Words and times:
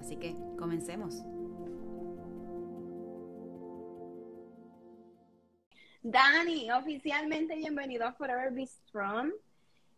Así 0.00 0.16
que 0.16 0.34
comencemos. 0.58 1.22
Dani, 6.02 6.70
oficialmente 6.72 7.54
bienvenido 7.56 8.06
a 8.06 8.12
Forever 8.14 8.50
Be 8.50 8.66
Strong. 8.66 9.30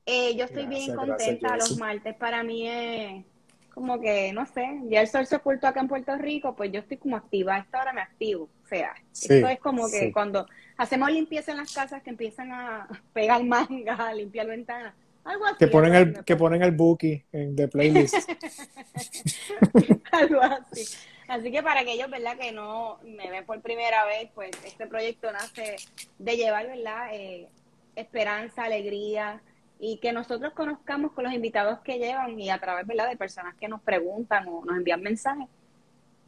Eh, 0.04 0.34
yo 0.36 0.46
estoy 0.46 0.66
bien 0.66 0.96
contenta. 0.96 1.56
Los 1.56 1.78
martes 1.78 2.16
para 2.16 2.42
mí 2.42 2.68
es 2.68 3.24
como 3.72 4.00
que, 4.00 4.32
no 4.32 4.44
sé, 4.44 4.80
ya 4.88 5.02
el 5.02 5.06
sol 5.06 5.24
se 5.24 5.36
ocultó 5.36 5.68
acá 5.68 5.80
en 5.80 5.88
Puerto 5.88 6.16
Rico, 6.18 6.54
pues 6.56 6.72
yo 6.72 6.80
estoy 6.80 6.96
como 6.96 7.16
activa. 7.16 7.54
A 7.54 7.58
esta 7.60 7.80
hora 7.80 7.92
me 7.92 8.00
activo. 8.00 8.50
O 8.60 8.66
sea, 8.66 8.92
esto 9.12 9.46
es 9.46 9.60
como 9.60 9.88
que 9.88 10.12
cuando 10.12 10.46
hacemos 10.76 11.12
limpieza 11.12 11.52
en 11.52 11.58
las 11.58 11.72
casas 11.72 12.02
que 12.02 12.10
empiezan 12.10 12.50
a 12.50 12.88
pegar 13.12 13.44
mangas, 13.44 14.00
a 14.00 14.12
limpiar 14.12 14.48
ventanas. 14.48 14.94
Algo 15.24 15.46
así. 15.46 15.56
Que 15.58 15.66
ponen 15.68 15.94
el, 15.94 16.24
que 16.24 16.36
ponen 16.36 16.62
el 16.62 16.72
bookie 16.72 17.24
en 17.32 17.54
the 17.56 17.68
playlist. 17.68 18.14
algo 20.12 20.40
así. 20.40 20.96
Así 21.28 21.50
que 21.50 21.62
para 21.62 21.80
aquellos, 21.80 22.10
¿verdad? 22.10 22.36
Que 22.36 22.52
no 22.52 22.98
me 23.04 23.30
ven 23.30 23.46
por 23.46 23.60
primera 23.62 24.04
vez, 24.04 24.30
pues 24.34 24.50
este 24.64 24.86
proyecto 24.86 25.32
nace 25.32 25.76
de 26.18 26.36
llevar, 26.36 26.66
¿verdad? 26.66 27.08
Eh, 27.12 27.48
esperanza, 27.96 28.64
alegría 28.64 29.40
y 29.78 29.98
que 29.98 30.12
nosotros 30.12 30.52
conozcamos 30.52 31.12
con 31.12 31.24
los 31.24 31.32
invitados 31.32 31.80
que 31.80 31.98
llevan 31.98 32.38
y 32.38 32.50
a 32.50 32.58
través, 32.58 32.86
¿verdad? 32.86 33.08
De 33.08 33.16
personas 33.16 33.54
que 33.56 33.66
nos 33.66 33.80
preguntan 33.80 34.46
o 34.48 34.64
nos 34.64 34.76
envían 34.76 35.02
mensajes, 35.02 35.48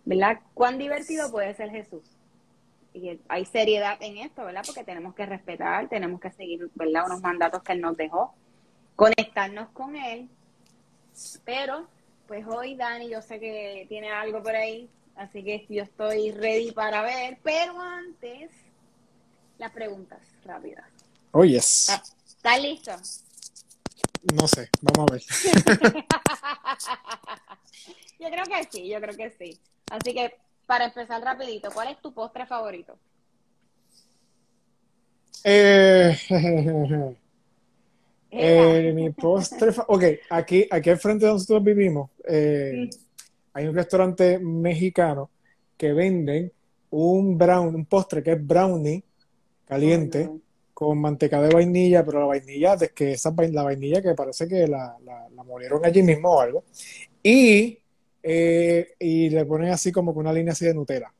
¿verdad? 0.04 0.40
¿Cuán 0.54 0.78
divertido 0.78 1.30
puede 1.30 1.54
ser 1.54 1.70
Jesús? 1.70 2.02
Y 2.92 3.20
hay 3.28 3.44
seriedad 3.44 3.96
en 4.00 4.18
esto, 4.18 4.44
¿verdad? 4.44 4.62
Porque 4.64 4.84
tenemos 4.84 5.14
que 5.14 5.26
respetar, 5.26 5.88
tenemos 5.88 6.20
que 6.20 6.30
seguir, 6.30 6.70
¿verdad? 6.74 7.06
Unos 7.06 7.20
mandatos 7.20 7.62
que 7.62 7.72
Él 7.72 7.80
nos 7.80 7.96
dejó, 7.96 8.34
conectarnos 8.96 9.68
con 9.70 9.96
Él, 9.96 10.28
pero 11.44 11.88
pues 12.26 12.46
hoy 12.46 12.74
Dani, 12.76 13.08
yo 13.08 13.20
sé 13.22 13.38
que 13.38 13.86
tiene 13.88 14.10
algo 14.10 14.42
por 14.42 14.54
ahí, 14.54 14.88
así 15.16 15.42
que 15.42 15.66
yo 15.68 15.82
estoy 15.82 16.32
ready 16.32 16.72
para 16.72 17.02
ver, 17.02 17.38
pero 17.42 17.80
antes, 17.80 18.50
las 19.58 19.72
preguntas 19.72 20.20
rápidas. 20.44 20.84
Oh, 21.32 21.44
yes. 21.44 21.90
¿Estás 22.26 22.62
listo? 22.62 22.92
No 24.40 24.48
sé, 24.48 24.70
vamos 24.80 25.10
a 25.10 25.14
ver. 25.14 25.22
yo 28.18 28.30
creo 28.30 28.44
que 28.44 28.68
sí, 28.70 28.88
yo 28.88 29.00
creo 29.00 29.16
que 29.16 29.30
sí. 29.30 29.58
Así 29.90 30.14
que, 30.14 30.34
para 30.66 30.86
empezar 30.86 31.20
rapidito, 31.22 31.70
¿cuál 31.72 31.88
es 31.88 32.00
tu 32.00 32.14
postre 32.14 32.46
favorito? 32.46 32.96
Eh, 35.44 36.16
Eh, 38.36 38.92
mi 38.92 39.10
postre, 39.10 39.70
ok, 39.86 40.04
aquí, 40.30 40.66
aquí 40.68 40.90
al 40.90 40.98
frente 40.98 41.24
donde 41.24 41.36
nosotros 41.36 41.62
vivimos, 41.62 42.10
eh, 42.26 42.90
hay 43.52 43.66
un 43.66 43.74
restaurante 43.74 44.40
mexicano 44.40 45.30
que 45.76 45.92
venden 45.92 46.50
un 46.90 47.38
brown, 47.38 47.74
un 47.74 47.86
postre 47.86 48.24
que 48.24 48.32
es 48.32 48.44
brownie 48.44 49.04
caliente 49.64 50.28
con 50.72 51.00
manteca 51.00 51.40
de 51.40 51.54
vainilla, 51.54 52.04
pero 52.04 52.18
la 52.18 52.26
vainilla, 52.26 52.74
es 52.74 52.90
que 52.90 53.12
esa 53.12 53.32
la 53.52 53.62
vainilla 53.62 54.02
que 54.02 54.14
parece 54.14 54.48
que 54.48 54.66
la, 54.66 54.96
la, 55.04 55.44
molieron 55.44 55.84
allí 55.84 56.02
mismo 56.02 56.30
o 56.30 56.40
algo, 56.40 56.64
y, 57.22 57.78
eh, 58.20 58.94
y 58.98 59.30
le 59.30 59.44
ponen 59.44 59.70
así 59.70 59.92
como 59.92 60.12
con 60.12 60.22
una 60.22 60.32
línea 60.32 60.52
así 60.52 60.64
de 60.64 60.74
Nutella. 60.74 61.12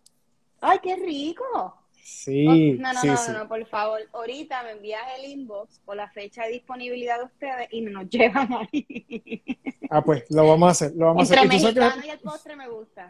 ¡Ay, 0.61 0.79
qué 0.83 0.97
rico! 0.97 1.84
Sí. 2.05 2.73
no, 2.79 2.93
no, 2.93 3.03
no, 3.03 3.33
no, 3.33 3.49
por 3.49 3.65
favor. 3.67 3.99
Ahorita 4.13 4.63
me 4.63 4.73
envías 4.73 5.01
el 5.19 5.31
inbox 5.31 5.81
con 5.87 5.97
la 5.97 6.11
fecha 6.11 6.45
de 6.45 6.53
disponibilidad 6.53 7.19
de 7.19 7.25
ustedes 7.25 7.69
y 7.71 7.81
nos 7.81 8.09
llevan 8.11 8.53
ahí. 8.53 9.43
Ah, 9.89 10.05
pues 10.05 10.25
lo 10.31 10.47
vamos 10.47 10.69
a 10.69 10.71
hacer. 10.73 10.93
Lo 10.95 11.07
vamos 11.07 11.31
a 11.31 11.35
hacer. 11.35 11.47
¿Y, 11.47 11.49
mexicano 11.49 12.03
y 12.05 12.11
el 12.11 12.19
postre 12.19 12.57
me 12.57 12.69
gusta. 12.69 13.09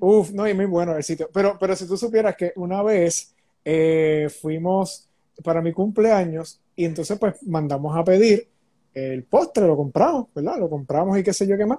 Uf, 0.00 0.32
no, 0.32 0.48
y 0.48 0.54
muy 0.54 0.64
bueno 0.64 0.96
el 0.96 1.04
sitio. 1.04 1.30
Pero, 1.32 1.56
pero 1.60 1.76
si 1.76 1.86
tú 1.86 1.96
supieras 1.96 2.34
que 2.34 2.52
una 2.56 2.82
vez 2.82 3.36
eh, 3.64 4.28
fuimos 4.40 5.08
para 5.44 5.62
mi 5.62 5.72
cumpleaños 5.72 6.60
y 6.74 6.86
entonces 6.86 7.16
pues 7.16 7.40
mandamos 7.44 7.96
a 7.96 8.02
pedir 8.02 8.48
el 8.94 9.22
postre, 9.22 9.64
lo 9.64 9.76
compramos, 9.76 10.26
¿verdad? 10.34 10.58
Lo 10.58 10.68
compramos 10.68 11.16
y 11.18 11.22
qué 11.22 11.32
sé 11.32 11.46
yo 11.46 11.56
qué 11.56 11.66
más. 11.66 11.78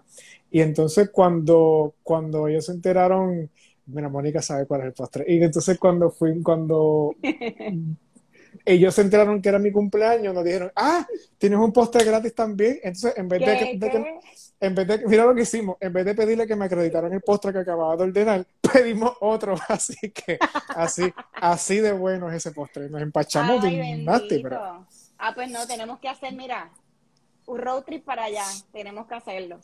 Y 0.50 0.62
entonces 0.62 1.10
cuando, 1.10 1.96
cuando 2.02 2.48
ellos 2.48 2.66
se 2.66 2.72
enteraron 2.72 3.50
Mira, 3.88 4.10
Mónica 4.10 4.42
sabe 4.42 4.66
cuál 4.66 4.82
es 4.82 4.88
el 4.88 4.94
postre. 4.94 5.26
Y 5.28 5.42
entonces 5.44 5.78
cuando 5.78 6.10
fui, 6.10 6.42
cuando 6.42 7.16
ellos 8.66 8.96
se 8.96 9.02
enteraron 9.02 9.42
que 9.42 9.50
era 9.50 9.60
mi 9.60 9.72
cumpleaños, 9.72 10.34
nos 10.34 10.44
dijeron, 10.44 10.72
ah, 10.76 11.06
tienes 11.38 11.60
un 11.60 11.72
postre 11.72 12.04
gratis 12.04 12.34
también. 12.34 12.80
Entonces, 12.84 13.14
en 13.18 13.28
vez 13.28 13.40
de, 13.40 13.80
que, 13.80 14.20
en 14.60 14.76
vez 14.76 14.88
de, 14.88 15.06
mira 15.06 15.26
lo 15.26 15.36
que 15.36 15.44
hicimos, 15.44 15.78
en 15.80 15.94
vez 15.94 16.06
de 16.06 16.16
pedirle 16.16 16.48
que 16.48 16.56
me 16.56 16.66
acreditaran 16.66 17.14
el 17.14 17.22
postre 17.22 17.54
que 17.54 17.60
acababa 17.60 17.96
de 17.96 18.04
ordenar, 18.04 18.46
pedimos 18.74 19.14
otro. 19.22 19.56
Así 19.68 20.12
que, 20.12 20.40
así, 20.70 21.14
así 21.34 21.80
de 21.80 21.92
bueno 21.92 22.30
es 22.30 22.38
ese 22.38 22.52
postre. 22.52 22.90
Nos 22.90 23.02
empachamos 23.02 23.62
de 23.62 23.98
nasty, 23.98 24.42
pero... 24.42 24.86
Ah, 25.18 25.32
pues 25.34 25.50
no, 25.50 25.66
tenemos 25.66 26.00
que 26.00 26.10
hacer, 26.10 26.34
mira, 26.34 26.72
un 27.46 27.60
road 27.60 27.84
trip 27.84 28.04
para 28.04 28.26
allá. 28.26 28.46
Tenemos 28.74 29.08
que 29.08 29.16
hacerlo. 29.16 29.60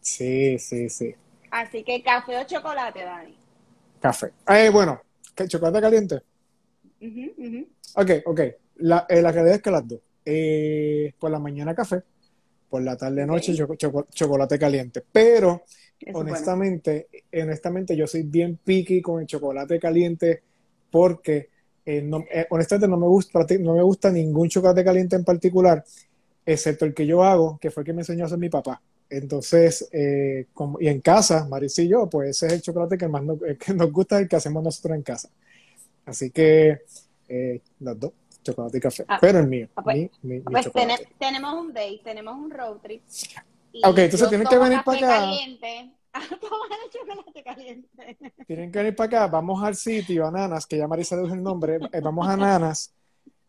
Sí, 0.00 0.58
sí, 0.58 0.88
sí. 0.88 1.14
Así 1.50 1.82
que 1.82 2.02
café 2.02 2.38
o 2.38 2.44
chocolate, 2.44 3.02
Dani. 3.02 3.43
Café. 4.04 4.32
Eh, 4.50 4.68
bueno, 4.68 5.00
¿chocolate 5.48 5.80
caliente? 5.80 6.20
Ok, 7.94 8.10
ok. 8.26 8.40
La, 8.80 9.06
eh, 9.08 9.22
la 9.22 9.32
calidad 9.32 9.54
es 9.54 9.62
que 9.62 9.70
las 9.70 9.88
dos. 9.88 9.98
Eh, 10.26 11.14
por 11.18 11.30
la 11.30 11.38
mañana 11.38 11.74
café, 11.74 12.02
por 12.68 12.82
la 12.82 12.98
tarde 12.98 13.24
noche 13.24 13.54
chocolate 14.12 14.58
caliente. 14.58 15.02
Pero 15.10 15.62
honestamente, 16.12 17.08
honestamente 17.32 17.96
yo 17.96 18.06
soy 18.06 18.24
bien 18.24 18.58
picky 18.62 19.00
con 19.00 19.22
el 19.22 19.26
chocolate 19.26 19.80
caliente 19.80 20.42
porque 20.90 21.48
honestamente 22.50 22.86
no 22.86 22.98
me 22.98 23.06
gusta 23.06 23.46
no 23.58 23.74
me 23.74 23.82
gusta 23.82 24.10
ningún 24.10 24.50
chocolate 24.50 24.84
caliente 24.84 25.16
en 25.16 25.24
particular, 25.24 25.82
excepto 26.44 26.84
el 26.84 26.92
que 26.92 27.06
yo 27.06 27.24
hago, 27.24 27.56
que 27.58 27.70
fue 27.70 27.80
el 27.80 27.86
que 27.86 27.94
me 27.94 28.02
enseñó 28.02 28.24
a 28.24 28.26
hacer 28.26 28.38
mi 28.38 28.50
papá. 28.50 28.82
Entonces, 29.10 29.88
eh, 29.92 30.46
y 30.80 30.88
en 30.88 31.00
casa, 31.00 31.46
Maris 31.48 31.78
y 31.78 31.88
yo, 31.88 32.08
pues 32.08 32.30
ese 32.30 32.46
es 32.46 32.52
el 32.54 32.62
chocolate 32.62 32.98
que 32.98 33.08
más 33.08 33.22
nos, 33.22 33.38
que 33.58 33.74
nos 33.74 33.92
gusta, 33.92 34.18
el 34.18 34.28
que 34.28 34.36
hacemos 34.36 34.62
nosotros 34.62 34.96
en 34.96 35.02
casa. 35.02 35.28
Así 36.06 36.30
que, 36.30 36.82
eh, 37.28 37.60
los 37.80 38.00
dos, 38.00 38.12
chocolate 38.42 38.78
y 38.78 38.80
café. 38.80 39.04
Ah, 39.08 39.18
pero 39.20 39.38
el 39.38 39.46
mío. 39.46 39.68
Ah, 39.76 39.82
pues, 39.82 40.10
pues 40.72 40.86
tenemos 41.18 41.54
un 41.54 41.72
date, 41.72 42.00
tenemos 42.02 42.36
un 42.36 42.50
road 42.50 42.78
trip. 42.82 43.02
ok, 43.84 43.98
entonces 43.98 44.28
tienen 44.28 44.46
que 44.46 44.58
venir 44.58 44.80
para 44.84 44.98
acá. 44.98 45.08
Caliente. 45.08 45.90
chocolate 46.92 47.42
caliente. 47.42 48.16
Tienen 48.46 48.72
que 48.72 48.78
venir 48.78 48.96
para 48.96 49.06
acá, 49.06 49.26
vamos 49.26 49.62
al 49.62 49.74
sitio, 49.74 50.26
a 50.26 50.30
Nanas, 50.30 50.66
que 50.66 50.78
ya 50.78 50.88
Marisa 50.88 51.16
dijo 51.16 51.34
el 51.34 51.42
nombre, 51.42 51.78
eh, 51.92 52.00
vamos 52.00 52.26
a 52.28 52.36
Nanas 52.36 52.94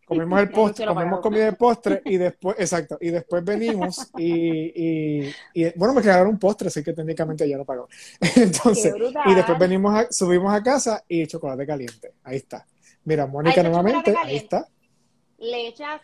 comemos 0.05 0.39
el 0.39 0.49
postre, 0.51 0.85
comemos 0.85 1.19
comida 1.19 1.45
de 1.45 1.53
postre 1.53 2.01
y 2.05 2.17
después, 2.17 2.55
exacto, 2.59 2.97
y 3.01 3.09
después 3.09 3.43
venimos 3.43 4.11
y, 4.17 5.27
y, 5.53 5.73
bueno, 5.75 5.93
me 5.93 6.01
quedaron 6.01 6.27
un 6.27 6.39
postre, 6.39 6.67
así 6.67 6.83
que 6.83 6.93
técnicamente 6.93 7.47
ya 7.49 7.57
lo 7.57 7.66
pagó. 7.66 7.88
Entonces, 8.35 8.93
y 9.25 9.34
después 9.34 9.59
venimos, 9.59 10.07
subimos 10.11 10.53
a 10.53 10.61
casa 10.61 11.03
y 11.07 11.25
chocolate 11.28 11.66
caliente. 11.66 12.13
Ahí 12.23 12.37
está. 12.37 12.66
Mira, 13.03 13.28
Mónica 13.28 13.61
nuevamente, 13.61 14.16
ahí 14.23 14.37
está. 14.37 14.67
¿Le 15.45 15.67
echas 15.67 16.01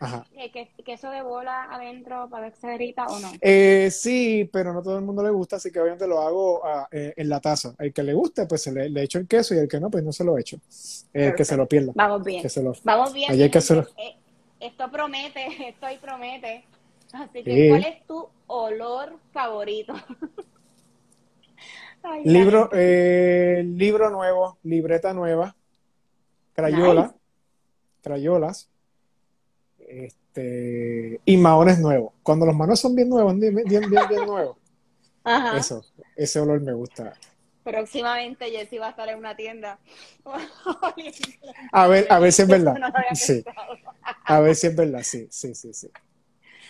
queso 0.86 1.10
de 1.10 1.22
bola 1.22 1.68
adentro 1.72 2.28
para 2.30 2.52
que 2.52 2.58
se 2.58 2.68
derrita 2.68 3.08
o 3.08 3.20
no? 3.20 3.32
Eh, 3.42 3.90
sí, 3.92 4.48
pero 4.52 4.74
no 4.74 4.84
todo 4.84 4.98
el 4.98 5.04
mundo 5.04 5.24
le 5.24 5.32
gusta, 5.32 5.56
así 5.56 5.72
que 5.72 5.80
obviamente 5.80 6.08
lo 6.08 6.22
hago 6.22 6.66
ah, 6.66 6.88
eh, 6.92 7.14
en 7.16 7.30
la 7.30 7.40
taza. 7.40 7.74
El 7.80 7.92
que 7.92 8.04
le 8.04 8.14
guste, 8.14 8.46
pues 8.46 8.68
le, 8.68 8.90
le, 8.90 9.04
echo 9.04 9.18
el 9.18 9.28
queso 9.28 9.56
y 9.56 9.58
el 9.58 9.68
que 9.68 9.80
no, 9.80 9.90
pues 9.90 10.04
no 10.04 10.12
se 10.12 10.24
lo 10.24 10.38
echo. 10.38 10.58
El 11.12 11.34
que 11.34 11.44
se 11.44 11.58
lo 11.58 11.68
pierda. 11.68 11.92
Vamos 11.96 12.24
bien. 12.24 12.46
Vamos 12.84 13.14
bien. 13.14 13.32
Eh, 13.32 14.18
esto 14.60 14.92
promete, 14.92 15.48
esto 15.70 15.86
ahí 15.86 15.98
promete. 15.98 16.66
Así 17.14 17.44
que, 17.44 17.70
¿cuál 17.70 17.84
es 17.84 18.06
tu 18.06 18.28
olor 18.48 19.18
favorito? 19.34 19.94
libro, 22.24 22.70
libro 22.72 24.10
nuevo, 24.12 24.60
libreta 24.64 25.14
nueva, 25.14 25.56
crayola, 26.54 27.14
crayolas 28.02 28.72
este, 29.88 31.20
y 31.26 31.38
maones 31.38 31.80
nuevos. 31.80 32.14
Cuando 32.24 32.46
los 32.46 32.56
manos 32.56 32.80
son 32.80 32.96
bien 32.96 33.10
nuevos, 33.10 33.38
bien, 33.38 33.56
bien, 33.56 33.90
bien, 33.90 34.26
nuevos. 34.26 34.58
Eso, 35.56 35.84
ese 36.16 36.40
olor 36.40 36.62
me 36.62 36.74
gusta. 36.74 37.14
próximamente 37.64 38.50
Jessy 38.50 38.80
va 38.80 38.88
a 38.88 38.90
estar 38.92 39.08
en 39.10 39.20
una 39.20 39.36
tienda. 39.36 39.80
a 41.72 41.88
ver, 41.88 42.08
a 42.10 42.20
ver 42.20 42.32
si 42.32 42.42
es 42.42 42.48
verdad. 42.48 42.76
sí. 43.14 43.44
A 44.26 44.40
ver 44.40 44.56
si 44.56 44.68
es 44.68 44.76
verdad, 44.76 45.02
sí, 45.04 45.28
sí, 45.30 45.54
sí, 45.54 45.74
sí. 45.74 45.90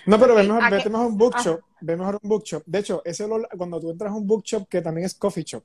No, 0.05 0.19
pero 0.19 0.35
ve 0.35 0.43
mejor, 0.43 0.69
vete 0.69 0.89
mejor 0.89 1.07
un 1.07 1.17
bookshop, 1.17 1.61
ve 1.79 1.95
mejor 1.95 2.19
un 2.21 2.29
bookshop. 2.29 2.63
De 2.65 2.79
hecho, 2.79 3.01
ese 3.05 3.27
cuando 3.57 3.79
tú 3.79 3.91
entras 3.91 4.11
a 4.11 4.15
un 4.15 4.25
bookshop 4.25 4.67
que 4.67 4.81
también 4.81 5.05
es 5.05 5.13
coffee 5.13 5.43
shop, 5.43 5.63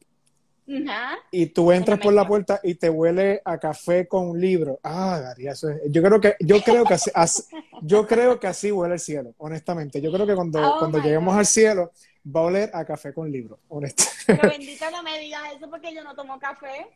y 1.30 1.46
tú 1.46 1.70
entras 1.70 1.98
por 2.00 2.12
la 2.12 2.26
puerta 2.26 2.60
y 2.62 2.74
te 2.74 2.90
huele 2.90 3.40
a 3.44 3.58
café 3.58 4.08
con 4.08 4.28
un 4.30 4.40
libro. 4.40 4.80
Ah, 4.82 5.20
Daría, 5.22 5.52
eso 5.52 5.70
es. 5.70 5.80
Yo 5.88 6.02
creo 6.02 6.20
que, 6.20 6.36
yo 6.40 6.60
creo 6.62 6.84
que 6.84 6.94
así, 6.94 7.42
yo 7.82 8.06
creo 8.06 8.40
que 8.40 8.46
así 8.48 8.72
huele 8.72 8.94
el 8.94 9.00
cielo, 9.00 9.34
honestamente. 9.38 10.00
Yo 10.00 10.12
creo 10.12 10.26
que 10.26 10.34
cuando, 10.34 10.60
oh 10.60 10.78
cuando 10.78 10.98
lleguemos 10.98 11.36
al 11.36 11.46
cielo, 11.46 11.92
va 12.34 12.40
a 12.40 12.44
oler 12.44 12.70
a 12.74 12.84
café 12.84 13.14
con 13.14 13.30
libro, 13.30 13.60
honestamente. 13.68 14.24
Pero 14.26 14.48
bendito 14.50 14.90
no 14.90 15.02
me 15.02 15.18
digas 15.20 15.42
eso 15.56 15.70
porque 15.70 15.94
yo 15.94 16.02
no 16.02 16.14
tomo 16.14 16.38
café. 16.38 16.88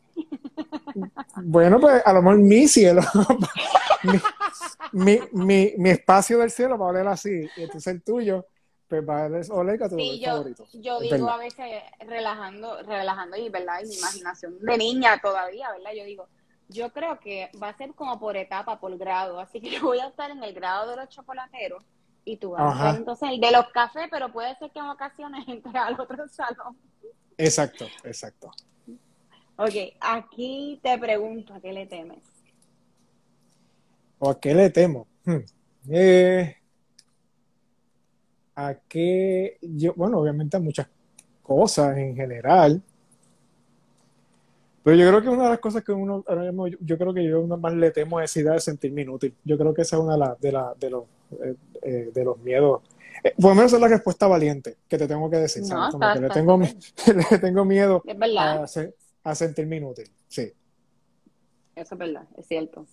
Bueno, 1.37 1.79
pues 1.81 2.03
a 2.05 2.13
lo 2.13 2.23
mejor 2.23 2.39
mi 2.41 2.67
cielo, 2.67 3.03
mi, 4.93 5.21
mi, 5.33 5.73
mi, 5.79 5.91
espacio 5.91 6.39
del 6.39 6.51
cielo 6.51 6.77
va 6.77 6.87
a 6.87 6.91
oler 6.91 7.07
así, 7.07 7.49
y 7.57 7.63
entonces 7.63 7.95
el 7.95 8.03
tuyo 8.03 8.47
pues 8.91 9.09
va 9.09 9.27
a 9.27 9.55
oler 9.55 9.81
a 9.81 9.89
tu 9.89 9.95
sí, 9.95 10.19
yo, 10.19 10.45
Yo 10.73 10.99
digo 10.99 11.31
a 11.31 11.37
veces 11.37 11.65
relajando, 12.01 12.83
relajando 12.83 13.37
y 13.37 13.49
verdad, 13.49 13.81
y 13.85 13.89
mi 13.89 13.95
imaginación 13.95 14.59
de 14.59 14.77
niña 14.77 15.21
todavía, 15.23 15.71
¿verdad? 15.71 15.93
Yo 15.97 16.05
digo, 16.05 16.27
yo 16.69 16.93
creo 16.93 17.21
que 17.21 17.51
va 17.63 17.69
a 17.69 17.77
ser 17.77 17.95
como 17.95 18.19
por 18.19 18.37
etapa, 18.37 18.81
por 18.81 18.99
grado, 18.99 19.39
así 19.39 19.61
que 19.61 19.71
yo 19.79 19.83
voy 19.83 20.01
a 20.01 20.09
estar 20.09 20.33
en 20.33 20.43
el 20.43 20.53
grado 20.53 20.91
de 20.91 20.97
los 20.97 21.09
chocolateros 21.09 21.85
y 22.25 22.37
tú 22.37 22.51
vas 22.51 22.81
a 22.81 22.97
entonces 22.97 23.31
el 23.31 23.41
de 23.41 23.53
los 23.53 23.69
cafés, 23.69 24.09
pero 24.11 24.33
puede 24.33 24.57
ser 24.57 24.73
que 24.73 24.81
en 24.81 24.87
ocasiones 24.87 25.45
entre 25.49 25.79
al 25.79 25.99
otro 25.99 26.27
salón. 26.29 26.77
Exacto, 27.39 27.87
exacto. 28.03 28.51
Ok, 29.57 29.95
aquí 30.01 30.81
te 30.83 30.99
pregunto, 30.99 31.55
¿a 31.55 31.61
qué 31.61 31.73
le 31.73 31.87
temes? 31.87 32.25
¿O 34.19 34.31
a 34.31 34.41
qué 34.41 34.53
le 34.53 34.69
temo? 34.71 35.07
Hmm. 35.25 35.39
Eh, 35.91 36.60
¿A 38.61 38.75
qué? 38.89 39.57
Yo, 39.63 39.95
bueno, 39.95 40.19
obviamente 40.19 40.59
a 40.59 40.61
muchas 40.61 40.87
cosas 41.43 41.97
en 41.97 42.15
general. 42.15 42.83
Pero 44.83 44.97
yo 44.97 45.09
creo 45.09 45.23
que 45.23 45.29
una 45.31 45.45
de 45.45 45.49
las 45.51 45.61
cosas 45.61 45.83
que 45.83 45.93
uno, 45.93 46.23
yo 46.81 46.99
creo 46.99 47.15
que 47.15 47.25
yo 47.25 47.47
más 47.47 47.73
le 47.73 47.91
temo 47.91 48.21
es 48.21 48.31
esa 48.31 48.41
idea 48.41 48.53
de 48.53 48.61
sentirme 48.61 49.03
inútil. 49.03 49.35
Yo 49.45 49.57
creo 49.57 49.73
que 49.73 49.83
esa 49.83 49.97
es 49.97 50.03
una 50.03 50.13
de, 50.39 50.53
la, 50.53 50.75
de, 50.79 50.91
los, 50.91 51.05
eh, 51.43 51.55
eh, 51.83 52.11
de 52.13 52.25
los 52.25 52.39
miedos. 52.41 52.83
Eh, 53.25 53.33
por 53.41 53.51
lo 53.51 53.55
menos 53.55 53.73
es 53.73 53.81
la 53.81 53.89
respuesta 53.89 54.27
valiente 54.27 54.77
que 54.87 54.99
te 54.99 55.09
tengo 55.09 55.31
que 55.31 55.39
decir. 55.39 55.63
le, 55.63 56.29
tengo, 56.29 56.59
le 57.31 57.39
tengo 57.39 57.65
miedo 57.65 58.03
a, 58.39 58.67
a, 59.25 59.35
sentirme 59.35 59.77
inútil. 59.77 60.11
Sí. 60.29 60.53
Eso 61.75 61.95
es 61.95 61.99
verdad, 61.99 62.25
es 62.37 62.47
cierto. 62.47 62.87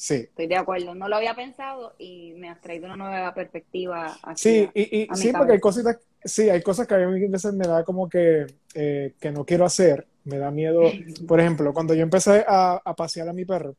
Sí. 0.00 0.14
Estoy 0.14 0.46
de 0.46 0.56
acuerdo. 0.56 0.94
No 0.94 1.08
lo 1.08 1.16
había 1.16 1.34
pensado 1.34 1.94
y 1.98 2.32
me 2.38 2.48
has 2.48 2.58
traído 2.62 2.86
una 2.86 2.96
nueva 2.96 3.34
perspectiva. 3.34 4.16
sí, 4.34 4.66
y, 4.72 5.06
sí, 5.14 5.30
porque 5.36 5.52
hay 5.52 5.60
cosas, 5.60 5.98
sí, 6.24 6.48
hay 6.48 6.62
cosas 6.62 6.86
que 6.86 6.94
a 6.94 7.06
mí 7.06 7.22
a 7.22 7.30
veces 7.30 7.52
me 7.52 7.66
da 7.66 7.84
como 7.84 8.08
que, 8.08 8.46
que 8.72 9.30
no 9.30 9.44
quiero 9.44 9.66
hacer 9.66 10.06
me 10.24 10.38
da 10.38 10.50
miedo. 10.50 10.82
Por 11.26 11.40
ejemplo, 11.40 11.74
cuando 11.74 11.94
yo 11.94 12.02
empecé 12.02 12.44
a, 12.46 12.80
pasear 12.96 13.28
a 13.28 13.32
mi 13.32 13.44
perro 13.44 13.76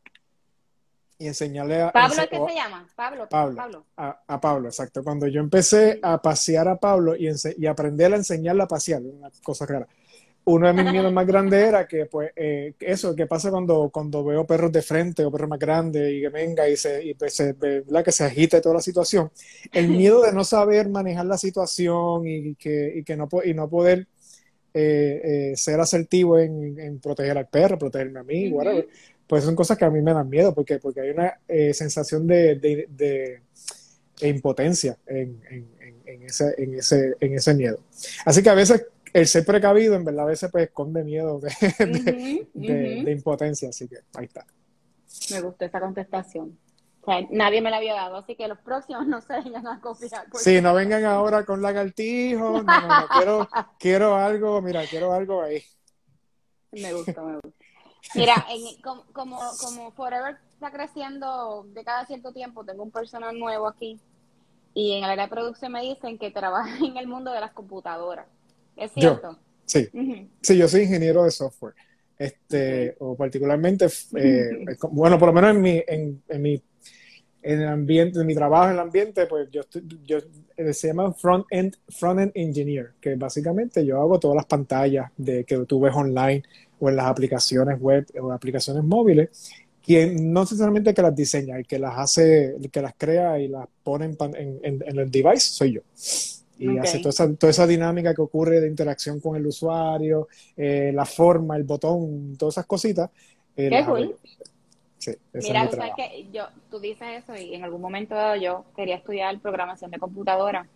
y 1.17 1.27
enseñarle 1.27 1.81
a... 1.81 1.91
¿Pablo 1.91 2.23
qué 2.29 2.39
se 2.47 2.55
llama? 2.55 2.87
Pablo. 2.95 3.27
Pablo. 3.29 3.85
A, 3.97 4.41
Pablo, 4.41 4.67
exacto. 4.67 5.03
Cuando 5.03 5.27
yo 5.27 5.39
empecé 5.39 5.99
a 6.03 6.21
pasear 6.21 6.67
a 6.67 6.77
Pablo 6.77 7.15
y, 7.15 7.29
y 7.57 7.65
aprender 7.65 8.13
a 8.13 8.17
enseñarle 8.17 8.63
a 8.63 8.67
pasear, 8.67 9.01
una 9.01 9.29
cosa 9.43 9.65
rara. 9.65 9.87
Uno 10.43 10.67
de 10.67 10.73
mis 10.73 10.91
miedos 10.91 11.13
más 11.13 11.27
grandes 11.27 11.67
era 11.67 11.87
que, 11.87 12.07
pues, 12.07 12.31
eh, 12.35 12.73
eso, 12.79 13.15
que 13.15 13.27
pasa 13.27 13.51
cuando, 13.51 13.89
cuando 13.93 14.23
veo 14.23 14.45
perros 14.45 14.71
de 14.71 14.81
frente 14.81 15.23
o 15.23 15.31
perros 15.31 15.49
más 15.49 15.59
grandes 15.59 16.11
y 16.11 16.21
que 16.21 16.29
venga 16.29 16.67
y 16.67 16.75
se, 16.75 17.03
y 17.03 17.13
pues, 17.13 17.35
se, 17.35 17.55
que 18.03 18.11
se 18.11 18.23
agite 18.23 18.59
toda 18.59 18.75
la 18.75 18.81
situación. 18.81 19.31
El 19.71 19.89
miedo 19.89 20.21
de 20.23 20.33
no 20.33 20.43
saber 20.43 20.89
manejar 20.89 21.27
la 21.27 21.37
situación 21.37 22.25
y 22.25 22.55
que, 22.55 22.93
y 22.95 23.03
que 23.03 23.15
no, 23.15 23.29
y 23.43 23.53
no 23.53 23.69
poder 23.69 24.07
eh, 24.73 25.51
eh, 25.51 25.57
ser 25.57 25.81
asertivo 25.81 26.39
en, 26.39 26.99
proteger 26.99 27.37
al 27.37 27.49
perro, 27.49 27.77
protegerme 27.77 28.19
a 28.21 28.23
mí, 28.23 28.53
Pues 29.27 29.43
son 29.43 29.53
cosas 29.53 29.77
que 29.77 29.83
a 29.83 29.89
mí 29.89 30.01
me 30.01 30.13
dan 30.13 30.29
miedo 30.29 30.55
porque, 30.55 30.79
porque 30.79 31.01
hay 31.01 31.09
una 31.09 31.39
eh, 31.47 31.73
sensación 31.73 32.25
de, 32.25 32.55
de, 32.55 33.41
impotencia 34.21 34.97
en, 35.07 35.41
ese, 36.23 36.53
en, 36.57 36.75
ese, 36.75 37.15
en 37.19 37.33
ese 37.33 37.53
miedo. 37.53 37.79
Así 38.23 38.41
que 38.41 38.49
a 38.49 38.53
veces 38.53 38.85
el 39.13 39.27
ser 39.27 39.45
precavido, 39.45 39.95
en 39.95 40.05
verdad, 40.05 40.25
a 40.25 40.29
veces 40.29 40.49
pues 40.51 40.65
esconde 40.65 41.03
miedo 41.03 41.39
de, 41.39 42.47
impotencia. 43.11 43.69
Así 43.69 43.87
que 43.87 43.97
ahí 44.15 44.25
está. 44.25 44.45
Me 45.31 45.41
gustó 45.41 45.65
esa 45.65 45.79
contestación. 45.79 46.57
O 47.01 47.05
sea, 47.05 47.25
nadie 47.31 47.61
me 47.61 47.71
la 47.71 47.77
había 47.77 47.95
dado, 47.95 48.17
así 48.17 48.35
que 48.35 48.47
los 48.47 48.59
próximos 48.59 49.07
no 49.07 49.21
se 49.21 49.33
vengan 49.33 49.65
a 49.67 49.81
copiar. 49.81 50.27
Sí, 50.35 50.61
no 50.61 50.73
vengan 50.75 51.03
ahora 51.05 51.43
con 51.45 51.61
lagartijos, 51.61 52.63
no, 52.63 52.81
no, 52.81 52.87
no, 52.87 53.07
quiero, 53.07 53.49
quiero 53.79 54.15
algo, 54.15 54.61
mira, 54.61 54.85
quiero 54.85 55.11
algo 55.11 55.41
ahí. 55.41 55.63
Me 56.71 56.93
gusta, 56.93 57.23
me 57.23 57.33
gusta. 57.33 57.65
Mira, 58.13 58.45
como, 58.83 59.05
como, 59.13 59.39
como 59.59 59.91
Forever 59.91 60.37
está 60.53 60.71
creciendo 60.71 61.65
de 61.69 61.83
cada 61.83 62.05
cierto 62.05 62.33
tiempo, 62.33 62.63
tengo 62.63 62.83
un 62.83 62.91
personal 62.91 63.37
nuevo 63.37 63.67
aquí 63.67 63.99
y 64.73 64.93
en 64.93 65.03
el 65.03 65.09
área 65.09 65.25
de 65.25 65.29
producción 65.29 65.71
me 65.71 65.81
dicen 65.81 66.17
que 66.17 66.31
trabaja 66.31 66.77
en 66.85 66.97
el 66.97 67.07
mundo 67.07 67.31
de 67.31 67.39
las 67.41 67.51
computadoras. 67.51 68.27
¿Es 68.81 68.91
cierto? 68.93 69.37
sí, 69.65 69.87
sí, 70.41 70.57
yo 70.57 70.67
soy 70.67 70.81
ingeniero 70.81 71.23
de 71.23 71.31
software. 71.31 71.73
Este, 72.17 72.95
o 72.99 73.15
particularmente, 73.15 73.87
eh, 74.15 74.49
bueno, 74.91 75.17
por 75.17 75.29
lo 75.29 75.33
menos 75.33 75.55
en 75.55 75.61
mi, 75.61 75.83
en, 75.87 76.21
en 76.27 76.41
mi 76.41 76.61
en 77.43 77.61
el 77.61 77.67
ambiente, 77.67 78.19
en 78.19 78.27
mi 78.27 78.35
trabajo 78.35 78.65
en 78.65 78.73
el 78.73 78.79
ambiente, 78.79 79.25
pues 79.25 79.49
yo, 79.51 79.61
yo 80.03 80.19
eh, 80.57 80.73
se 80.73 80.87
llama 80.87 81.13
front-end 81.13 81.75
front 81.89 82.19
-end 82.19 82.31
engineer, 82.35 82.91
que 82.99 83.15
básicamente 83.15 83.85
yo 83.85 83.99
hago 83.99 84.19
todas 84.19 84.35
las 84.35 84.45
pantallas 84.45 85.11
de 85.17 85.43
que 85.43 85.57
tú 85.65 85.79
ves 85.79 85.93
online 85.95 86.43
o 86.79 86.89
en 86.89 86.95
las 86.95 87.07
aplicaciones 87.07 87.79
web 87.79 88.05
o 88.19 88.31
aplicaciones 88.31 88.83
móviles, 88.83 89.29
quien 89.83 90.31
no 90.31 90.41
necesariamente 90.41 90.93
que 90.93 91.01
las 91.01 91.15
diseña, 91.15 91.57
el 91.57 91.65
que 91.65 91.79
las 91.79 91.97
hace, 91.97 92.55
el 92.55 92.69
que 92.69 92.81
las 92.81 92.93
crea 92.95 93.39
y 93.39 93.47
las 93.47 93.67
pone 93.83 94.05
en, 94.05 94.59
en, 94.63 94.99
el 94.99 95.09
device 95.09 95.39
soy 95.39 95.73
yo. 95.73 95.81
Y 96.61 96.77
hace 96.77 96.99
toda 96.99 97.09
esa, 97.09 97.33
toda 97.35 97.49
esa, 97.49 97.65
dinámica 97.65 98.13
que 98.13 98.21
ocurre 98.21 98.61
de 98.61 98.67
interacción 98.67 99.19
con 99.19 99.35
el 99.35 99.47
usuario, 99.47 100.27
eh, 100.55 100.91
la 100.93 101.05
forma, 101.05 101.57
el 101.57 101.63
botón, 101.63 102.35
todas 102.37 102.53
esas 102.53 102.67
cositas. 102.67 103.09
Eh, 103.55 103.69
Qué 103.69 103.85
cool. 103.85 104.15
Mira, 105.33 105.69
sabes 105.71 105.93
que 105.95 106.27
yo, 106.31 106.45
tú 106.69 106.79
dices 106.79 107.23
eso 107.23 107.35
y 107.35 107.55
en 107.55 107.63
algún 107.63 107.81
momento 107.81 108.15
yo 108.35 108.65
quería 108.75 108.97
estudiar 108.97 109.39
programación 109.39 109.89
de 109.89 109.97
computadora 109.97 110.67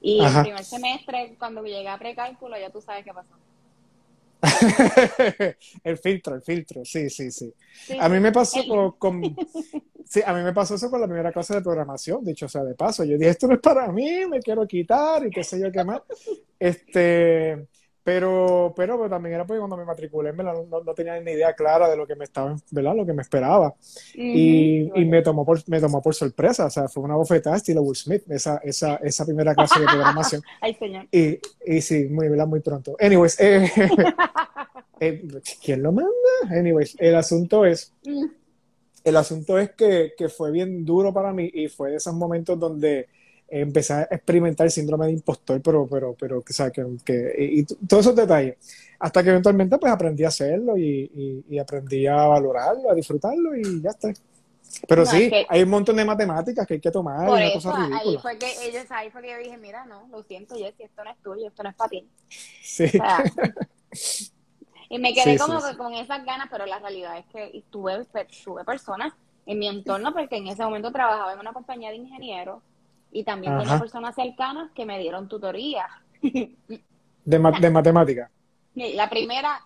y 0.00 0.20
en 0.20 0.26
el 0.26 0.42
primer 0.42 0.64
semestre, 0.64 1.34
cuando 1.38 1.62
llegué 1.64 1.88
a 1.88 1.98
precálculo, 1.98 2.56
ya 2.58 2.70
tú 2.70 2.80
sabes 2.80 3.04
qué 3.04 3.12
pasó. 3.12 3.34
el 5.84 5.98
filtro, 5.98 6.34
el 6.34 6.42
filtro, 6.42 6.84
sí, 6.84 7.08
sí, 7.08 7.30
sí. 7.30 7.54
a 7.98 8.08
mí 8.08 8.18
me 8.18 8.32
pasó 8.32 8.96
con, 8.98 9.22
sí, 10.04 10.20
a 10.24 10.34
mí 10.34 10.42
me 10.42 10.52
pasó 10.52 10.74
eso 10.74 10.90
con 10.90 11.00
la 11.00 11.06
primera 11.06 11.32
clase 11.32 11.54
de 11.54 11.62
programación, 11.62 12.24
dicho 12.24 12.48
sea 12.48 12.64
de 12.64 12.74
paso. 12.74 13.04
Yo 13.04 13.16
dije, 13.16 13.30
esto 13.30 13.46
no 13.46 13.54
es 13.54 13.60
para 13.60 13.90
mí, 13.92 14.26
me 14.26 14.40
quiero 14.40 14.66
quitar 14.66 15.24
y 15.26 15.30
qué 15.30 15.44
sé 15.44 15.60
yo 15.60 15.70
qué 15.70 15.84
más. 15.84 16.02
Este, 16.58 17.68
pero, 18.04 18.72
pero, 18.76 18.98
pues, 18.98 19.10
también 19.10 19.36
era 19.36 19.46
porque 19.46 19.60
cuando 19.60 19.76
me 19.76 19.84
matriculé 19.84 20.32
no, 20.32 20.64
no, 20.64 20.94
tenía 20.94 21.20
ni 21.20 21.32
idea 21.32 21.54
clara 21.54 21.88
de 21.88 21.96
lo 21.96 22.04
que 22.04 22.16
me 22.16 22.24
estaba, 22.24 22.56
¿verdad? 22.70 22.96
Lo 22.96 23.06
que 23.06 23.12
me 23.12 23.22
esperaba. 23.22 23.74
y, 24.14 24.90
y, 25.00 25.04
me 25.04 25.22
tomó 25.22 25.46
por, 25.46 25.60
me 25.68 25.80
tomó 25.80 26.02
por 26.02 26.14
sorpresa, 26.14 26.66
o 26.66 26.70
sea, 26.70 26.88
fue 26.88 27.04
una 27.04 27.14
bofetada 27.14 27.56
estilo 27.56 27.82
Will 27.82 27.94
Smith, 27.94 28.24
esa, 28.28 28.58
esa, 28.64 28.96
esa 28.96 29.24
primera 29.24 29.54
clase 29.54 29.78
de 29.78 29.86
programación. 29.86 30.42
Ay, 30.60 30.74
señor. 30.74 31.06
Y, 31.12 31.38
y 31.64 31.80
sí, 31.80 32.06
muy, 32.06 32.28
¿verdad? 32.28 32.48
Muy 32.48 32.60
pronto. 32.60 32.96
Anyways, 32.98 33.38
eh, 33.38 33.70
eh, 35.00 35.22
¿quién 35.62 35.82
lo 35.82 35.92
manda? 35.92 36.10
Anyways, 36.50 36.96
el 36.98 37.14
asunto 37.14 37.64
es, 37.64 37.92
mm. 38.04 38.24
el 39.04 39.16
asunto 39.16 39.58
es 39.58 39.70
que, 39.72 40.14
que 40.18 40.28
fue 40.28 40.50
bien 40.50 40.84
duro 40.84 41.14
para 41.14 41.32
mí 41.32 41.48
y 41.54 41.68
fue 41.68 41.92
de 41.92 41.96
esos 41.98 42.14
momentos 42.14 42.58
donde 42.58 43.06
empecé 43.60 43.92
a 43.92 44.02
experimentar 44.10 44.64
el 44.64 44.72
síndrome 44.72 45.06
de 45.06 45.12
impostor, 45.12 45.60
pero, 45.60 45.86
pero, 45.86 46.14
pero, 46.18 46.38
o 46.38 46.52
sea, 46.52 46.70
que, 46.70 46.84
que 47.04 47.34
y, 47.38 47.64
todos 47.64 48.06
esos 48.06 48.16
detalles. 48.16 48.56
Hasta 48.98 49.22
que 49.22 49.30
eventualmente 49.30 49.76
pues 49.78 49.92
aprendí 49.92 50.24
a 50.24 50.28
hacerlo 50.28 50.76
y, 50.78 51.44
y, 51.48 51.58
aprendí 51.58 52.06
a 52.06 52.14
valorarlo, 52.14 52.90
a 52.90 52.94
disfrutarlo 52.94 53.54
y 53.54 53.82
ya 53.82 53.90
está. 53.90 54.12
Pero 54.88 55.04
sí, 55.04 55.30
hay 55.48 55.62
un 55.62 55.68
montón 55.68 55.96
de 55.96 56.04
matemáticas 56.04 56.66
que 56.66 56.74
hay 56.74 56.80
que 56.80 56.90
tomar. 56.90 57.26
Por 57.26 57.42
eso, 57.42 57.74
ahí 57.74 58.16
fue 58.22 58.38
que 58.38 58.50
ellos, 58.66 58.86
ahí 58.90 59.10
fue 59.10 59.20
que 59.20 59.30
yo 59.32 59.38
dije, 59.38 59.58
mira, 59.58 59.84
no, 59.84 60.08
lo 60.10 60.22
siento, 60.22 60.54
Jessy, 60.54 60.84
esto 60.84 61.04
no 61.04 61.10
es 61.10 61.18
tuyo, 61.18 61.48
esto 61.48 61.62
no 61.62 61.68
es 61.68 61.74
para 61.74 61.90
ti. 61.90 62.08
Sí. 62.62 62.90
y 64.88 64.98
me 64.98 65.12
quedé 65.12 65.36
como 65.36 65.60
con 65.76 65.92
esas 65.92 66.24
ganas, 66.24 66.48
pero 66.50 66.64
la 66.64 66.78
realidad 66.78 67.18
es 67.18 67.26
que 67.26 67.62
tuve, 67.70 68.06
tuve 68.44 68.64
personas 68.64 69.12
en 69.44 69.58
mi 69.58 69.68
entorno, 69.68 70.14
porque 70.14 70.36
en 70.36 70.46
ese 70.46 70.62
momento 70.62 70.90
trabajaba 70.90 71.34
en 71.34 71.40
una 71.40 71.52
compañía 71.52 71.90
de 71.90 71.96
ingenieros 71.96 72.62
y 73.12 73.24
también 73.24 73.58
tenía 73.58 73.78
personas 73.78 74.14
cercanas 74.14 74.70
que 74.72 74.86
me 74.86 74.98
dieron 74.98 75.28
tutoría. 75.28 75.86
¿De, 76.22 76.54
de 77.24 77.70
matemática? 77.70 78.30
La 78.74 79.08
primera. 79.08 79.60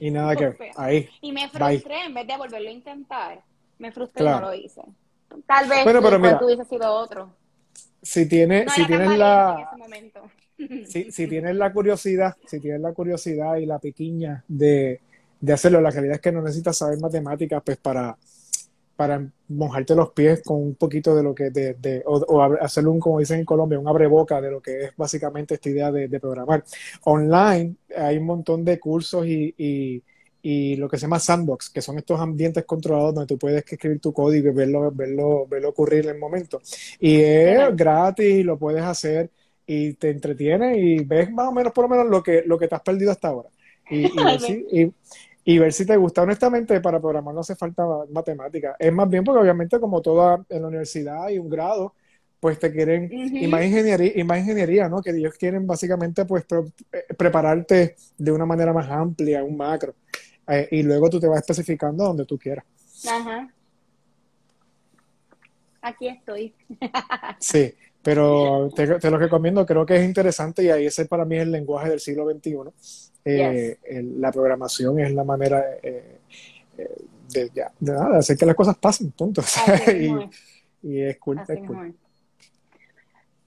y 0.00 0.10
nada 0.10 0.34
que 0.34 0.56
ahí. 0.76 1.08
Y 1.20 1.32
me 1.32 1.48
frustré 1.48 2.06
en 2.06 2.14
vez 2.14 2.26
de 2.26 2.36
volverlo 2.36 2.68
a 2.68 2.72
intentar. 2.72 3.42
Me 3.78 3.92
frustré 3.92 4.24
y 4.24 4.28
no 4.28 4.40
lo 4.40 4.54
hice. 4.54 4.82
Tal 5.46 5.68
vez 5.68 5.84
bueno, 5.84 6.00
pero 6.00 6.18
mira, 6.18 6.40
hubiese 6.42 6.64
sido 6.64 6.90
otro. 6.92 7.30
Si, 8.00 8.26
tiene, 8.28 8.66
si 8.70 8.86
tienes 8.86 9.16
la. 9.18 9.70
Si, 10.86 11.12
si 11.12 11.26
tienes 11.26 11.54
la 11.54 11.70
curiosidad, 11.70 12.34
si 12.46 12.60
tienes 12.60 12.80
la 12.80 12.94
curiosidad 12.94 13.56
y 13.56 13.66
la 13.66 13.78
piquiña 13.78 14.42
de, 14.48 15.02
de 15.38 15.52
hacerlo, 15.52 15.82
la 15.82 15.90
realidad 15.90 16.14
es 16.14 16.22
que 16.22 16.32
no 16.32 16.40
necesitas 16.40 16.78
saber 16.78 16.98
matemáticas 16.98 17.62
pues 17.62 17.76
para, 17.76 18.16
para 18.96 19.30
mojarte 19.48 19.94
los 19.94 20.10
pies 20.10 20.42
con 20.42 20.56
un 20.56 20.74
poquito 20.74 21.14
de 21.14 21.22
lo 21.22 21.34
que, 21.34 21.50
de, 21.50 21.74
de 21.74 22.02
o, 22.06 22.16
o, 22.16 22.42
hacerlo 22.42 22.92
un, 22.92 22.98
como 22.98 23.20
dicen 23.20 23.40
en 23.40 23.44
Colombia, 23.44 23.78
un 23.78 23.86
abreboca 23.86 24.40
de 24.40 24.50
lo 24.50 24.60
que 24.60 24.84
es 24.84 24.96
básicamente 24.96 25.54
esta 25.54 25.68
idea 25.68 25.92
de, 25.92 26.18
programar. 26.18 26.64
Online 27.04 27.76
hay 27.96 28.16
un 28.16 28.24
montón 28.24 28.64
de 28.64 28.80
cursos 28.80 29.26
y, 29.26 29.54
y, 29.56 30.02
y, 30.42 30.76
lo 30.76 30.88
que 30.88 30.96
se 30.96 31.02
llama 31.02 31.18
sandbox, 31.18 31.68
que 31.70 31.82
son 31.82 31.98
estos 31.98 32.18
ambientes 32.18 32.64
controlados 32.64 33.14
donde 33.14 33.28
tú 33.28 33.38
puedes 33.38 33.62
escribir 33.70 34.00
tu 34.00 34.12
código 34.12 34.48
y 34.48 34.54
verlo, 34.54 34.90
verlo, 34.90 35.46
verlo 35.46 35.68
ocurrir 35.68 36.04
en 36.04 36.14
el 36.14 36.18
momento. 36.18 36.60
Y 36.98 37.20
es 37.20 37.76
gratis, 37.76 38.44
lo 38.44 38.58
puedes 38.58 38.82
hacer 38.82 39.30
y 39.66 39.92
te 39.94 40.10
entretiene 40.10 40.78
y 40.78 41.04
ves 41.04 41.30
más 41.30 41.48
o 41.48 41.52
menos 41.52 41.72
por 41.72 41.84
lo 41.84 41.88
menos 41.88 42.06
lo 42.08 42.22
que, 42.22 42.42
lo 42.46 42.58
que 42.58 42.66
te 42.68 42.74
has 42.74 42.82
perdido 42.82 43.10
hasta 43.12 43.28
ahora. 43.28 43.50
Y, 43.90 44.06
y, 44.06 44.66
y 44.82 44.92
ver 45.58 45.72
si 45.72 45.86
te 45.86 45.96
gusta. 45.96 46.22
Honestamente, 46.22 46.80
para 46.80 47.00
programar 47.00 47.32
no 47.32 47.40
hace 47.40 47.54
falta 47.54 47.86
matemática. 48.10 48.74
Es 48.78 48.92
más 48.92 49.08
bien 49.08 49.22
porque 49.22 49.40
obviamente 49.40 49.78
como 49.78 50.02
toda 50.02 50.44
en 50.48 50.62
la 50.62 50.68
universidad 50.68 51.24
hay 51.24 51.38
un 51.38 51.48
grado, 51.48 51.94
pues 52.40 52.58
te 52.58 52.72
quieren, 52.72 53.08
y, 53.12 53.46
más 53.46 53.64
ingeniería, 53.64 54.12
y 54.14 54.24
más 54.24 54.40
ingeniería, 54.40 54.88
¿no? 54.88 55.00
Que 55.00 55.10
ellos 55.10 55.34
quieren 55.38 55.64
básicamente 55.64 56.24
pues 56.24 56.44
eh, 56.92 57.14
prepararte 57.16 57.94
de 58.18 58.32
una 58.32 58.44
manera 58.44 58.72
más 58.72 58.90
amplia, 58.90 59.44
un 59.44 59.56
macro. 59.56 59.94
Eh, 60.48 60.66
y 60.72 60.82
luego 60.82 61.08
tú 61.08 61.20
te 61.20 61.28
vas 61.28 61.38
especificando 61.38 62.04
donde 62.04 62.24
tú 62.24 62.36
quieras. 62.36 62.64
Ajá. 63.08 63.48
Aquí 65.80 66.08
estoy. 66.08 66.52
sí, 67.38 67.72
pero 68.02 68.68
te, 68.74 68.98
te, 68.98 69.10
lo 69.12 69.16
recomiendo, 69.16 69.64
creo 69.64 69.86
que 69.86 69.94
es 69.94 70.04
interesante 70.04 70.64
y 70.64 70.70
ahí 70.70 70.86
ese 70.86 71.06
para 71.06 71.24
mí 71.24 71.36
es 71.36 71.42
el 71.42 71.52
lenguaje 71.52 71.88
del 71.88 72.00
siglo 72.00 72.28
XXI 72.28 72.56
eh, 73.26 73.78
la 74.18 74.30
programación 74.30 75.00
es 75.00 75.12
la 75.12 75.24
manera 75.24 75.62
eh, 75.82 76.20
eh, 76.78 76.96
de, 77.28 77.50
de, 77.80 77.92
hacer 78.16 78.36
que 78.36 78.46
las 78.46 78.54
cosas 78.54 78.78
pasen, 78.78 79.10
punto. 79.10 79.42
y, 80.82 81.00
es 81.00 81.18
cool. 81.18 81.42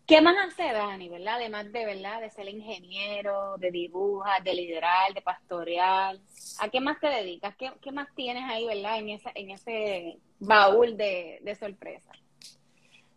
¿Qué 0.05 0.21
más 0.21 0.35
hace 0.47 0.63
Dani, 0.63 1.07
verdad? 1.07 1.35
Además 1.35 1.71
de, 1.71 1.85
¿verdad? 1.85 2.19
De 2.19 2.29
ser 2.31 2.49
ingeniero, 2.49 3.57
de 3.57 3.71
dibujar, 3.71 4.43
de 4.43 4.53
liderar, 4.53 5.13
de 5.13 5.21
pastorear. 5.21 6.17
¿A 6.59 6.69
qué 6.69 6.81
más 6.81 6.99
te 6.99 7.07
dedicas? 7.07 7.55
¿Qué, 7.55 7.71
qué 7.81 7.91
más 7.91 8.07
tienes 8.15 8.43
ahí, 8.49 8.65
verdad? 8.65 8.97
En 8.97 9.09
ese, 9.09 9.31
en 9.35 9.51
ese 9.51 10.17
baúl 10.39 10.97
de, 10.97 11.39
de 11.43 11.55
sorpresas. 11.55 12.17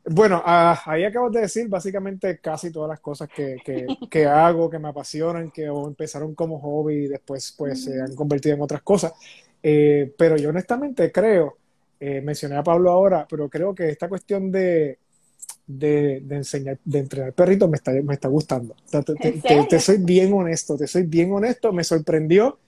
Bueno, 0.04 0.42
ah, 0.44 0.82
ahí 0.86 1.04
acabo 1.04 1.30
de 1.30 1.42
decir 1.42 1.68
básicamente 1.68 2.38
casi 2.38 2.72
todas 2.72 2.88
las 2.88 3.00
cosas 3.00 3.28
que, 3.28 3.56
que, 4.10 4.26
hago, 4.26 4.68
que 4.68 4.78
me 4.78 4.88
apasionan, 4.88 5.50
que 5.50 5.66
empezaron 5.66 6.34
como 6.34 6.58
hobby 6.60 7.04
y 7.04 7.08
después 7.08 7.54
pues 7.56 7.84
se 7.84 8.00
han 8.00 8.14
convertido 8.14 8.56
en 8.56 8.62
otras 8.62 8.82
cosas. 8.82 9.12
Eh, 9.62 10.12
pero 10.18 10.36
yo 10.36 10.48
honestamente 10.48 11.12
creo, 11.12 11.56
eh, 12.00 12.20
mencioné 12.20 12.56
a 12.56 12.64
Pablo 12.64 12.90
ahora, 12.90 13.26
pero 13.30 13.48
creo 13.48 13.74
que 13.74 13.90
esta 13.90 14.08
cuestión 14.08 14.50
de, 14.50 14.98
de, 15.66 16.22
enseñar, 16.30 16.78
de 16.84 16.98
entrenar 16.98 17.32
perritos 17.32 17.70
me 17.70 17.76
está, 17.76 17.92
me 17.92 18.14
está 18.14 18.28
gustando. 18.28 18.74
te, 19.68 19.78
soy 19.78 19.98
bien 19.98 20.32
honesto, 20.32 20.76
te 20.76 20.88
soy 20.88 21.04
bien 21.04 21.32
honesto, 21.32 21.72
me 21.72 21.84
sorprendió 21.84 22.58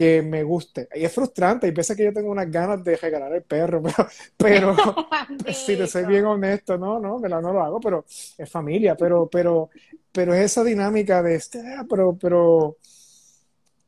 que 0.00 0.22
me 0.22 0.42
guste. 0.42 0.88
Y 0.94 1.04
es 1.04 1.12
frustrante, 1.12 1.68
y 1.68 1.72
pese 1.72 1.92
a 1.92 1.96
que 1.96 2.04
yo 2.04 2.12
tengo 2.14 2.30
unas 2.30 2.50
ganas 2.50 2.82
de 2.82 2.96
regalar 2.96 3.34
el 3.34 3.42
perro, 3.42 3.82
pero, 4.38 4.74
pero 4.74 4.74
si 5.52 5.76
te 5.76 5.86
soy 5.86 6.06
bien 6.06 6.24
honesto, 6.24 6.78
no, 6.78 6.98
no, 6.98 7.18
no 7.18 7.52
lo 7.52 7.62
hago, 7.62 7.78
pero 7.80 8.06
es 8.38 8.48
familia, 8.48 8.96
pero, 8.96 9.28
pero, 9.30 9.68
pero 10.10 10.32
es 10.32 10.40
esa 10.52 10.64
dinámica 10.64 11.22
de 11.22 11.34
este, 11.34 11.60
ah, 11.76 11.84
pero, 11.86 12.16
pero 12.18 12.78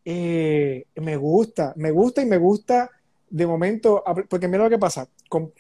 eh, 0.05 0.85
me 0.97 1.17
gusta, 1.17 1.73
me 1.77 1.91
gusta 1.91 2.21
y 2.21 2.27
me 2.27 2.37
gusta 2.37 2.91
de 3.31 3.47
momento, 3.47 4.05
porque 4.29 4.49
mira 4.49 4.65
lo 4.65 4.69
que 4.69 4.79
pasa, 4.79 5.09
con, 5.31 5.55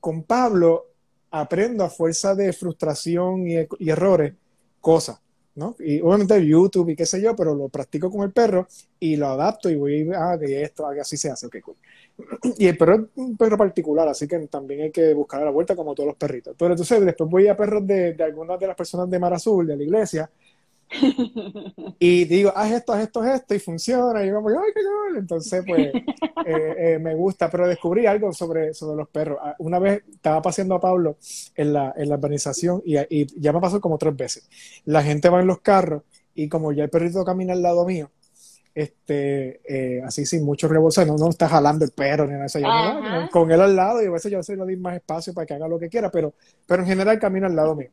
con 0.00 0.24
Pablo 0.24 0.86
aprendo 1.30 1.84
a 1.84 1.88
fuerza 1.88 2.34
de 2.34 2.52
frustración 2.52 3.46
y, 3.46 3.58
y 3.78 3.90
errores 3.90 4.34
cosas. 4.80 5.20
Y 5.78 6.00
obviamente 6.00 6.44
YouTube 6.44 6.90
y 6.90 6.96
qué 6.96 7.06
sé 7.06 7.22
yo, 7.22 7.36
pero 7.36 7.54
lo 7.54 7.68
practico 7.68 8.10
con 8.10 8.22
el 8.22 8.32
perro 8.32 8.66
y 8.98 9.16
lo 9.16 9.28
adapto 9.28 9.70
y 9.70 9.76
voy 9.76 10.10
ah, 10.14 10.36
que 10.38 10.62
esto, 10.62 10.84
que 10.92 11.00
así 11.00 11.16
se 11.16 11.30
hace, 11.30 11.46
ok, 11.46 11.56
cool. 11.62 11.76
Y 12.58 12.66
el 12.66 12.76
perro 12.76 12.94
es 12.96 13.00
un 13.14 13.36
perro 13.36 13.56
particular, 13.56 14.08
así 14.08 14.26
que 14.26 14.38
también 14.48 14.82
hay 14.82 14.90
que 14.90 15.14
buscar 15.14 15.42
la 15.42 15.50
vuelta 15.50 15.76
como 15.76 15.94
todos 15.94 16.08
los 16.08 16.16
perritos. 16.16 16.56
Pero 16.58 16.72
entonces 16.72 17.04
después 17.04 17.30
voy 17.30 17.46
a 17.46 17.56
perros 17.56 17.86
de, 17.86 18.14
de 18.14 18.24
algunas 18.24 18.58
de 18.58 18.66
las 18.66 18.76
personas 18.76 19.08
de 19.08 19.18
Mar 19.18 19.32
Azul, 19.32 19.66
de 19.66 19.76
la 19.76 19.82
iglesia, 19.82 20.28
y 21.98 22.24
digo, 22.26 22.52
haz 22.54 22.72
esto, 22.72 22.92
haz 22.92 23.02
esto, 23.02 23.20
haz 23.20 23.40
esto, 23.40 23.54
y 23.54 23.58
funciona, 23.58 24.24
y 24.24 24.28
yo 24.28 24.36
como, 24.36 24.48
ay, 24.50 24.72
qué 24.74 24.80
cool. 24.82 25.18
Entonces, 25.18 25.64
pues, 25.66 25.92
eh, 26.46 26.74
eh, 26.78 26.98
me 27.00 27.14
gusta, 27.14 27.50
pero 27.50 27.66
descubrí 27.66 28.06
algo 28.06 28.32
sobre, 28.32 28.74
sobre 28.74 28.96
los 28.96 29.08
perros. 29.08 29.38
Ah, 29.42 29.54
una 29.58 29.78
vez 29.78 30.02
estaba 30.12 30.42
paseando 30.42 30.74
a 30.74 30.80
Pablo 30.80 31.16
en 31.54 31.72
la, 31.72 31.94
en 31.96 32.08
la 32.08 32.16
urbanización 32.16 32.82
y, 32.84 32.98
y, 33.08 33.40
ya 33.40 33.52
me 33.52 33.60
pasó 33.60 33.80
como 33.80 33.98
tres 33.98 34.16
veces. 34.16 34.48
La 34.84 35.02
gente 35.02 35.28
va 35.28 35.40
en 35.40 35.46
los 35.46 35.60
carros 35.60 36.02
y 36.34 36.48
como 36.48 36.72
ya 36.72 36.84
el 36.84 36.90
perrito 36.90 37.24
camina 37.24 37.52
al 37.52 37.62
lado 37.62 37.84
mío, 37.84 38.10
este, 38.74 39.60
eh, 39.68 40.02
así 40.04 40.26
sin 40.26 40.44
mucho 40.44 40.66
rebozo, 40.66 41.04
no, 41.06 41.16
no 41.16 41.30
está 41.30 41.48
jalando 41.48 41.84
el 41.84 41.92
perro 41.92 42.26
ni 42.26 42.32
nada 42.32 42.46
eso. 42.46 42.58
con 43.30 43.50
él 43.52 43.60
al 43.60 43.76
lado 43.76 44.02
y 44.02 44.06
a 44.06 44.10
veces 44.10 44.32
yo 44.32 44.40
lo 44.56 44.64
doy 44.64 44.76
más 44.76 44.96
espacio 44.96 45.32
para 45.32 45.46
que 45.46 45.54
haga 45.54 45.68
lo 45.68 45.78
que 45.78 45.88
quiera, 45.88 46.10
pero, 46.10 46.34
pero 46.66 46.82
en 46.82 46.88
general 46.88 47.18
camina 47.20 47.46
al 47.46 47.54
lado 47.54 47.76
mío. 47.76 47.90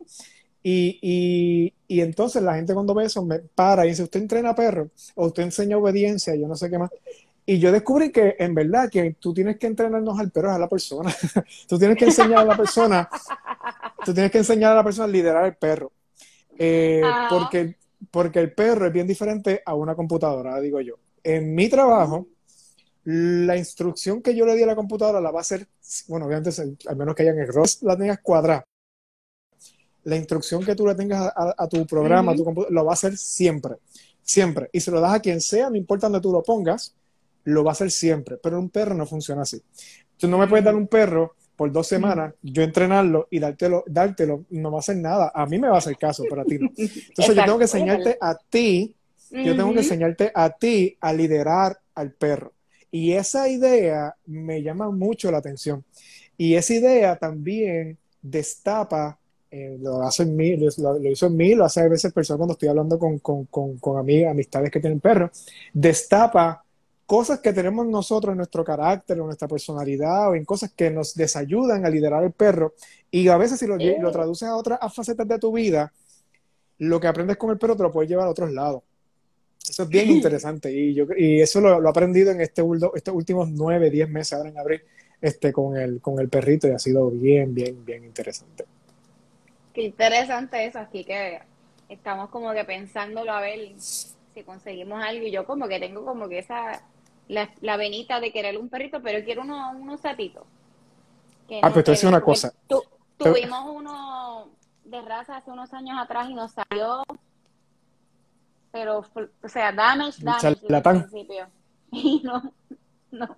Y, 0.63 0.99
y, 1.01 1.73
y, 1.87 2.01
entonces 2.01 2.43
la 2.43 2.55
gente 2.55 2.73
cuando 2.73 2.93
ve 2.93 3.05
eso 3.05 3.25
me 3.25 3.39
para 3.39 3.85
y 3.85 3.89
dice, 3.89 4.03
usted 4.03 4.21
entrena 4.21 4.53
perro 4.53 4.91
o 5.15 5.27
usted 5.27 5.43
enseña 5.43 5.77
obediencia, 5.77 6.35
yo 6.35 6.47
no 6.47 6.55
sé 6.55 6.69
qué 6.69 6.77
más. 6.77 6.91
Y 7.45 7.57
yo 7.57 7.71
descubrí 7.71 8.11
que 8.11 8.35
en 8.37 8.53
verdad 8.53 8.89
que 8.89 9.15
tú 9.19 9.33
tienes 9.33 9.57
que 9.57 9.67
entrenarnos 9.67 10.19
al 10.19 10.29
perro, 10.29 10.51
a 10.51 10.59
la 10.59 10.69
persona. 10.69 11.13
tú 11.67 11.79
tienes 11.79 11.97
que 11.97 12.05
enseñar 12.05 12.39
a 12.39 12.45
la 12.45 12.55
persona, 12.55 13.09
tú 14.05 14.13
tienes 14.13 14.31
que 14.31 14.37
enseñar 14.37 14.73
a 14.73 14.75
la 14.75 14.83
persona 14.83 15.05
a 15.05 15.11
liderar 15.11 15.45
el 15.45 15.55
perro. 15.55 15.91
Eh, 16.57 17.01
porque, 17.27 17.75
porque 18.11 18.39
el 18.39 18.53
perro 18.53 18.85
es 18.85 18.93
bien 18.93 19.07
diferente 19.07 19.63
a 19.65 19.73
una 19.73 19.95
computadora, 19.95 20.59
digo 20.59 20.79
yo. 20.79 20.95
En 21.23 21.55
mi 21.55 21.69
trabajo, 21.69 22.27
la 23.05 23.57
instrucción 23.57 24.21
que 24.21 24.35
yo 24.35 24.45
le 24.45 24.55
di 24.55 24.61
a 24.61 24.67
la 24.67 24.75
computadora 24.75 25.19
la 25.19 25.31
va 25.31 25.39
a 25.39 25.41
hacer, 25.41 25.67
bueno, 26.07 26.27
obviamente, 26.27 26.51
al 26.87 26.95
menos 26.95 27.15
que 27.15 27.23
hayan 27.23 27.39
errores, 27.39 27.81
la 27.81 27.97
tengas 27.97 28.19
cuadrada 28.19 28.65
la 30.03 30.15
instrucción 30.15 30.63
que 30.63 30.75
tú 30.75 30.87
le 30.87 30.95
tengas 30.95 31.31
a, 31.35 31.67
tu 31.67 31.85
programa, 31.85 32.31
a 32.31 32.35
tu 32.35 32.43
computador, 32.43 32.73
lo 32.73 32.85
va 32.85 32.91
a 32.91 32.93
hacer 32.93 33.17
siempre, 33.17 33.75
siempre. 34.21 34.69
Y 34.71 34.79
se 34.79 34.91
lo 34.91 34.99
das 34.99 35.13
a 35.13 35.19
quien 35.19 35.41
sea, 35.41 35.69
no 35.69 35.75
importa 35.75 36.07
dónde 36.07 36.21
tú 36.21 36.31
lo 36.31 36.43
pongas, 36.43 36.95
lo 37.43 37.63
va 37.63 37.71
a 37.71 37.73
hacer 37.73 37.91
siempre. 37.91 38.37
Pero 38.37 38.59
un 38.59 38.69
perro 38.69 38.95
no 38.95 39.05
funciona 39.05 39.43
así. 39.43 39.61
Tú 40.17 40.27
no 40.27 40.37
me 40.37 40.47
puedes 40.47 40.65
dar 40.65 40.75
un 40.75 40.87
perro 40.87 41.35
por 41.55 41.71
dos 41.71 41.85
semanas, 41.85 42.33
yo 42.41 42.63
entrenarlo 42.63 43.27
y 43.29 43.37
dártelo, 43.37 43.83
dártelo, 43.85 44.45
no 44.49 44.71
va 44.71 44.77
a 44.77 44.79
hacer 44.79 44.97
nada. 44.97 45.31
A 45.33 45.45
mí 45.45 45.59
me 45.59 45.67
va 45.67 45.75
a 45.75 45.77
hacer 45.77 45.95
caso, 45.95 46.23
pero 46.27 46.41
a 46.41 46.45
ti 46.45 46.57
no. 46.57 46.71
Entonces 46.75 47.35
yo 47.35 47.43
tengo 47.43 47.57
que 47.59 47.65
enseñarte 47.65 48.17
a 48.19 48.35
ti, 48.35 48.95
yo 49.29 49.55
tengo 49.55 49.71
que 49.71 49.79
enseñarte 49.79 50.31
a 50.33 50.49
ti 50.49 50.97
a 50.99 51.13
liderar 51.13 51.79
al 51.93 52.13
perro. 52.13 52.53
Y 52.89 53.13
esa 53.13 53.47
idea 53.47 54.15
me 54.25 54.63
llama 54.63 54.89
mucho 54.89 55.31
la 55.31 55.37
atención. 55.37 55.85
Y 56.35 56.55
esa 56.55 56.73
idea 56.73 57.15
también 57.17 57.97
destapa 58.21 59.19
eh, 59.51 59.77
lo, 59.81 60.01
hace 60.03 60.23
en 60.23 60.35
mí, 60.35 60.55
lo, 60.55 60.67
hizo 61.11 61.27
en 61.27 61.35
mí, 61.35 61.55
lo 61.55 61.65
hace 61.65 61.81
a 61.81 61.87
veces 61.89 62.13
personas 62.13 62.37
cuando 62.37 62.53
estoy 62.53 62.69
hablando 62.69 62.97
con, 62.97 63.19
con, 63.19 63.45
con, 63.47 63.77
con 63.79 63.97
amigas, 63.97 64.31
amistades 64.31 64.71
que 64.71 64.79
tienen 64.79 65.01
perros, 65.01 65.45
destapa 65.73 66.63
cosas 67.05 67.41
que 67.41 67.51
tenemos 67.51 67.85
nosotros 67.85 68.31
en 68.31 68.37
nuestro 68.37 68.63
carácter, 68.63 69.17
en 69.17 69.25
nuestra 69.25 69.49
personalidad 69.49 70.29
o 70.29 70.35
en 70.35 70.45
cosas 70.45 70.71
que 70.71 70.89
nos 70.89 71.13
desayudan 71.15 71.85
a 71.85 71.89
liderar 71.89 72.23
el 72.23 72.31
perro 72.31 72.75
y 73.11 73.27
a 73.27 73.35
veces 73.35 73.59
si 73.59 73.67
lo, 73.67 73.75
lo 73.75 74.11
traduces 74.11 74.47
a 74.47 74.55
otras 74.55 74.79
facetas 74.93 75.27
de 75.27 75.37
tu 75.37 75.51
vida, 75.51 75.91
lo 76.77 77.01
que 77.01 77.07
aprendes 77.07 77.35
con 77.35 77.49
el 77.49 77.57
perro 77.57 77.75
te 77.75 77.83
lo 77.83 77.91
puedes 77.91 78.09
llevar 78.09 78.27
a 78.27 78.31
otros 78.31 78.53
lados. 78.53 78.83
Eso 79.69 79.83
es 79.83 79.89
bien 79.89 80.09
interesante 80.09 80.71
y, 80.71 80.93
yo, 80.93 81.05
y 81.17 81.41
eso 81.41 81.59
lo, 81.59 81.85
he 81.85 81.89
aprendido 81.89 82.31
en 82.31 82.39
este, 82.39 82.63
estos 82.95 83.13
últimos 83.13 83.51
nueve, 83.51 83.89
diez 83.89 84.09
meses 84.09 84.31
ahora 84.31 84.47
en 84.47 84.57
abril 84.57 84.81
este, 85.19 85.51
con, 85.51 85.75
el, 85.75 85.99
con 85.99 86.17
el 86.21 86.29
perrito 86.29 86.69
y 86.69 86.71
ha 86.71 86.79
sido 86.79 87.11
bien, 87.11 87.53
bien, 87.53 87.83
bien 87.83 88.05
interesante. 88.05 88.63
Qué 89.73 89.83
interesante 89.83 90.65
eso, 90.65 90.79
aquí 90.79 91.03
que 91.03 91.41
estamos 91.89 92.29
como 92.29 92.51
que 92.53 92.63
pensándolo 92.65 93.31
a 93.31 93.41
ver 93.41 93.73
si 93.77 94.43
conseguimos 94.45 95.03
algo 95.03 95.25
y 95.25 95.31
yo 95.31 95.45
como 95.45 95.67
que 95.67 95.79
tengo 95.79 96.05
como 96.05 96.27
que 96.29 96.39
esa, 96.39 96.83
la, 97.27 97.49
la 97.61 97.77
venita 97.77 98.19
de 98.19 98.31
querer 98.31 98.57
un 98.57 98.69
perrito, 98.69 99.01
pero 99.01 99.23
quiero 99.23 99.41
uno, 99.41 99.71
unos 99.71 100.01
satitos. 100.01 100.43
ah, 101.61 101.71
pero 101.73 101.83
te 101.83 102.07
una 102.07 102.21
cosa. 102.21 102.53
tuvimos 103.17 103.65
uno 103.75 104.49
de 104.85 105.01
raza 105.01 105.37
hace 105.37 105.51
unos 105.51 105.73
años 105.73 105.97
atrás 105.99 106.29
y 106.29 106.33
nos 106.33 106.51
salió 106.51 107.03
pero, 108.71 108.99
o 109.43 109.47
sea, 109.47 109.71
damage, 109.71 110.23
damage 110.23 110.47
el 110.47 110.81
principio. 110.81 111.47
Y 111.93 112.21
no, 112.23 112.41
no. 113.11 113.35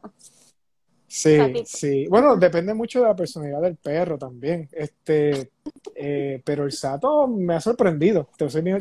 Sí, 1.13 1.37
sí. 1.67 2.07
Bueno, 2.07 2.35
depende 2.37 2.73
mucho 2.73 2.99
de 3.01 3.05
la 3.05 3.15
personalidad 3.15 3.61
del 3.61 3.75
perro 3.75 4.17
también. 4.17 4.67
Este, 4.71 5.51
eh, 5.93 6.41
pero 6.43 6.65
el 6.65 6.71
Sato 6.71 7.27
me 7.27 7.53
ha 7.53 7.61
sorprendido. 7.61 8.29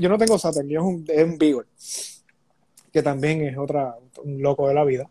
yo 0.00 0.08
no 0.08 0.16
tengo 0.16 0.38
Sato, 0.38 0.60
el 0.60 0.66
mío 0.66 0.80
es 0.80 0.86
un, 0.86 1.04
es 1.06 1.24
un 1.24 1.36
Beagle, 1.36 1.66
que 2.90 3.02
también 3.02 3.42
es 3.42 3.58
otra, 3.58 3.96
un 4.24 4.40
loco 4.40 4.66
de 4.66 4.72
la 4.72 4.82
vida. 4.82 5.10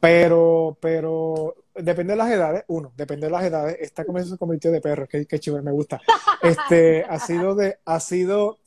Pero, 0.00 0.76
pero 0.82 1.54
depende 1.74 2.12
de 2.12 2.18
las 2.18 2.30
edades, 2.30 2.64
uno, 2.68 2.92
depende 2.94 3.28
de 3.28 3.32
las 3.32 3.44
edades. 3.44 3.78
Esta 3.80 4.04
conversación 4.04 4.36
se 4.36 4.38
convirtió 4.38 4.70
de 4.70 4.82
perro, 4.82 5.08
que, 5.08 5.24
que 5.24 5.38
chido, 5.38 5.62
me 5.62 5.72
gusta. 5.72 5.98
Este, 6.42 7.04
ha 7.04 7.18
sido 7.18 7.54
de, 7.54 7.78
ha 7.86 8.00
sido, 8.00 8.58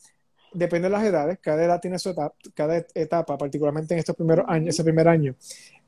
depende 0.51 0.88
de 0.89 0.93
las 0.93 1.03
edades, 1.03 1.38
cada 1.39 1.63
edad 1.63 1.79
tiene 1.79 2.00
su 2.00 2.09
etapa, 2.09 2.33
cada 2.55 2.83
etapa, 2.95 3.38
particularmente 3.38 3.93
en 3.93 4.00
estos 4.00 4.15
primeros 4.15 4.45
años, 4.47 4.69
ese 4.69 4.83
primer 4.83 5.07
año, 5.07 5.35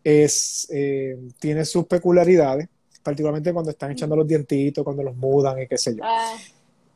es, 0.05 0.67
eh, 0.69 1.17
tiene 1.39 1.65
sus 1.65 1.85
peculiaridades, 1.87 2.69
particularmente 3.01 3.51
cuando 3.51 3.71
están 3.71 3.91
echando 3.91 4.15
los 4.15 4.27
dientitos, 4.27 4.83
cuando 4.83 5.01
los 5.01 5.15
mudan 5.15 5.59
y 5.59 5.67
qué 5.67 5.79
sé 5.79 5.95
yo. 5.95 6.03
Ah. 6.03 6.37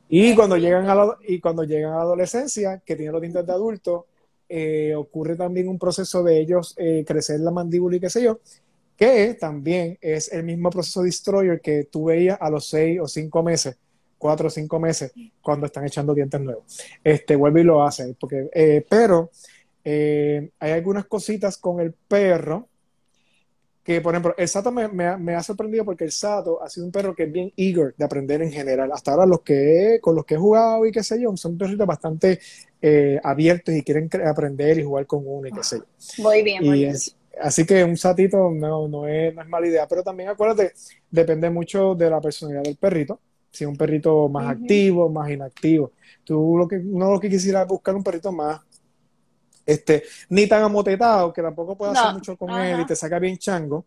y, 0.07 0.35
cuando 0.35 0.57
llegan 0.57 0.87
a 0.87 0.93
la, 0.93 1.17
y 1.27 1.39
cuando 1.39 1.63
llegan 1.63 1.93
a 1.93 1.95
la 1.97 2.01
adolescencia, 2.03 2.83
que 2.85 2.95
tienen 2.95 3.13
los 3.13 3.21
dientes 3.21 3.43
de 3.47 3.51
adulto, 3.51 4.05
eh, 4.47 4.93
ocurre 4.95 5.35
también 5.35 5.67
un 5.67 5.79
proceso 5.79 6.23
de 6.23 6.39
ellos 6.39 6.75
eh, 6.77 7.03
crecer 7.05 7.39
la 7.39 7.49
mandíbula 7.49 7.97
y 7.97 7.99
qué 7.99 8.11
sé 8.11 8.21
yo, 8.21 8.41
que 8.95 9.33
también 9.33 9.97
es 10.01 10.31
el 10.31 10.43
mismo 10.43 10.69
proceso 10.69 11.01
destroyer 11.01 11.61
que 11.61 11.85
tú 11.85 12.05
veías 12.05 12.37
a 12.39 12.51
los 12.51 12.67
seis 12.67 12.99
o 13.01 13.07
cinco 13.07 13.41
meses, 13.41 13.75
cuatro 14.19 14.47
o 14.47 14.51
cinco 14.51 14.79
meses, 14.79 15.11
cuando 15.41 15.65
están 15.65 15.83
echando 15.83 16.13
dientes 16.13 16.39
nuevos. 16.39 16.63
Este, 17.03 17.35
vuelve 17.35 17.61
y 17.61 17.63
lo 17.63 17.83
hace, 17.83 18.15
porque, 18.19 18.85
pero 18.87 19.31
hay 19.83 20.71
algunas 20.71 21.05
cositas 21.05 21.57
con 21.57 21.79
el 21.79 21.93
perro 21.93 22.68
que, 23.83 24.01
por 24.01 24.13
ejemplo, 24.13 24.35
el 24.37 24.47
Sato 24.47 24.71
me, 24.71 24.87
me, 24.87 25.35
ha 25.35 25.43
sorprendido 25.43 25.85
porque 25.85 26.03
el 26.03 26.11
Sato 26.11 26.61
ha 26.61 26.69
sido 26.69 26.85
un 26.85 26.91
perro 26.91 27.15
que 27.15 27.23
es 27.23 27.31
bien 27.31 27.51
eager 27.55 27.95
de 27.97 28.05
aprender 28.05 28.41
en 28.41 28.51
general. 28.51 28.91
Hasta 28.91 29.11
ahora 29.11 29.25
los 29.25 29.41
que 29.41 29.99
con 30.01 30.15
los 30.15 30.25
que 30.25 30.35
he 30.35 30.37
jugado 30.37 30.85
y 30.85 30.91
qué 30.91 31.03
sé 31.03 31.21
yo, 31.21 31.35
son 31.37 31.57
perritos 31.57 31.87
bastante 31.87 32.39
eh, 32.81 33.19
abiertos 33.23 33.73
y 33.73 33.83
quieren 33.83 34.09
aprender 34.25 34.77
y 34.79 34.83
jugar 34.83 35.05
con 35.05 35.23
uno 35.25 35.47
y 35.47 35.51
qué 35.51 35.63
sé 35.63 35.77
yo. 35.77 36.23
Muy 36.23 36.43
bien, 36.43 36.65
muy 36.65 36.79
bien. 36.79 36.95
así 37.41 37.65
que 37.65 37.83
un 37.83 37.97
satito 37.97 38.51
no, 38.51 38.87
no, 38.87 39.07
es, 39.07 39.33
no 39.33 39.41
es 39.41 39.47
mala 39.47 39.67
idea, 39.67 39.87
pero 39.87 40.03
también 40.03 40.29
acuérdate, 40.29 40.73
depende 41.09 41.49
mucho 41.49 41.95
de 41.95 42.09
la 42.09 42.21
personalidad 42.21 42.63
del 42.63 42.77
perrito. 42.77 43.19
Si 43.51 43.63
es 43.63 43.67
un 43.67 43.77
perrito 43.77 44.29
más 44.29 44.47
activo, 44.47 45.09
más 45.09 45.31
inactivo. 45.31 45.93
Tú 46.23 46.55
lo 46.57 46.67
que, 46.67 46.77
no 46.77 47.11
lo 47.11 47.19
que 47.19 47.29
quisiera 47.29 47.65
buscar 47.65 47.95
un 47.95 48.03
perrito 48.03 48.31
más 48.31 48.61
este, 49.69 50.03
ni 50.29 50.47
tan 50.47 50.63
amotetado, 50.63 51.31
que 51.31 51.41
tampoco 51.41 51.77
puede 51.77 51.91
hacer 51.91 52.13
mucho 52.13 52.35
con 52.35 52.51
él 52.51 52.81
y 52.81 52.85
te 52.85 52.95
saca 52.95 53.19
bien 53.19 53.37
chango, 53.37 53.85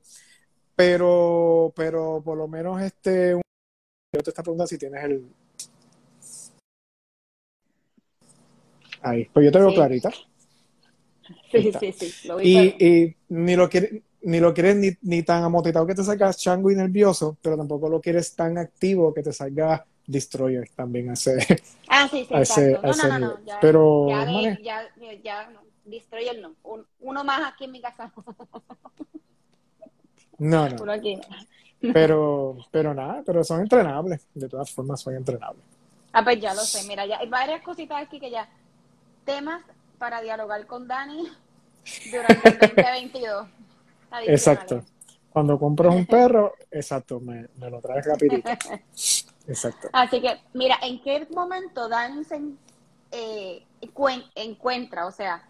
pero, 0.76 1.72
pero 1.74 2.22
por 2.24 2.38
lo 2.38 2.46
menos 2.46 2.80
este, 2.80 3.32
yo 3.32 4.22
te 4.22 4.30
está 4.30 4.42
preguntando 4.42 4.68
si 4.68 4.78
tienes 4.78 5.04
el... 5.04 5.26
Ahí, 9.00 9.28
pues 9.32 9.46
yo 9.46 9.50
te 9.50 9.58
veo 9.58 9.74
clarita. 9.74 10.10
Sí, 11.50 11.72
sí, 11.78 11.92
sí. 11.92 12.28
y, 12.42 13.16
ni 13.28 13.56
lo 13.56 13.68
quieres 13.68 14.02
ni 14.22 14.38
lo 14.38 14.54
quieres 14.54 14.98
ni, 15.02 15.22
tan 15.24 15.42
amotetado 15.42 15.84
que 15.84 15.96
te 15.96 16.04
salga 16.04 16.32
chango 16.32 16.70
y 16.70 16.76
nervioso, 16.76 17.36
pero 17.42 17.56
tampoco 17.56 17.88
lo 17.88 18.00
quieres 18.00 18.36
tan 18.36 18.56
activo 18.56 19.12
que 19.12 19.22
te 19.22 19.32
salga 19.32 19.84
destroyer 20.06 20.68
también 20.76 21.10
a 21.10 21.14
ese, 21.14 21.60
ah, 21.88 22.08
sí, 22.08 22.24
sí, 22.28 22.34
a 22.34 22.42
ese, 22.42 22.72
no, 22.72 23.18
no, 23.18 23.18
no, 23.18 23.38
pero 23.60 24.08
ya, 24.62 24.88
ya, 25.22 25.48
Destroyer 25.84 26.40
no. 26.40 26.54
uno 27.00 27.24
más 27.24 27.52
aquí 27.52 27.64
en 27.64 27.72
mi 27.72 27.80
casa. 27.80 28.12
no, 30.38 30.68
no. 30.68 30.84
Pero, 31.92 32.56
pero 32.70 32.94
nada, 32.94 33.22
pero 33.26 33.42
son 33.42 33.60
entrenables. 33.60 34.26
De 34.34 34.48
todas 34.48 34.70
formas, 34.70 35.00
son 35.00 35.16
entrenables. 35.16 35.64
Ah, 36.12 36.22
pues 36.22 36.40
ya 36.40 36.54
lo 36.54 36.60
sé. 36.60 36.86
Mira, 36.86 37.06
ya 37.06 37.18
hay 37.18 37.28
varias 37.28 37.62
cositas 37.62 38.00
aquí 38.00 38.20
que 38.20 38.30
ya. 38.30 38.48
Temas 39.24 39.62
para 39.98 40.20
dialogar 40.20 40.66
con 40.66 40.88
Dani 40.88 41.28
durante 42.10 42.48
el 42.48 42.58
2022. 42.58 43.46
Exacto. 44.26 44.84
Cuando 45.30 45.58
compras 45.58 45.94
un 45.94 46.04
perro, 46.04 46.54
exacto, 46.70 47.18
me, 47.18 47.48
lo 47.56 47.80
traes 47.80 48.04
rapidito. 48.04 48.50
Exacto. 49.48 49.88
Así 49.92 50.20
que, 50.20 50.40
mira, 50.52 50.76
¿en 50.82 51.00
qué 51.02 51.26
momento 51.30 51.88
Dani 51.88 52.22
se 52.22 52.40
eh, 53.10 53.64
encuentra, 54.34 55.06
o 55.06 55.10
sea, 55.10 55.48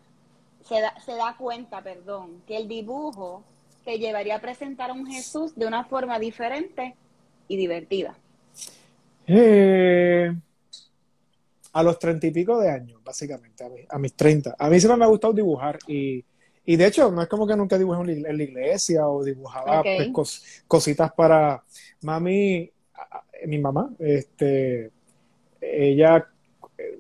se 0.69 0.81
da, 0.81 0.95
se 1.05 1.13
da 1.13 1.37
cuenta, 1.39 1.83
perdón, 1.83 2.43
que 2.47 2.57
el 2.57 2.69
dibujo 2.69 3.45
te 3.85 3.99
llevaría 3.99 4.37
a 4.37 4.41
presentar 4.41 4.91
a 4.91 4.93
un 4.93 5.07
Jesús 5.07 5.55
de 5.57 5.67
una 5.67 5.85
forma 5.85 6.19
diferente 6.19 6.95
y 7.49 7.57
divertida? 7.57 8.17
Eh, 9.27 10.33
a 11.73 11.83
los 11.83 11.99
treinta 11.99 12.27
y 12.27 12.31
pico 12.31 12.61
de 12.61 12.71
años, 12.71 13.01
básicamente, 13.05 13.65
a, 13.89 13.99
mis 13.99 14.15
treinta. 14.15 14.55
A 14.59 14.69
mí 14.69 14.79
siempre 14.79 14.99
me 14.99 15.05
ha 15.05 15.09
gustado 15.09 15.33
dibujar 15.33 15.79
y, 15.87 16.25
y, 16.65 16.77
de 16.77 16.87
hecho 16.87 17.11
no 17.11 17.23
es 17.23 17.29
como 17.29 17.47
que 17.47 17.57
nunca 17.57 17.79
dibujé 17.79 18.13
en 18.13 18.37
la 18.37 18.43
iglesia 18.43 19.09
o 19.09 19.25
dibujaba 19.25 19.83
pues, 20.13 20.63
cositas 20.67 21.13
para 21.13 21.63
mami, 22.03 22.71
mi 23.47 23.59
mamá, 23.59 23.91
este, 23.99 24.91
ella 25.61 26.29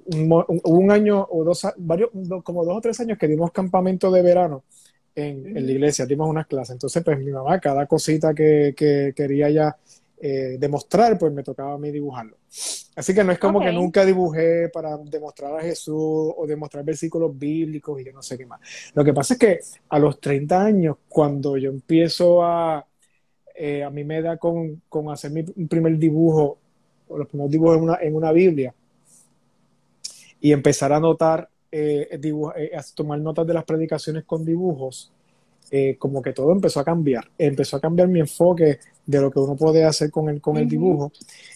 un 0.07 0.91
año 0.91 1.27
o 1.31 1.45
dos, 1.45 1.67
varios, 1.77 2.11
como 2.43 2.65
dos 2.65 2.77
o 2.77 2.81
tres 2.81 2.99
años 3.01 3.19
que 3.19 3.29
dimos 3.29 3.53
campamento 3.53 4.11
de 4.11 4.23
verano 4.23 4.65
en, 5.15 5.57
en 5.57 5.67
la 5.67 5.73
iglesia, 5.73 6.07
dimos 6.07 6.29
unas 6.29 6.47
clases. 6.47 6.73
Entonces, 6.75 7.03
pues 7.05 7.19
mi 7.19 7.31
mamá, 7.31 7.61
cada 7.61 7.87
cosita 7.87 8.35
que, 8.35 8.75
que 8.77 9.12
quería 9.15 9.51
ya 9.51 9.77
eh, 10.25 10.57
demostrar, 10.57 11.19
pues 11.19 11.33
me 11.33 11.43
tocaba 11.43 11.75
a 11.75 11.79
mí 11.79 11.91
dibujarlo. 11.91 12.37
Así 12.95 13.12
que 13.12 13.25
no 13.25 13.33
es 13.33 13.41
como 13.41 13.59
que 13.59 13.73
nunca 13.73 14.05
dibujé 14.05 14.69
para 14.69 14.97
demostrar 14.99 15.57
a 15.57 15.62
Jesús 15.62 15.97
o 16.37 16.47
demostrar 16.47 16.85
versículos 16.85 17.37
bíblicos 17.37 18.01
y 18.01 18.05
yo 18.05 18.12
no 18.12 18.23
sé 18.23 18.38
qué 18.38 18.47
más. 18.47 18.61
Lo 18.95 19.03
que 19.03 19.12
pasa 19.12 19.35
es 19.35 19.41
que 19.41 19.61
a 19.88 19.99
los 19.99 20.21
30 20.21 20.62
años, 20.62 20.97
cuando 21.09 21.57
yo 21.57 21.71
empiezo 21.71 22.45
a, 22.45 22.87
eh, 23.57 23.83
a 23.83 23.91
mí 23.91 24.05
me 24.05 24.23
da 24.23 24.37
con, 24.37 24.83
con 24.88 25.11
hacer 25.11 25.33
mi 25.33 25.43
primer 25.43 25.99
dibujo, 25.99 26.59
o 27.09 27.19
los 27.19 27.27
primeros 27.27 27.51
dibujos 27.51 27.79
en 27.79 27.83
una, 27.83 27.99
en 28.01 28.15
una 28.15 28.31
Biblia, 28.31 28.73
y 30.42 30.52
empezar 30.52 30.92
a 30.92 30.98
notar, 30.98 31.48
eh, 31.70 32.09
eh, 32.11 32.70
a 32.76 32.83
tomar 32.94 33.20
notas 33.20 33.46
de 33.46 33.55
las 33.55 33.64
predicaciones 33.64 34.24
con 34.24 34.44
dibujos, 34.44 35.12
eh, 35.70 35.96
como 35.96 36.20
que 36.20 36.33
todo 36.33 36.50
empezó 36.50 36.81
a 36.81 36.85
cambiar. 36.85 37.31
Empezó 37.38 37.76
a 37.76 37.81
cambiar 37.81 38.09
mi 38.09 38.18
enfoque 38.18 38.81
de 39.07 39.20
lo 39.20 39.31
que 39.31 39.38
uno 39.38 39.55
puede 39.55 39.85
hacer 39.85 40.11
con 40.11 40.28
el, 40.28 40.40
con 40.40 40.57
el 40.57 40.68
dibujo. 40.68 41.12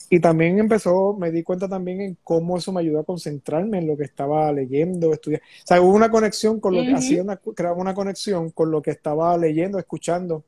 Y 0.08 0.20
también 0.20 0.60
empezó, 0.60 1.14
me 1.14 1.32
di 1.32 1.42
cuenta 1.42 1.68
también 1.68 2.00
en 2.00 2.16
cómo 2.22 2.56
eso 2.56 2.72
me 2.72 2.80
ayudó 2.80 3.00
a 3.00 3.04
concentrarme 3.04 3.78
en 3.78 3.88
lo 3.88 3.96
que 3.96 4.04
estaba 4.04 4.52
leyendo, 4.52 5.12
estudiando. 5.12 5.44
O 5.44 5.66
sea, 5.66 5.82
hubo 5.82 5.92
una 5.92 6.08
conexión 6.08 6.60
con 6.60 6.76
lo 6.76 6.82
que 6.82 6.94
hacía, 6.94 7.22
una, 7.22 7.36
creaba 7.36 7.76
una 7.76 7.92
conexión 7.92 8.50
con 8.50 8.70
lo 8.70 8.80
que 8.80 8.92
estaba 8.92 9.36
leyendo, 9.36 9.80
escuchando. 9.80 10.44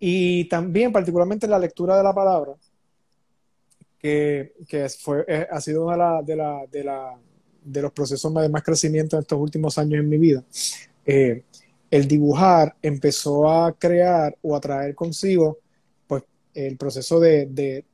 Y 0.00 0.48
también, 0.48 0.92
particularmente 0.92 1.46
la 1.46 1.58
lectura 1.58 1.94
de 1.94 2.02
la 2.02 2.14
palabra, 2.14 2.54
que, 3.98 4.54
que 4.68 4.88
fue, 4.88 5.24
eh, 5.26 5.46
ha 5.50 5.60
sido 5.60 5.84
uno 5.84 5.92
de, 5.92 5.98
la, 5.98 6.22
de, 6.22 6.36
la, 6.36 6.66
de, 6.70 6.84
la, 6.84 7.18
de, 7.64 7.82
los 7.82 7.92
procesos 7.92 8.32
de 8.34 8.48
más 8.48 8.62
crecimiento 8.62 9.16
en 9.16 9.22
estos 9.22 9.38
últimos 9.38 9.76
años 9.78 10.00
en 10.00 10.08
mi 10.08 10.18
vida. 10.18 10.44
Eh, 11.04 11.42
el 11.90 12.06
dibujar 12.06 12.76
empezó 12.82 13.48
a 13.48 13.72
crear 13.72 14.36
o 14.42 14.54
a 14.54 14.60
traer 14.60 14.94
consigo 14.94 15.58
pues, 16.06 16.22
el 16.54 16.76
proceso 16.76 17.18
de, 17.18 17.46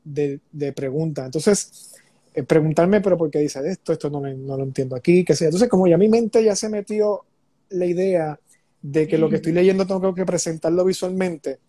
de, 0.05 0.41
de, 0.53 0.73
pregunta. 0.73 1.25
Entonces, 1.25 1.95
eh, 2.35 2.43
preguntarme, 2.43 3.01
pero 3.01 3.17
¿por 3.17 3.31
qué 3.31 3.39
dice 3.39 3.61
esto? 3.67 3.93
Esto 3.93 4.11
no, 4.11 4.21
no, 4.21 4.57
lo 4.57 4.65
entiendo 4.65 4.97
aquí, 4.97 5.25
qué 5.25 5.35
sea. 5.35 5.49
Entonces, 5.49 5.69
como 5.69 5.87
ya 5.87 5.97
mi 5.97 6.09
mente 6.09 6.43
ya 6.43 6.57
se 6.57 6.69
metió 6.69 7.25
la 7.71 7.87
idea 7.87 8.39
de 8.83 9.09
que 9.09 9.17
lo 9.17 9.31
que 9.31 9.37
estoy 9.37 9.53
leyendo 9.53 9.87
tengo 9.87 10.15
que 10.15 10.27
presentarlo 10.27 10.85
visualmente, 10.85 11.61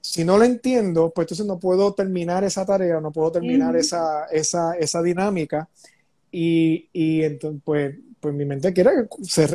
si 0.00 0.24
no 0.24 0.38
lo 0.38 0.44
entiendo, 0.44 1.10
pues 1.14 1.26
entonces 1.26 1.46
no 1.46 1.58
puedo 1.58 1.92
terminar 1.92 2.44
esa 2.44 2.64
tarea, 2.64 3.00
no 3.00 3.12
puedo 3.12 3.32
terminar 3.32 3.76
esa, 3.76 4.26
esa, 4.26 4.74
esa, 4.74 5.02
dinámica 5.02 5.68
y, 6.30 6.88
y, 6.92 7.22
entonces, 7.22 7.60
pues, 7.64 7.96
pues 8.18 8.34
mi 8.34 8.44
mente 8.44 8.72
quiere 8.72 8.90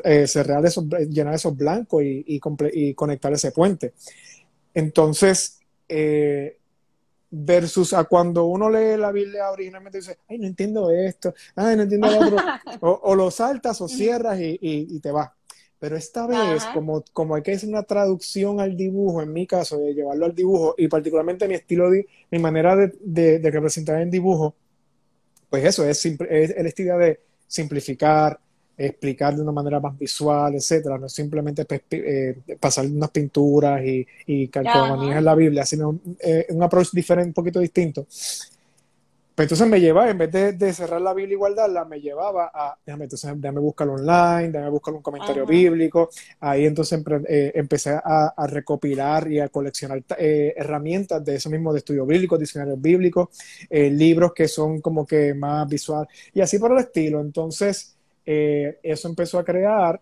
eh, 0.04 0.28
cerrar 0.28 0.66
esos, 0.66 0.86
llenar 1.10 1.34
esos 1.34 1.56
blancos 1.56 2.04
y, 2.04 2.24
y, 2.28 2.42
y, 2.74 2.94
conectar 2.94 3.34
ese 3.34 3.52
puente. 3.52 3.94
Entonces, 4.74 5.60
eh, 5.90 6.58
versus 7.32 7.94
a 7.94 8.04
cuando 8.04 8.46
uno 8.46 8.70
lee 8.70 8.98
la 8.98 9.12
Biblia 9.12 9.50
originalmente 9.50 9.98
dice, 9.98 10.20
ay, 10.30 10.38
no 10.38 10.48
entiendo 10.48 10.92
esto, 10.92 11.34
ay, 11.56 11.76
no 11.76 11.84
entiendo 11.84 12.08
lo 12.08 12.20
otro, 12.20 12.38
o, 12.82 13.00
o, 13.04 13.16
lo 13.16 13.32
saltas 13.32 13.82
o 13.82 13.88
cierras 13.88 14.40
y, 14.40 14.60
y 14.62 15.00
te 15.00 15.12
vas. 15.12 15.32
Pero 15.86 15.98
esta 15.98 16.26
vez, 16.26 16.65
como, 16.74 17.04
como 17.13 17.36
hay 17.36 17.43
que 17.43 17.52
hacer 17.52 17.69
una 17.69 17.84
traducción 17.84 18.60
al 18.60 18.76
dibujo, 18.76 19.21
en 19.21 19.32
mi 19.32 19.45
caso, 19.45 19.78
de 19.78 19.93
llevarlo 19.93 20.26
al 20.26 20.34
dibujo, 20.34 20.74
y 20.80 20.88
particularmente 20.88 21.48
mi 21.48 21.54
estilo, 21.54 21.91
de, 21.91 22.08
mi 22.32 22.39
manera 22.39 22.76
de, 22.76 22.91
de, 23.38 23.52
representar 23.52 24.02
en 24.02 24.10
dibujo, 24.10 24.56
pues 25.48 25.63
eso, 25.63 25.88
es, 25.88 26.04
es, 26.04 26.50
el 26.58 26.65
estilo 26.65 26.98
de 26.98 27.19
simplificar, 27.45 28.39
explicar 28.76 29.36
de 29.36 29.43
una 29.43 29.52
manera 29.52 29.80
más 29.80 29.95
visual, 29.95 30.56
etcétera, 30.56 30.98
no 30.98 31.06
es 31.06 31.13
simplemente 31.13 31.67
eh, 31.91 32.36
pasar 32.60 32.88
unas 32.88 33.12
pinturas 33.12 33.86
y, 33.86 34.08
y 34.26 34.48
calcomanías 34.48 35.19
en 35.19 35.24
la 35.24 35.36
Biblia, 35.36 35.67
sino 35.67 35.89
un, 35.89 36.17
eh, 36.19 36.48
un 36.50 36.63
approach 36.63 36.93
diferente, 36.93 37.28
un 37.28 37.34
poquito 37.36 37.60
distinto. 37.60 38.08
Pues 39.36 39.48
entonces 39.48 39.67
me 39.67 39.82
llevaba, 39.82 40.10
en 40.10 40.17
vez 40.17 40.32
de, 40.32 40.74
cerrar 40.74 41.02
la 41.02 41.13
Biblia 41.13 41.34
y 41.34 41.38
guardarla, 41.38 41.84
me 41.84 42.00
llevaba 42.00 42.50
a, 42.54 42.78
déjame, 42.86 43.04
entonces, 43.04 43.34
déjame 43.36 43.60
buscarlo 43.60 43.95
online, 43.95 44.50
déjame 44.50 44.69
buscar 44.69 44.93
un 44.93 45.02
comentario 45.02 45.45
bíblico. 45.45 46.10
Ahí 46.39 46.65
entonces 46.65 47.04
eh, 47.28 47.52
empecé 47.54 48.00
a, 48.02 48.34
recopilar 48.48 49.30
y 49.30 49.41
a 49.41 49.50
coleccionar 49.50 50.02
eh, 50.17 50.54
herramientas 50.56 51.26
de 51.26 51.36
eso 51.36 51.50
mismo, 51.50 51.74
de 51.74 51.80
estudio 51.80 52.06
bíblico, 52.06 52.38
diccionarios 52.38 52.82
bíblicos, 52.82 53.28
eh, 53.69 53.89
libros 53.89 54.32
que 54.34 54.48
son 54.48 54.80
como 54.80 55.06
que 55.06 55.34
más 55.34 55.67
visual 55.67 56.08
y 56.34 56.39
así 56.39 56.58
por 56.58 56.71
el 56.71 56.78
estilo. 56.78 57.19
Entonces, 57.19 57.98
eso 58.26 59.08
empezó 59.10 59.38
a 59.38 59.43
crear 59.43 60.02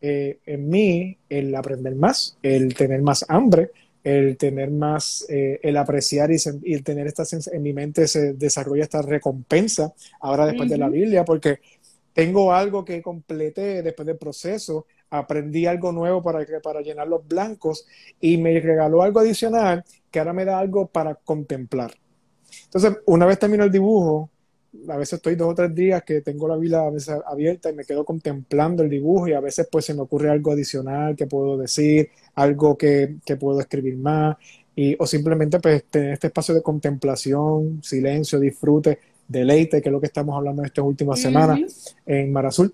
en 0.00 0.68
mí 0.68 1.18
el 1.28 1.54
aprender 1.54 1.94
más, 1.94 2.38
el 2.42 2.74
tener 2.74 3.02
más 3.02 3.24
hambre, 3.28 3.70
el 4.04 4.36
tener 4.36 4.70
más, 4.70 5.24
eh, 5.28 5.60
el 5.62 5.76
apreciar 5.76 6.30
y, 6.30 6.36
el 6.72 6.82
tener 6.82 7.06
esta 7.06 7.24
en 7.52 7.62
mi 7.62 7.72
mente 7.72 8.08
se 8.08 8.34
desarrolla 8.34 8.82
esta 8.82 9.02
recompensa 9.02 9.92
ahora 10.20 10.46
después 10.46 10.68
de 10.68 10.78
la 10.78 10.88
Biblia, 10.88 11.24
porque 11.24 11.60
tengo 12.12 12.52
algo 12.52 12.84
que 12.84 13.00
completé 13.00 13.82
después 13.82 14.06
del 14.06 14.18
proceso, 14.18 14.86
aprendí 15.10 15.66
algo 15.66 15.92
nuevo 15.92 16.22
para, 16.22 16.44
para 16.62 16.80
llenar 16.80 17.08
los 17.08 17.26
blancos 17.26 17.86
y 18.20 18.36
me 18.38 18.58
regaló 18.60 19.02
algo 19.02 19.20
adicional 19.20 19.84
que 20.10 20.18
ahora 20.18 20.32
me 20.32 20.44
da 20.44 20.58
algo 20.58 20.86
para 20.86 21.14
contemplar. 21.14 21.92
Entonces, 22.64 22.98
una 23.06 23.26
vez 23.26 23.38
termino 23.38 23.64
el 23.64 23.70
dibujo, 23.70 24.30
a 24.88 24.96
veces 24.96 25.14
estoy 25.14 25.34
dos 25.34 25.50
o 25.50 25.54
tres 25.54 25.74
días 25.74 26.02
que 26.02 26.22
tengo 26.22 26.48
la 26.48 26.56
Biblia 26.56 26.82
abierta 27.26 27.70
y 27.70 27.74
me 27.74 27.84
quedo 27.84 28.04
contemplando 28.04 28.82
el 28.82 28.90
dibujo 28.90 29.28
y 29.28 29.32
a 29.34 29.40
veces 29.40 29.68
pues 29.70 29.84
se 29.84 29.94
me 29.94 30.00
ocurre 30.00 30.30
algo 30.30 30.52
adicional 30.52 31.14
que 31.14 31.26
puedo 31.26 31.58
decir, 31.58 32.08
algo 32.34 32.76
que, 32.76 33.16
puedo 33.38 33.60
escribir 33.60 33.96
más 33.96 34.36
y, 34.74 34.96
o 34.98 35.06
simplemente 35.06 35.60
pues 35.60 35.84
tener 35.84 36.14
este 36.14 36.28
espacio 36.28 36.54
de 36.54 36.62
contemplación, 36.62 37.82
silencio, 37.82 38.40
disfrute, 38.40 38.98
deleite, 39.28 39.82
que 39.82 39.88
es 39.88 39.92
lo 39.92 40.00
que 40.00 40.06
estamos 40.06 40.36
hablando 40.36 40.62
en 40.62 40.66
estas 40.66 40.84
últimas 40.84 41.20
semanas 41.20 41.94
en 42.06 42.32
Mar 42.32 42.46
Azul. 42.46 42.72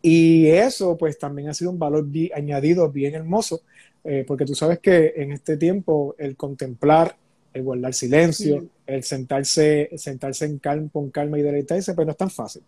Y 0.00 0.46
eso 0.46 0.96
pues 0.96 1.18
también 1.18 1.48
ha 1.48 1.54
sido 1.54 1.70
un 1.72 1.78
valor 1.78 2.06
añadido 2.34 2.90
bien 2.90 3.14
hermoso, 3.16 3.62
eh, 4.04 4.24
porque 4.26 4.44
tú 4.44 4.54
sabes 4.54 4.78
que 4.78 5.14
en 5.16 5.32
este 5.32 5.56
tiempo 5.56 6.14
el 6.18 6.36
contemplar, 6.36 7.16
el 7.52 7.62
guardar 7.62 7.94
silencio, 7.94 8.66
el 8.86 9.02
sentarse, 9.02 9.90
sentarse 9.96 10.44
en 10.44 10.58
calma, 10.58 10.88
con 10.92 11.10
calma 11.10 11.38
y 11.38 11.42
deleitarse, 11.42 11.94
pues 11.94 12.06
no 12.06 12.12
es 12.12 12.16
tan 12.16 12.30
fácil. 12.30 12.62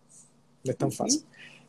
No 0.65 0.71
es 0.71 0.77
tan 0.77 0.93
fácil. 0.93 1.23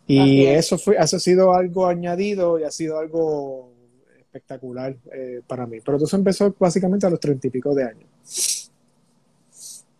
Y 0.07 0.45
eso 0.45 0.77
fue, 0.77 0.95
eso 0.99 1.17
ha 1.17 1.19
sido 1.19 1.53
algo 1.53 1.87
añadido 1.87 2.59
y 2.59 2.63
ha 2.63 2.71
sido 2.71 2.99
algo 2.99 3.71
espectacular 4.19 4.95
eh, 5.13 5.41
para 5.45 5.65
mí. 5.65 5.79
Pero 5.83 5.97
eso 5.97 6.15
empezó 6.15 6.53
básicamente 6.57 7.05
a 7.05 7.09
los 7.09 7.19
treinta 7.19 7.47
y 7.47 7.49
pico 7.49 7.73
de 7.73 7.83
años. 7.83 8.71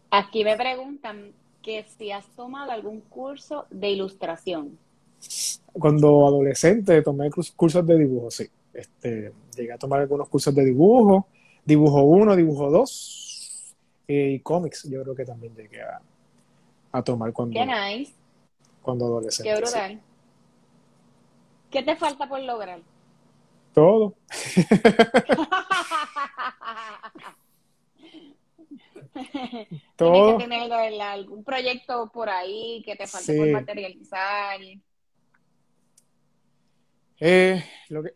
Aquí 0.10 0.44
me 0.44 0.58
preguntan 0.58 1.32
que 1.62 1.86
si 1.98 2.12
has 2.12 2.26
tomado 2.36 2.72
algún 2.72 3.02
curso 3.02 3.66
de 3.70 3.92
ilustración. 3.92 4.78
Cuando 5.72 6.28
adolescente 6.28 7.02
tomé 7.02 7.30
cursos 7.30 7.86
de 7.86 7.98
dibujo, 7.98 8.32
sí. 8.32 8.50
Este, 8.74 9.32
llegué 9.56 9.74
a 9.74 9.78
tomar 9.78 10.02
algunos 10.02 10.28
cursos 10.30 10.54
de 10.56 10.66
dibujo, 10.66 11.28
dibujo 11.72 12.04
uno, 12.04 12.36
dibujo 12.36 12.70
dos, 12.70 13.76
y 14.08 14.40
cómics, 14.40 14.84
yo 14.90 15.02
creo 15.04 15.16
que 15.16 15.26
también 15.26 15.56
llegué 15.56 15.82
a, 15.82 16.02
a 16.92 17.02
tomar 17.02 17.32
cuando, 17.32 17.60
Qué 17.60 17.66
nice. 17.66 18.14
cuando 18.82 19.06
adolescente. 19.06 19.50
Qué 19.50 19.58
brutal. 19.58 20.02
¿Qué 21.70 21.84
te 21.84 21.96
falta 21.96 22.28
por 22.28 22.42
lograr? 22.42 22.82
Todo. 23.74 24.16
Todo. 29.96 30.38
Tienes 30.38 30.38
que 30.38 30.44
tener 30.44 31.02
algún 31.02 31.44
proyecto 31.44 32.10
por 32.14 32.30
ahí 32.30 32.82
que 32.86 32.96
te 32.98 33.08
falte 33.08 33.38
por 33.38 33.50
materializar. 33.50 34.60
Eh, 37.20 37.64
lo 37.90 38.04
que, 38.04 38.14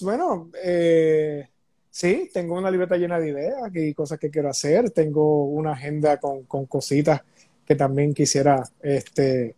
bueno, 0.00 0.50
eh, 0.62 1.48
Sí, 1.94 2.28
tengo 2.34 2.58
una 2.58 2.72
libreta 2.72 2.96
llena 2.96 3.20
de 3.20 3.28
ideas 3.28 3.70
y 3.72 3.94
cosas 3.94 4.18
que 4.18 4.28
quiero 4.28 4.50
hacer. 4.50 4.90
Tengo 4.90 5.44
una 5.44 5.74
agenda 5.74 6.16
con, 6.16 6.42
cositas 6.66 7.22
que 7.64 7.76
también 7.76 8.12
quisiera 8.12 8.64
este, 8.82 9.54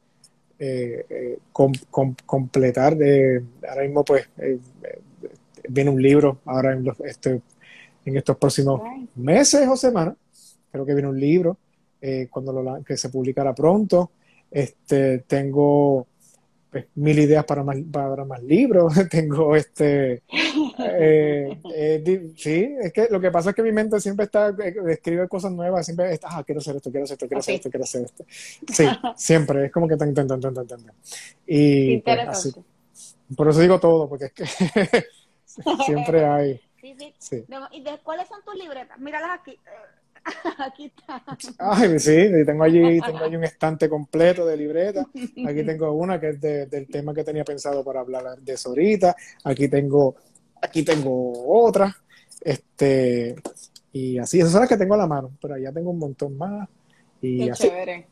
eh, 0.59 1.07
eh, 1.09 1.39
completar. 2.27 2.95
ahora 3.67 3.83
mismo, 3.85 4.05
pues, 4.05 4.29
eh, 4.37 4.59
viene 5.67 5.89
un 5.89 6.03
libro 6.03 6.41
ahora 6.45 6.75
en, 6.75 6.87
este, 7.07 7.41
en 8.05 8.17
estos 8.19 8.37
próximos 8.37 8.83
meses 9.15 9.67
o 9.67 9.75
semanas. 9.75 10.15
Creo 10.71 10.85
que 10.85 10.93
viene 10.93 11.09
un 11.09 11.19
libro 11.19 11.57
cuando 12.29 12.53
lo, 12.53 12.85
que 12.85 12.99
se 12.99 13.09
publicará 13.09 13.55
pronto. 13.55 14.11
Este, 14.51 15.21
tengo 15.21 16.07
pues, 16.71 16.85
mil 16.97 17.19
ideas 17.19 17.47
para 17.47 17.65
más, 17.65 17.79
para 17.91 18.27
más 18.27 18.43
libros, 18.43 18.93
tengo 19.11 19.57
este... 19.57 20.23
Eh, 20.79 21.61
eh, 21.75 22.33
sí, 22.37 22.77
es 22.81 22.93
que 22.93 23.09
lo 23.11 23.21
que 23.21 23.31
pasa 23.31 23.51
es 23.51 23.57
que 23.57 23.63
mi 23.63 23.73
mente 23.73 24.01
siempre 24.01 24.27
está, 24.27 24.51
eh, 24.51 24.75
escribe 24.89 25.29
cosas 25.29 25.53
nuevas, 25.53 25.85
siempre 25.85 26.13
está, 26.13 26.29
ah, 26.31 26.45
quiero 26.45 26.61
hacer 26.61 26.77
esto, 26.77 26.91
quiero 26.91 27.05
hacer 27.05 27.15
esto, 27.15 27.27
quiero 27.27 27.41
hacer 27.41 27.55
esto, 27.55 27.71
quiero 27.71 27.85
hacer 27.85 28.03
esto. 28.03 28.25
Sí, 28.73 28.87
siempre, 29.17 29.67
es 29.67 29.73
como 29.73 29.89
que 29.89 29.97
tan, 29.97 30.13
tan, 30.15 30.27
tan, 30.27 30.41
tan, 30.41 30.55
tan, 30.55 30.67
tan. 30.67 30.81
Y 31.47 31.99
pues, 31.99 32.19
así. 32.29 32.55
Por 33.37 33.49
eso 33.49 33.61
digo 33.61 33.81
todo, 33.81 34.09
porque 34.09 34.27
es 34.27 34.33
que 34.33 34.45
siempre 35.85 36.25
hay. 36.25 36.61
Sí, 36.81 36.97
sí. 37.19 37.45
¿Y 37.73 37.83
de, 37.83 37.99
cuáles 38.03 38.29
son 38.29 38.43
tus 38.45 38.55
libretas? 38.55 38.99
Míralas 38.99 39.41
aquí. 39.41 39.59
Aquí 40.59 40.87
está. 40.87 41.23
Ay, 41.59 41.99
sí, 41.99 42.31
tengo 42.45 42.65
allí, 42.65 43.01
tengo 43.01 43.19
allí 43.19 43.37
un 43.37 43.45
estante 43.45 43.89
completo 43.89 44.47
de 44.47 44.57
libretas. 44.57 45.07
Aquí 45.47 45.65
tengo 45.65 45.93
una 45.93 46.21
que 46.21 46.31
es 46.31 46.41
del 46.41 46.87
tema 46.89 47.15
que 47.15 47.25
tenía 47.25 47.45
pensado 47.45 47.85
para 47.85 48.01
hablar 48.01 48.39
de 48.39 48.53
eso 48.53 48.71
ahorita. 48.71 49.15
Aquí 49.45 49.69
tengo, 49.69 50.17
aquí 50.67 50.85
tengo 50.85 51.33
otra. 51.65 51.97
Este, 52.41 53.37
y 53.93 54.19
así, 54.19 54.39
esas 54.39 54.53
son 54.53 54.61
las 54.61 54.69
que 54.69 54.77
tengo 54.77 54.95
a 54.95 54.99
la 54.99 55.07
mano, 55.07 55.31
pero 55.41 55.57
ya 55.59 55.73
tengo 55.73 55.91
un 55.91 55.99
montón 55.99 56.37
más. 56.37 56.69
Y 57.21 57.45
Qué 57.45 57.51
así. 57.51 57.63
chévere. 57.65 58.09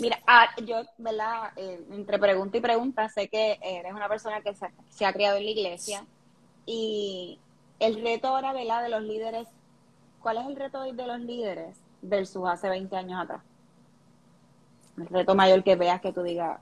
Mira, 0.00 0.18
ah, 0.26 0.48
yo, 0.66 0.82
¿verdad? 0.98 1.52
Eh, 1.56 1.80
entre 1.92 2.18
pregunta 2.18 2.56
y 2.56 2.60
pregunta, 2.60 3.08
sé 3.08 3.28
que 3.28 3.58
eres 3.62 3.92
una 3.92 4.08
persona 4.08 4.40
que 4.40 4.54
se, 4.54 4.66
se, 4.88 5.06
ha 5.06 5.12
criado 5.12 5.36
en 5.36 5.44
la 5.44 5.50
iglesia 5.50 6.04
y 6.66 7.38
el 7.78 8.02
reto 8.02 8.28
ahora, 8.28 8.52
¿verdad? 8.52 8.82
De 8.82 8.88
los 8.88 9.02
líderes 9.02 9.46
¿cuál 10.20 10.38
es 10.38 10.46
el 10.46 10.56
reto 10.56 10.80
hoy 10.80 10.92
de 10.92 11.06
los 11.06 11.20
líderes 11.20 11.76
versus 12.02 12.48
hace 12.48 12.68
20 12.68 12.94
años 12.96 13.20
atrás? 13.22 13.42
El 14.98 15.06
reto 15.06 15.34
mayor 15.34 15.64
que 15.64 15.76
veas 15.76 16.00
que 16.00 16.12
tú 16.12 16.22
digas. 16.22 16.60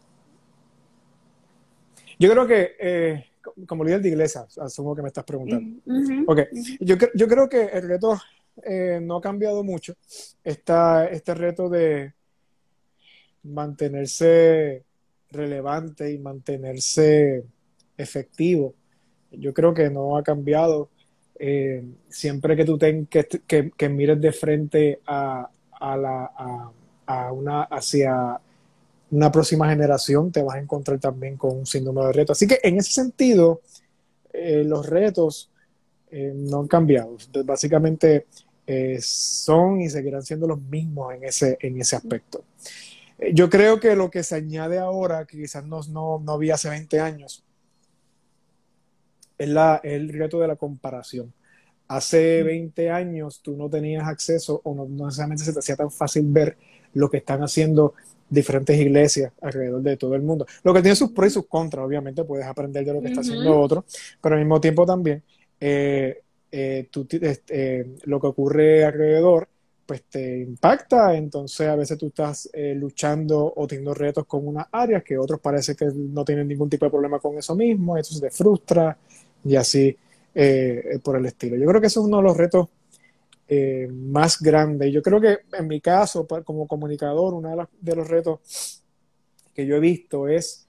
Yo 2.18 2.30
creo 2.30 2.46
que, 2.46 2.76
eh, 2.80 3.26
como 3.66 3.84
líder 3.84 4.02
de 4.02 4.08
iglesia, 4.10 4.46
asumo 4.60 4.94
que 4.94 5.02
me 5.02 5.08
estás 5.08 5.24
preguntando. 5.24 5.80
yo, 6.80 6.96
yo, 7.14 7.28
creo 7.28 7.48
que 7.48 7.64
el 7.64 7.88
reto 7.88 8.18
eh, 8.62 9.00
no 9.02 9.16
ha 9.16 9.20
cambiado 9.20 9.62
mucho. 9.64 9.94
Está 10.42 11.06
este 11.06 11.34
reto 11.34 11.68
de 11.68 12.12
mantenerse 13.44 14.84
relevante 15.30 16.12
y 16.12 16.18
mantenerse 16.18 17.44
efectivo. 17.96 18.74
Yo 19.30 19.52
creo 19.52 19.74
que 19.74 19.90
no 19.90 20.16
ha 20.16 20.22
cambiado. 20.22 20.90
Eh, 21.38 21.84
siempre 22.08 22.56
que 22.56 22.64
tú 22.64 22.76
ten, 22.78 23.06
que, 23.06 23.26
que, 23.46 23.88
mires 23.88 24.20
de 24.20 24.32
frente 24.32 25.00
a, 25.06 25.48
a, 25.70 25.96
la, 25.96 26.72
a, 27.06 27.32
una, 27.32 27.62
hacia 27.62 28.40
una 29.10 29.32
próxima 29.32 29.68
generación, 29.68 30.30
te 30.30 30.42
vas 30.42 30.56
a 30.56 30.60
encontrar 30.60 30.98
también 30.98 31.36
con 31.36 31.56
un 31.58 31.66
síndrome 31.66 32.04
de 32.06 32.12
retos. 32.12 32.36
Así 32.36 32.46
que 32.46 32.60
en 32.62 32.78
ese 32.78 32.92
sentido, 32.92 33.62
eh, 34.32 34.64
los 34.64 34.86
retos 34.86 35.50
eh, 36.10 36.32
no 36.34 36.60
han 36.60 36.68
cambiado. 36.68 37.16
básicamente 37.44 38.26
son 39.00 39.80
y 39.80 39.88
seguirán 39.88 40.22
siendo 40.22 40.46
los 40.46 40.60
mismos 40.60 41.14
en 41.14 41.24
ese, 41.24 41.56
en 41.58 41.80
ese 41.80 41.96
aspecto. 41.96 42.44
yo 43.32 43.48
creo 43.48 43.80
que 43.80 43.96
lo 43.96 44.10
que 44.10 44.22
se 44.22 44.34
añade 44.34 44.78
ahora, 44.78 45.24
que 45.24 45.38
quizás 45.38 45.64
no, 45.64 45.80
no, 45.88 46.18
no 46.18 46.32
había 46.32 46.54
hace 46.54 46.68
20 46.68 47.00
años, 47.00 47.42
es, 49.38 49.48
la, 49.48 49.80
el 49.82 50.08
reto 50.10 50.40
de 50.40 50.48
la 50.48 50.56
comparación. 50.56 51.32
Hace 51.86 52.42
20 52.42 52.90
años 52.90 53.40
tú 53.40 53.56
no 53.56 53.70
tenías 53.70 54.06
acceso 54.06 54.60
o 54.64 54.74
no, 54.74 54.86
necesariamente 54.86 55.44
se 55.44 55.52
te 55.52 55.60
hacía 55.60 55.76
tan 55.76 55.90
fácil 55.90 56.24
ver 56.26 56.58
lo 56.92 57.08
que 57.08 57.18
están 57.18 57.42
haciendo 57.42 57.94
diferentes 58.28 58.78
iglesias 58.78 59.32
alrededor 59.40 59.82
de 59.82 59.96
todo 59.96 60.14
el 60.14 60.22
mundo. 60.22 60.46
Lo 60.62 60.74
que 60.74 60.82
tiene 60.82 60.96
sus 60.96 61.12
pros 61.12 61.28
y 61.28 61.30
sus 61.30 61.46
contras, 61.46 61.84
obviamente 61.84 62.24
puedes 62.24 62.46
aprender 62.46 62.84
de 62.84 62.92
lo 62.92 63.00
que 63.00 63.08
está 63.08 63.20
haciendo 63.20 63.58
otro, 63.58 63.84
pero 64.20 64.34
al 64.34 64.40
mismo 64.40 64.60
tiempo 64.60 64.84
también 64.84 65.22
eh, 65.60 66.22
eh, 66.50 66.88
tú, 66.90 67.06
este, 67.10 67.94
lo 68.04 68.20
que 68.20 68.26
ocurre 68.26 68.84
alrededor 68.84 69.48
pues 69.88 70.02
te 70.04 70.40
impacta, 70.40 71.16
entonces 71.16 71.66
a 71.66 71.74
veces 71.74 71.96
tú 71.96 72.08
estás 72.08 72.50
eh, 72.52 72.74
luchando 72.74 73.54
o 73.56 73.66
teniendo 73.66 73.94
retos 73.94 74.26
con 74.26 74.46
unas 74.46 74.66
áreas 74.70 75.02
que 75.02 75.16
otros 75.16 75.40
parece 75.40 75.74
que 75.74 75.86
no 75.94 76.26
tienen 76.26 76.46
ningún 76.46 76.68
tipo 76.68 76.84
de 76.84 76.90
problema 76.90 77.18
con 77.18 77.38
eso 77.38 77.56
mismo, 77.56 77.96
eso 77.96 78.20
te 78.20 78.30
frustra 78.30 78.98
y 79.42 79.56
así 79.56 79.96
eh, 80.34 81.00
por 81.02 81.16
el 81.16 81.24
estilo. 81.24 81.56
Yo 81.56 81.66
creo 81.66 81.80
que 81.80 81.86
eso 81.86 82.00
es 82.00 82.06
uno 82.06 82.18
de 82.18 82.22
los 82.22 82.36
retos 82.36 82.68
eh, 83.48 83.88
más 83.90 84.40
grandes. 84.40 84.92
Yo 84.92 85.02
creo 85.02 85.20
que 85.20 85.38
en 85.52 85.66
mi 85.66 85.80
caso, 85.80 86.26
como 86.44 86.66
comunicador, 86.66 87.34
uno 87.34 87.68
de, 87.80 87.96
los 87.96 88.08
retos 88.08 88.82
que 89.54 89.66
yo 89.66 89.76
he 89.76 89.80
visto 89.80 90.28
es 90.28 90.66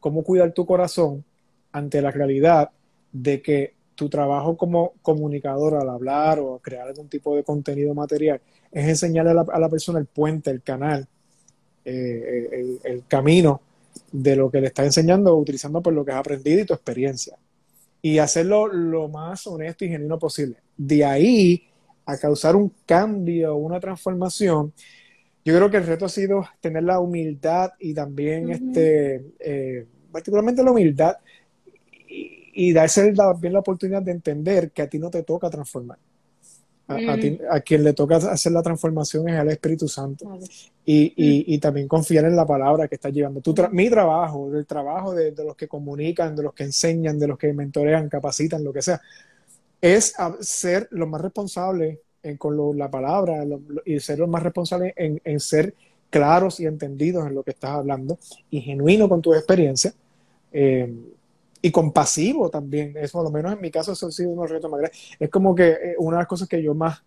cómo 0.00 0.24
cuidar 0.24 0.52
tu 0.52 0.66
corazón 0.66 1.24
ante 1.70 2.02
la 2.02 2.10
realidad 2.10 2.70
de 3.12 3.40
que 3.40 3.74
tu 3.94 4.08
trabajo 4.08 4.56
como 4.56 4.94
comunicador 5.02 5.74
al 5.74 5.88
hablar 5.88 6.40
o 6.40 6.58
crear 6.58 6.88
algún 6.88 7.08
tipo 7.08 7.36
de 7.36 7.44
contenido 7.44 7.94
material 7.94 8.40
es 8.72 8.88
enseñarle 8.88 9.30
a 9.30 9.58
la, 9.58 9.68
persona 9.68 10.00
el 10.00 10.06
puente, 10.06 10.50
el 10.50 10.62
canal, 10.62 11.06
eh, 11.84 12.78
el, 12.82 13.04
camino 13.06 13.60
de 14.10 14.34
lo 14.34 14.50
que 14.50 14.60
le 14.60 14.66
está 14.66 14.84
enseñando, 14.84 15.36
utilizando 15.36 15.80
por 15.80 15.92
lo 15.92 16.04
que 16.04 16.10
has 16.10 16.18
aprendido 16.18 16.60
y 16.60 16.64
tu 16.64 16.74
experiencia. 16.74 17.36
Y 18.02 18.18
hacerlo 18.18 18.66
lo 18.66 19.08
más 19.08 19.46
honesto 19.46 19.84
y 19.84 19.88
genuino 19.88 20.18
posible. 20.18 20.56
De 20.76 21.04
ahí 21.04 21.68
a 22.06 22.16
causar 22.18 22.56
un 22.56 22.72
cambio, 22.86 23.56
una 23.56 23.80
transformación, 23.80 24.72
yo 25.44 25.54
creo 25.54 25.70
que 25.70 25.76
el 25.76 25.86
reto 25.86 26.06
ha 26.06 26.08
sido 26.08 26.44
tener 26.60 26.84
la 26.84 27.00
humildad 27.00 27.72
y 27.78 27.92
también, 27.92 28.50
este, 28.50 29.32
eh, 29.38 29.86
particularmente 30.10 30.64
la 30.64 30.70
humildad 30.70 31.16
y 32.08 32.72
darse 32.72 33.12
también 33.12 33.52
la 33.52 33.58
oportunidad 33.58 34.00
de 34.00 34.12
entender 34.12 34.70
que 34.70 34.82
a 34.82 34.88
ti 34.88 34.98
no 34.98 35.10
te 35.10 35.22
toca 35.22 35.50
transformar. 35.50 35.98
A, 36.86 36.96
a, 37.50 37.60
quien 37.60 37.82
le 37.82 37.94
toca 37.94 38.16
hacer 38.16 38.52
la 38.52 38.62
transformación 38.62 39.26
es 39.30 39.36
al 39.36 39.48
Espíritu 39.50 39.88
Santo. 39.88 40.38
Y, 40.84 41.14
y, 41.16 41.54
y, 41.54 41.58
también 41.58 41.88
confiar 41.88 42.26
en 42.26 42.36
la 42.36 42.46
palabra 42.46 42.88
que 42.88 42.96
está 42.96 43.08
llevando. 43.08 43.40
Tu 43.40 43.54
mi 43.72 43.88
trabajo, 43.88 44.54
el 44.54 44.66
trabajo 44.66 45.14
de, 45.14 45.32
de, 45.32 45.44
los 45.44 45.56
que 45.56 45.66
comunican, 45.66 46.36
de 46.36 46.42
los 46.42 46.52
que 46.52 46.64
enseñan, 46.64 47.18
de 47.18 47.26
los 47.26 47.38
que 47.38 47.52
mentorean, 47.54 48.10
capacitan, 48.10 48.62
lo 48.62 48.70
que 48.70 48.82
sea, 48.82 49.00
es 49.84 50.14
ser 50.40 50.88
lo 50.92 51.06
más 51.06 51.20
responsable 51.20 52.00
en, 52.22 52.38
con 52.38 52.56
la 52.78 52.90
palabra 52.90 53.44
y 53.84 54.00
ser 54.00 54.18
lo 54.18 54.26
más 54.26 54.42
responsable 54.42 54.94
en, 54.96 55.20
en, 55.22 55.38
ser 55.38 55.74
claros 56.08 56.58
y 56.58 56.64
entendidos 56.64 57.26
en 57.26 57.34
lo 57.34 57.42
que 57.42 57.50
estás 57.50 57.72
hablando 57.72 58.18
y 58.48 58.62
genuino 58.62 59.10
con 59.10 59.20
tu 59.20 59.34
experiencia. 59.34 59.92
Eh, 60.50 60.90
y 61.60 61.70
compasivo 61.70 62.48
también. 62.48 62.96
Eso, 62.96 63.18
por 63.18 63.24
lo 63.24 63.30
menos 63.30 63.52
en 63.52 63.60
mi 63.60 63.70
caso, 63.70 63.92
eso 63.92 64.06
ha 64.06 64.10
sido 64.10 64.30
unos 64.30 64.48
retos 64.48 64.70
más 64.70 64.80
grandes. 64.80 65.00
Es 65.18 65.28
como 65.28 65.54
que 65.54 65.68
eh, 65.68 65.94
una 65.98 66.16
de 66.16 66.22
las 66.22 66.28
cosas 66.28 66.48
que 66.48 66.62
yo 66.62 66.74
más 66.74 67.02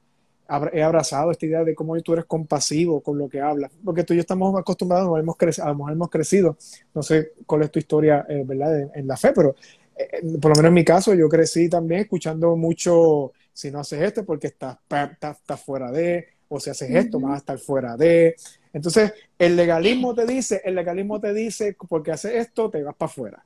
he 0.72 0.84
abrazado, 0.84 1.32
esta 1.32 1.46
idea 1.48 1.64
de 1.64 1.74
cómo 1.74 2.00
tú 2.02 2.14
eres 2.14 2.26
compasivo 2.26 3.02
con 3.02 3.18
lo 3.18 3.28
que 3.28 3.42
hablas. 3.42 3.72
Porque 3.84 4.04
tú 4.04 4.14
y 4.14 4.18
yo 4.18 4.22
estamos 4.22 4.58
acostumbrados, 4.58 5.20
hemos 5.20 5.36
crecido, 5.36 5.66
a 5.66 5.70
lo 5.70 5.78
mejor 5.78 5.94
hemos 5.94 6.10
crecido, 6.10 6.58
no 6.94 7.02
sé 7.02 7.34
cuál 7.48 7.64
es 7.64 7.72
tu 7.72 7.80
historia, 7.80 8.26
eh, 8.30 8.44
¿verdad?, 8.46 8.92
en, 8.94 9.08
la 9.08 9.18
fe, 9.18 9.32
pero 9.34 9.56
eh, 9.98 10.22
por 10.42 10.52
lo 10.52 10.56
menos 10.56 10.70
en 10.70 10.74
mi 10.74 10.86
caso, 10.86 11.14
yo 11.14 11.28
crecí 11.30 11.70
también 11.70 12.02
escuchando 12.02 12.56
mucho, 12.56 13.34
si 13.54 13.72
no 13.72 13.80
haces 13.80 14.02
esto, 14.02 14.26
porque 14.26 14.48
estás, 14.48 14.78
estás, 14.90 15.62
fuera 15.62 15.92
de, 15.92 16.28
o 16.48 16.60
si 16.60 16.70
haces 16.70 16.90
esto, 16.92 17.20
vas 17.20 17.34
a 17.34 17.38
estar 17.38 17.58
fuera 17.60 17.98
de. 17.98 18.36
Entonces, 18.74 19.14
el 19.40 19.56
legalismo 19.56 20.14
te 20.14 20.26
dice, 20.26 20.62
el 20.64 20.76
legalismo 20.76 21.20
te 21.20 21.34
dice, 21.34 21.76
porque 21.90 22.12
haces 22.12 22.34
esto, 22.36 22.70
te 22.70 22.84
vas 22.84 22.96
para 22.96 23.12
afuera. 23.12 23.44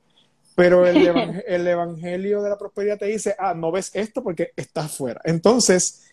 Pero 0.54 0.86
el, 0.86 0.96
el, 1.46 1.66
evangelio 1.66 2.42
de 2.42 2.50
la 2.50 2.58
prosperidad 2.58 2.98
te 2.98 3.06
dice, 3.06 3.34
ah, 3.38 3.54
no 3.54 3.72
ves 3.72 3.90
esto 3.94 4.22
porque 4.22 4.52
estás 4.56 4.94
fuera. 4.94 5.20
Entonces, 5.24 6.11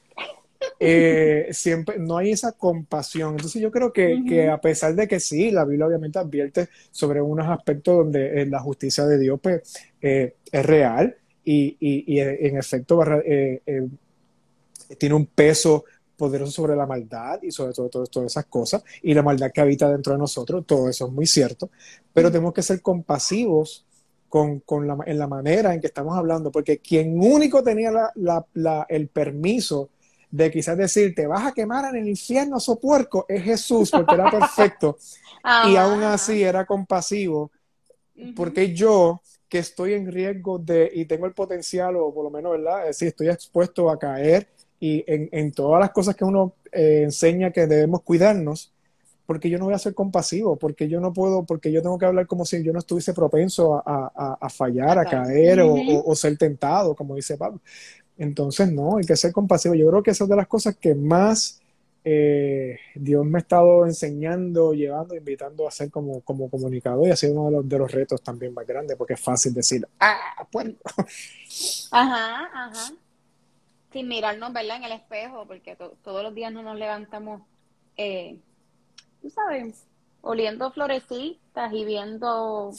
eh, 0.80 1.50
siempre 1.52 2.00
no 2.00 2.18
hay 2.18 2.32
esa 2.32 2.54
compasión. 2.54 3.32
Entonces 3.32 3.62
yo 3.62 3.72
creo 3.72 3.92
que, 3.92 4.24
que, 4.28 4.50
a 4.50 4.60
pesar 4.62 4.96
de 4.96 5.08
que 5.08 5.20
sí, 5.20 5.52
la 5.52 5.66
Biblia 5.66 5.88
obviamente 5.88 6.20
advierte 6.20 6.70
sobre 6.92 7.22
unos 7.22 7.48
aspectos 7.48 7.98
donde 7.98 8.42
eh, 8.42 8.46
la 8.46 8.60
justicia 8.60 9.06
de 9.06 9.20
Dios 9.20 9.40
pues, 9.42 9.62
eh, 10.02 10.36
es 10.52 10.66
real 10.66 11.16
y, 11.44 11.76
y, 11.80 12.16
y 12.16 12.20
en 12.20 12.58
efecto 12.58 13.02
tiene 14.98 15.16
un 15.16 15.26
peso 15.28 15.84
poderoso 16.20 16.52
sobre 16.52 16.76
la 16.76 16.86
maldad 16.86 17.40
y 17.42 17.52
sobre 17.52 17.74
todo, 17.74 17.90
todas 17.90 18.32
esas 18.32 18.46
cosas 18.46 18.84
y 19.02 19.14
la 19.14 19.24
maldad 19.24 19.52
que 19.52 19.62
habita 19.62 19.90
dentro 19.90 20.14
de 20.14 20.20
nosotros, 20.20 20.66
todo 20.68 20.90
eso 20.90 21.08
es 21.08 21.12
muy 21.14 21.26
cierto, 21.26 21.70
pero 22.14 22.30
tenemos 22.30 22.54
que 22.54 22.62
ser 22.62 22.82
compasivos 22.82 23.86
con, 24.28 24.60
con 24.60 24.86
la, 24.86 24.98
en 25.06 25.18
la 25.18 25.28
manera 25.28 25.74
en 25.74 25.82
que 25.82 25.88
estamos 25.88 26.18
hablando, 26.18 26.52
porque 26.52 26.80
quien 26.80 27.20
único 27.20 27.64
tenía 27.64 27.90
la, 27.92 28.46
la, 28.54 28.86
el 28.90 29.08
permiso 29.08 29.90
de 30.32 30.52
quizás 30.52 30.78
decir, 30.78 31.16
te 31.16 31.28
vas 31.28 31.46
a 31.46 31.52
quemar 31.54 31.94
en 31.94 32.02
el 32.02 32.10
infierno, 32.10 32.60
so 32.60 32.80
puerco, 32.80 33.26
es 33.28 33.44
Jesús, 33.44 33.92
porque 33.92 34.16
era 34.16 34.30
perfecto. 34.30 34.98
Y 35.70 35.78
aún 35.78 36.04
así 36.04 36.44
era 36.44 36.66
compasivo, 36.66 37.50
porque 38.36 38.74
yo 38.74 39.22
que 39.48 39.60
estoy 39.60 39.94
en 39.94 40.12
riesgo 40.12 40.60
de, 40.60 40.92
y 40.94 41.06
tengo 41.06 41.26
el 41.26 41.34
potencial, 41.34 41.96
o 41.96 42.14
por 42.14 42.26
lo 42.26 42.30
menos, 42.30 42.52
¿verdad? 42.52 42.82
Es 42.82 42.98
decir, 42.98 43.08
estoy 43.08 43.30
expuesto 43.30 43.90
a 43.90 43.98
caer 43.98 44.48
y 44.82 45.04
en, 45.08 45.30
en 45.32 45.54
todas 45.54 45.80
las 45.80 45.92
cosas 45.92 46.16
que 46.16 46.26
uno 46.26 46.56
eh, 46.72 47.02
enseña 47.04 47.52
que 47.52 47.66
debemos 47.66 48.04
cuidarnos, 48.04 48.72
porque 49.26 49.50
yo 49.50 49.60
no 49.60 49.66
voy 49.66 49.76
a 49.76 49.80
ser 49.80 49.94
compasivo, 49.94 50.56
porque 50.56 50.88
yo 50.88 51.00
no 51.00 51.14
puedo, 51.14 51.44
porque 51.44 51.72
yo 51.72 51.84
tengo 51.84 52.00
que 52.00 52.06
hablar 52.06 52.26
como 52.26 52.46
si 52.46 52.64
yo 52.64 52.74
no 52.74 52.80
estuviese 52.80 53.14
propenso 53.14 53.82
a, 53.86 54.50
fallar, 54.50 54.98
a 54.98 55.06
caer 55.06 55.62
o, 55.62 56.16
ser 56.16 56.36
tentado, 56.36 56.96
como 56.96 57.16
dice 57.16 57.38
Pablo. 57.38 57.62
Entonces, 58.20 58.70
no, 58.72 58.98
hay 58.98 59.06
que 59.06 59.16
ser 59.16 59.32
compasivo. 59.32 59.74
Yo 59.76 59.90
creo 59.90 60.04
que 60.04 60.12
esa 60.12 60.26
es 60.26 60.30
de 60.30 60.36
las 60.36 60.48
cosas 60.48 60.76
que 60.76 60.94
más 60.94 61.62
eh, 62.04 62.78
Dios 62.94 63.26
me 63.26 63.38
ha 63.38 63.42
estado 63.42 63.86
enseñando, 63.86 64.74
llevando, 64.74 65.16
invitando 65.16 65.66
a 65.66 65.70
hacer 65.70 65.90
como, 65.90 66.20
como 66.20 66.50
comunicador 66.50 67.08
y 67.08 67.12
ha 67.12 67.16
sido 67.16 67.34
uno 67.34 67.46
de 67.46 67.52
los, 67.52 67.70
de 67.70 67.78
los 67.80 67.90
retos 67.90 68.22
también 68.22 68.54
más 68.54 68.68
grandes, 68.68 68.98
porque 68.98 69.14
es 69.14 69.22
fácil 69.22 69.54
decir, 69.54 69.88
ah, 70.02 70.46
bueno. 70.52 70.76
Ajá, 71.92 72.50
ajá. 72.54 72.94
Sin 73.94 74.08
mirarnos, 74.10 74.52
¿verdad? 74.52 74.78
En 74.78 74.84
el 74.84 74.92
espejo, 74.92 75.46
porque 75.48 75.78
todos 76.04 76.22
los 76.22 76.36
días 76.36 76.52
no 76.52 76.62
nos 76.62 76.78
levantamos. 76.78 77.42
Eh, 77.96 78.38
tú 79.22 79.30
sabes, 79.30 79.86
oliendo 80.22 80.72
florecitas 80.72 81.74
y 81.74 81.86
viendo 81.86 82.72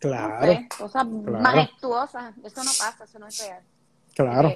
claro, 0.00 0.58
cosas 0.76 1.06
majestuosas. 1.06 2.34
Eso 2.44 2.64
no 2.64 2.70
pasa, 2.78 3.04
eso 3.04 3.18
no 3.20 3.28
es 3.28 3.38
real. 3.38 3.62
Claro. 4.14 4.52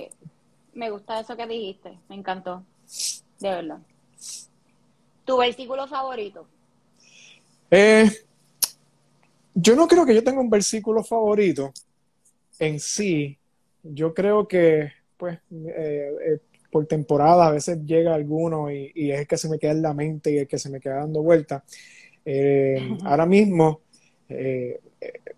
me 0.75 0.91
gusta 0.91 1.21
eso 1.21 1.37
que 1.37 1.47
dijiste, 1.47 1.99
me 2.09 2.17
encantó, 2.17 2.65
de 3.41 3.51
verdad. 3.51 3.79
¿Tu 5.25 5.37
versículo 5.37 5.87
favorito? 5.89 6.47
Eh, 7.71 8.11
yo 9.55 9.75
no 9.75 9.89
creo 9.89 10.07
que 10.07 10.15
yo 10.15 10.23
tenga 10.23 10.41
un 10.41 10.51
versículo 10.51 11.03
favorito 11.03 11.73
en 12.59 12.79
sí. 12.79 13.39
Yo 13.83 14.15
creo 14.15 14.47
que, 14.47 14.93
pues, 15.17 15.39
eh, 15.51 16.11
eh, 16.27 16.39
por 16.71 16.87
temporada, 16.87 17.47
a 17.47 17.53
veces 17.53 17.79
llega 17.85 18.15
alguno 18.15 18.71
y, 18.71 19.11
es 19.11 19.21
el 19.21 19.27
que 19.27 19.39
se 19.39 19.49
me 19.49 19.59
queda 19.59 19.73
en 19.73 19.83
la 19.83 19.95
mente 19.95 20.31
y 20.33 20.39
el 20.39 20.47
que 20.47 20.59
se 20.59 20.69
me 20.69 20.81
queda 20.81 20.97
dando 20.97 21.23
vuelta. 21.23 21.65
Eh, 22.25 22.99
ahora 23.05 23.25
mismo, 23.25 23.81
eh, 24.29 24.81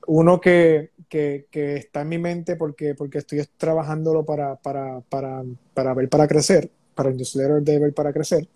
uno 0.07 0.40
que, 0.40 0.90
que, 1.09 1.46
está 1.52 2.02
en 2.02 2.09
mi 2.09 2.18
mente 2.18 2.57
porque, 2.57 2.94
porque 2.94 3.18
estoy 3.18 3.44
trabajándolo 3.57 4.24
para, 4.24 4.57
para, 4.57 5.00
para, 5.02 5.42
para 5.74 5.94
ver 5.94 6.09
para 6.09 6.28
crecer, 6.28 6.70
para 6.94 7.11
el 7.11 7.16
newsletter 7.16 7.62
de 7.62 7.78
ver 7.78 7.94
para 7.94 8.12
crecer, 8.12 8.48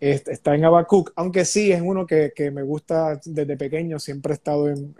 está 0.00 0.54
en 0.54 0.64
Abacuc, 0.64 1.12
aunque 1.16 1.44
sí 1.44 1.72
es 1.72 1.80
uno 1.80 2.06
que, 2.06 2.32
que, 2.34 2.50
me 2.50 2.62
gusta 2.62 3.20
desde 3.24 3.56
pequeño, 3.56 3.98
siempre 3.98 4.32
he 4.32 4.34
estado 4.34 4.68
en, 4.68 4.94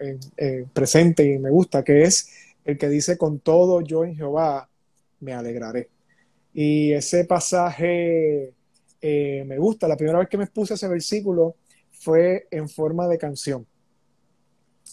presente 0.72 1.24
y 1.24 1.38
me 1.38 1.50
gusta, 1.50 1.84
que 1.84 2.02
es 2.02 2.30
el 2.64 2.78
que 2.78 2.88
dice, 2.88 3.16
con 3.16 3.38
todo 3.40 3.80
yo 3.80 4.04
en 4.04 4.16
Jehová 4.16 4.68
me 5.20 5.32
alegraré. 5.32 5.88
Y 6.52 6.92
ese 6.92 7.24
pasaje 7.24 8.54
eh, 9.00 9.44
me 9.46 9.58
gusta. 9.58 9.86
La 9.86 9.96
primera 9.96 10.18
vez 10.18 10.28
que 10.28 10.38
me 10.38 10.46
puse 10.46 10.74
ese 10.74 10.88
versículo 10.88 11.56
fue 11.90 12.48
en 12.50 12.68
forma 12.68 13.06
de 13.08 13.18
canción. 13.18 13.66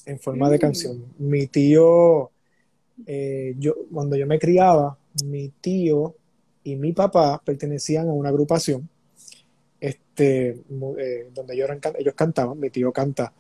En 0.06 0.20
forma 0.20 0.50
de 0.50 0.58
mm. 0.58 0.60
canción. 0.60 1.06
Mi 1.18 1.48
tío, 1.48 2.32
eh, 3.06 3.56
yo, 3.58 3.76
cuando 3.92 4.16
yo 4.16 4.28
me 4.28 4.40
criaba, 4.40 4.98
mi 5.26 5.50
tío 5.50 6.16
y 6.64 6.76
mi 6.76 6.94
papá 6.94 7.42
pertenecían 7.44 8.10
a 8.10 8.14
una 8.14 8.30
agrupación 8.30 8.90
este, 9.80 10.50
eh, 10.98 11.30
donde 11.34 11.54
ellos, 11.54 11.70
ellos 11.98 12.14
cantaban. 12.16 12.60
Mi 12.60 12.70
tío 12.70 12.92
canta 12.92 13.34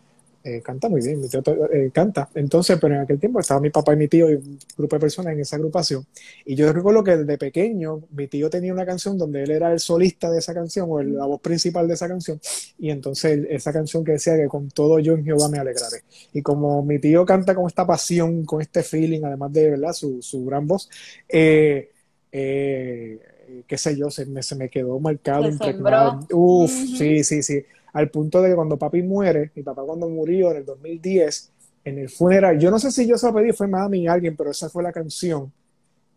eh, 0.45 0.61
canta 0.61 0.89
muy 0.89 1.01
bien, 1.01 1.21
mi 1.21 1.29
tío 1.29 1.41
eh, 1.71 1.89
canta. 1.93 2.29
Entonces, 2.35 2.77
pero 2.79 2.95
en 2.95 3.01
aquel 3.01 3.17
tiempo 3.17 3.39
estaba 3.39 3.61
mi 3.61 3.69
papá 3.69 3.93
y 3.93 3.97
mi 3.97 4.09
tío 4.09 4.29
y 4.29 4.35
un 4.35 4.59
grupo 4.77 4.97
de 4.97 4.99
personas 4.99 5.33
en 5.33 5.39
esa 5.39 5.55
agrupación. 5.55 6.05
Y 6.43 6.55
yo 6.55 6.71
recuerdo 6.73 7.01
que 7.03 7.15
desde 7.15 7.37
pequeño 7.37 8.01
mi 8.11 8.27
tío 8.27 8.49
tenía 8.49 8.73
una 8.73 8.85
canción 8.85 9.17
donde 9.17 9.43
él 9.43 9.51
era 9.51 9.71
el 9.71 9.79
solista 9.79 10.29
de 10.29 10.39
esa 10.39 10.53
canción 10.53 10.87
o 10.89 11.01
la 11.01 11.25
voz 11.25 11.39
principal 11.39 11.87
de 11.87 11.93
esa 11.93 12.09
canción. 12.09 12.41
Y 12.77 12.89
entonces 12.89 13.45
esa 13.49 13.71
canción 13.71 14.03
que 14.03 14.13
decía 14.13 14.35
que 14.35 14.47
con 14.47 14.69
todo 14.69 14.99
yo 14.99 15.13
en 15.13 15.23
Jehová 15.23 15.47
me 15.47 15.59
alegraré. 15.59 16.03
Y 16.33 16.41
como 16.41 16.83
mi 16.83 16.99
tío 16.99 17.25
canta 17.25 17.55
con 17.55 17.67
esta 17.67 17.87
pasión, 17.87 18.43
con 18.43 18.61
este 18.61 18.83
feeling, 18.83 19.23
además 19.23 19.53
de 19.53 19.69
¿verdad? 19.71 19.93
Su, 19.93 20.21
su 20.21 20.43
gran 20.45 20.67
voz, 20.67 20.89
eh, 21.29 21.89
eh, 22.31 23.19
qué 23.65 23.77
sé 23.77 23.95
yo, 23.97 24.09
se 24.09 24.25
me, 24.25 24.43
se 24.43 24.55
me 24.55 24.69
quedó 24.69 24.99
marcado. 24.99 25.43
Uf, 26.31 26.71
sí, 26.97 27.23
sí, 27.23 27.41
sí. 27.43 27.63
Al 27.93 28.09
punto 28.09 28.41
de 28.41 28.49
que 28.49 28.55
cuando 28.55 28.77
papi 28.77 29.01
muere, 29.03 29.51
mi 29.55 29.63
papá 29.63 29.83
cuando 29.83 30.09
murió 30.09 30.51
en 30.51 30.57
el 30.57 30.65
2010, 30.65 31.51
en 31.85 31.99
el 31.99 32.09
funeral, 32.09 32.59
yo 32.59 32.71
no 32.71 32.79
sé 32.79 32.91
si 32.91 33.07
yo 33.07 33.17
se 33.17 33.27
lo 33.27 33.33
pedí, 33.33 33.51
fue 33.51 33.67
mami 33.67 34.07
alguien, 34.07 34.35
pero 34.35 34.51
esa 34.51 34.69
fue 34.69 34.83
la 34.83 34.91
canción 34.91 35.51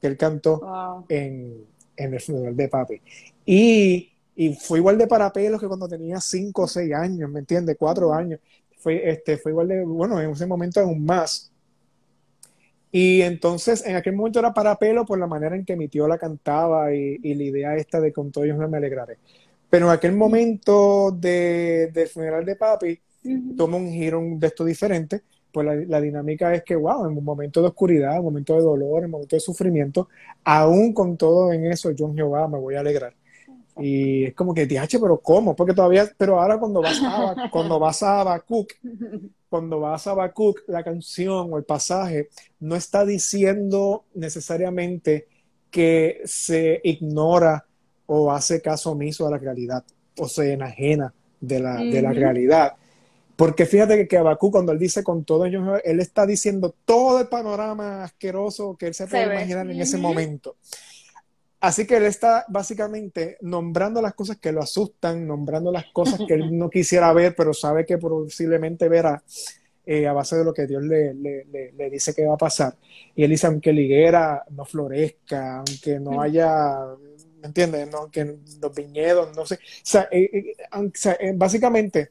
que 0.01 0.07
él 0.07 0.17
cantó 0.17 1.05
en, 1.09 1.65
en, 1.97 2.15
el 2.15 2.21
funeral 2.21 2.57
de 2.57 2.69
papi. 2.69 3.01
Y, 3.45 4.11
y, 4.35 4.55
fue 4.55 4.79
igual 4.79 4.99
de 4.99 5.07
parapelos 5.07 5.61
que 5.61 5.67
cuando 5.69 5.89
tenía 5.89 6.21
5 6.21 6.63
o 6.63 6.69
6 6.69 6.95
años, 6.95 7.31
¿me 7.31 7.41
entiendes? 7.41 7.77
4 7.79 8.13
años. 8.13 8.41
Fue, 8.79 9.09
este, 9.11 9.37
fue 9.39 9.53
igual 9.53 9.69
de, 9.69 9.85
bueno, 9.85 10.21
en 10.21 10.31
ese 10.31 10.47
momento 10.47 10.81
aún 10.81 11.05
más. 11.05 11.51
Y 12.93 13.21
entonces, 13.23 13.85
en 13.85 13.97
aquel 13.97 14.15
momento 14.15 14.39
era 14.39 14.55
para 14.55 14.77
pelo 14.77 15.05
por 15.05 15.19
la 15.19 15.27
manera 15.27 15.57
en 15.57 15.65
que 15.65 15.77
mi 15.77 15.89
tío 15.89 16.09
la 16.09 16.19
cantaba 16.19 16.95
y, 16.95 17.19
la 17.19 17.43
idea 17.43 17.77
esta 17.77 18.01
de 18.01 18.13
con 18.13 18.31
todo 18.31 18.45
ellos 18.45 18.57
me 18.71 18.77
alegraré. 18.77 19.19
Pero 19.77 19.89
en 19.89 19.93
aquel 19.93 20.13
momento 20.15 21.11
de, 21.11 21.91
del 21.93 22.09
funeral 22.09 22.47
de 22.47 22.57
papi, 22.57 22.99
toma 23.59 23.77
un 23.77 23.93
giro 23.93 24.23
de 24.23 24.47
esto 24.47 24.65
diferente, 24.65 25.21
pues 25.53 25.87
la, 25.87 26.01
dinámica 26.01 26.55
es 26.55 26.65
que, 26.65 26.75
wow, 26.75 27.05
en 27.07 27.19
un 27.19 27.23
momento 27.23 27.61
de 27.61 27.69
oscuridad, 27.69 28.13
en 28.13 28.21
un 28.21 28.25
momento 28.25 28.55
de 28.55 28.63
dolor, 28.63 29.01
en 29.01 29.05
un 29.05 29.11
momento 29.11 29.37
de 29.37 29.41
sufrimiento, 29.41 30.09
aún 30.45 30.95
con 30.95 31.19
todo 31.19 31.53
en 31.53 31.67
eso, 31.67 31.91
yo 31.91 32.07
en 32.07 32.15
Jehová 32.15 32.49
me 32.49 32.57
voy 32.57 32.77
a 32.77 32.81
alegrar. 32.81 33.15
Y 33.77 34.25
es 34.25 34.35
como 34.35 34.55
que, 34.55 34.65
DH, 34.67 34.99
pero 34.99 35.21
¿cómo? 35.21 35.55
Porque 35.55 35.75
todavía, 35.75 36.11
pero 36.17 36.41
ahora 36.41 36.59
cuando 36.59 36.81
vas 36.81 36.99
a, 37.05 37.51
cuando 37.53 37.79
vas 37.79 38.03
a 38.03 38.23
Habacuc, 38.23 38.73
cuando 39.51 39.79
vas 39.79 40.07
a 40.07 40.13
Habacuc, 40.13 40.61
la 40.69 40.83
canción 40.83 41.53
o 41.53 41.59
el 41.59 41.65
pasaje 41.65 42.31
no 42.61 42.77
está 42.77 43.05
diciendo 43.05 44.07
necesariamente 44.15 45.29
que 45.71 46.23
se 46.25 46.81
ignora 46.83 47.66
o 48.07 48.31
hace 48.33 48.61
caso 48.61 48.93
omiso 48.93 49.27
a 49.27 49.31
la 49.31 49.39
realidad 49.39 49.85
o 50.19 50.29
se 50.29 50.53
enajena 50.53 51.13
de 51.41 51.61
la, 51.61 51.77
de 51.77 52.03
la 52.03 52.13
realidad. 52.13 52.75
Porque 53.37 53.67
fíjate 53.67 53.97
que, 53.97 54.09
que 54.09 54.17
Habacuc, 54.17 54.53
cuando 54.53 54.73
él 54.73 54.79
dice 54.79 55.05
con 55.05 55.25
todo 55.25 55.45
ello, 55.45 55.77
él 55.85 56.01
está 56.01 56.25
diciendo 56.25 56.75
todo 56.85 57.21
el 57.21 57.29
panorama 57.29 58.05
asqueroso 58.05 58.77
que 58.79 58.87
él 58.87 58.95
se 58.95 59.07
puede 59.07 59.25
imaginar 59.25 59.71
en 59.71 59.81
ese 59.81 59.99
momento. 59.99 60.57
Así 61.61 61.87
que 61.87 61.97
él 61.97 62.05
está 62.05 62.45
básicamente 62.49 63.39
nombrando 63.41 64.01
las 64.01 64.15
cosas 64.15 64.37
que 64.39 64.53
lo 64.53 64.63
asustan, 64.63 65.27
nombrando 65.27 65.73
las 65.73 65.87
cosas 65.93 66.21
que 66.27 66.35
él 66.35 66.57
no 66.59 66.71
quisiera 66.71 67.13
ver, 67.13 67.35
pero 67.35 67.53
sabe 67.53 67.85
que 67.85 67.99
posiblemente 67.99 68.89
verá 68.89 69.23
eh, 69.85 70.07
a 70.07 70.13
base 70.13 70.37
de 70.37 70.45
lo 70.45 70.53
que 70.53 70.67
Dios 70.67 70.83
le, 70.83 71.15
le, 71.15 71.91
dice 71.91 72.15
que 72.15 72.27
va 72.27 72.35
a 72.35 72.39
pasar. 72.39 72.77
Y 73.15 73.25
él 73.25 73.31
dice, 73.31 73.47
aunque 73.47 73.73
la 73.73 73.81
higuera 73.81 74.45
no 74.51 74.65
florezca, 74.65 75.59
aunque 75.59 75.99
no 76.01 76.21
haya, 76.21 76.79
¿me 77.41 77.49
entiendes? 77.49 77.89
No, 77.91 77.99
aunque 77.99 78.39
los 78.61 78.75
viñedos, 78.75 79.35
no 79.37 79.47
sé. 79.47 79.55
O 79.57 79.59
sea, 79.83 80.09
eh, 80.11 80.57
eh, 81.21 81.33
básicamente 81.35 82.11